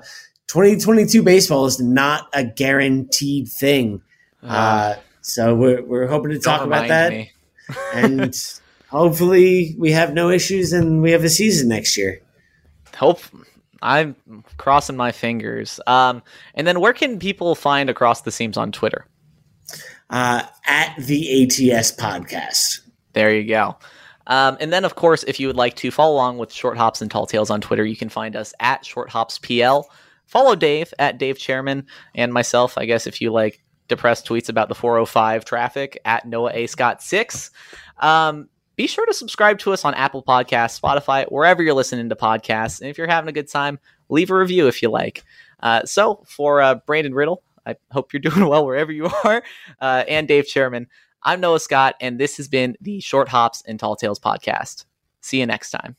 2022 0.47 1.21
baseball 1.21 1.65
is 1.67 1.79
not 1.79 2.27
a 2.33 2.43
guaranteed 2.43 3.47
thing. 3.47 4.01
Uh, 4.41 4.95
so 5.21 5.55
we're, 5.55 5.83
we're 5.83 6.07
hoping 6.07 6.31
to 6.31 6.39
talk 6.39 6.65
about 6.65 6.87
that. 6.87 7.27
and 7.93 8.35
hopefully 8.89 9.75
we 9.77 9.91
have 9.91 10.13
no 10.13 10.29
issues 10.29 10.73
and 10.73 11.01
we 11.01 11.11
have 11.11 11.23
a 11.23 11.29
season 11.29 11.69
next 11.69 11.95
year. 11.95 12.21
Hope 12.95 13.21
I'm 13.83 14.15
crossing 14.57 14.95
my 14.95 15.11
fingers. 15.11 15.79
Um, 15.85 16.23
and 16.55 16.65
then 16.65 16.79
where 16.79 16.93
can 16.93 17.19
people 17.19 17.53
find 17.53 17.89
Across 17.89 18.21
the 18.21 18.31
Seams 18.31 18.57
on 18.57 18.71
Twitter? 18.71 19.05
uh, 20.09 20.43
at 20.65 20.95
the 20.97 21.43
ATS 21.43 21.91
podcast. 21.95 22.81
There 23.13 23.33
you 23.33 23.47
go. 23.47 23.77
Um, 24.27 24.57
and 24.59 24.71
then, 24.71 24.85
of 24.85 24.95
course, 24.95 25.23
if 25.23 25.39
you 25.39 25.47
would 25.47 25.55
like 25.55 25.75
to 25.77 25.91
follow 25.91 26.13
along 26.13 26.37
with 26.37 26.53
Short 26.53 26.77
Hops 26.77 27.01
and 27.01 27.11
Tall 27.11 27.25
Tales 27.25 27.49
on 27.49 27.61
Twitter, 27.61 27.83
you 27.83 27.97
can 27.97 28.09
find 28.09 28.35
us 28.35 28.53
at 28.59 28.85
Short 28.85 29.09
Hops 29.09 29.39
PL. 29.39 29.89
Follow 30.27 30.55
Dave 30.55 30.93
at 30.99 31.17
Dave 31.17 31.37
Chairman 31.37 31.85
and 32.15 32.31
myself, 32.31 32.77
I 32.77 32.85
guess, 32.85 33.07
if 33.07 33.21
you 33.21 33.31
like 33.31 33.61
depressed 33.89 34.25
tweets 34.25 34.49
about 34.49 34.69
the 34.69 34.75
405 34.75 35.43
traffic 35.43 35.99
at 36.05 36.25
Noah 36.25 36.51
A. 36.53 36.67
Scott 36.67 37.03
6. 37.03 37.51
Um, 37.99 38.47
be 38.75 38.87
sure 38.87 39.05
to 39.05 39.13
subscribe 39.13 39.59
to 39.59 39.73
us 39.73 39.85
on 39.85 39.93
Apple 39.93 40.23
Podcasts, 40.23 40.79
Spotify, 40.79 41.25
wherever 41.31 41.61
you're 41.61 41.73
listening 41.73 42.09
to 42.09 42.15
podcasts. 42.15 42.81
And 42.81 42.89
if 42.89 42.97
you're 42.97 43.07
having 43.07 43.29
a 43.29 43.33
good 43.33 43.47
time, 43.47 43.79
leave 44.09 44.31
a 44.31 44.35
review 44.35 44.67
if 44.67 44.81
you 44.81 44.89
like. 44.89 45.23
Uh, 45.61 45.83
so, 45.85 46.23
for 46.27 46.61
uh, 46.61 46.75
Brandon 46.85 47.13
Riddle, 47.13 47.43
I 47.65 47.75
hope 47.91 48.13
you're 48.13 48.19
doing 48.31 48.47
well 48.47 48.65
wherever 48.65 48.91
you 48.91 49.09
are, 49.23 49.43
uh, 49.79 50.03
and 50.07 50.27
Dave 50.27 50.47
Chairman, 50.47 50.87
I'm 51.23 51.39
Noah 51.39 51.59
Scott, 51.59 51.95
and 52.01 52.19
this 52.19 52.37
has 52.37 52.47
been 52.47 52.75
the 52.81 52.99
Short 52.99 53.29
Hops 53.29 53.63
and 53.65 53.79
Tall 53.79 53.95
Tales 53.95 54.19
podcast. 54.19 54.85
See 55.21 55.39
you 55.39 55.45
next 55.45 55.71
time. 55.71 55.95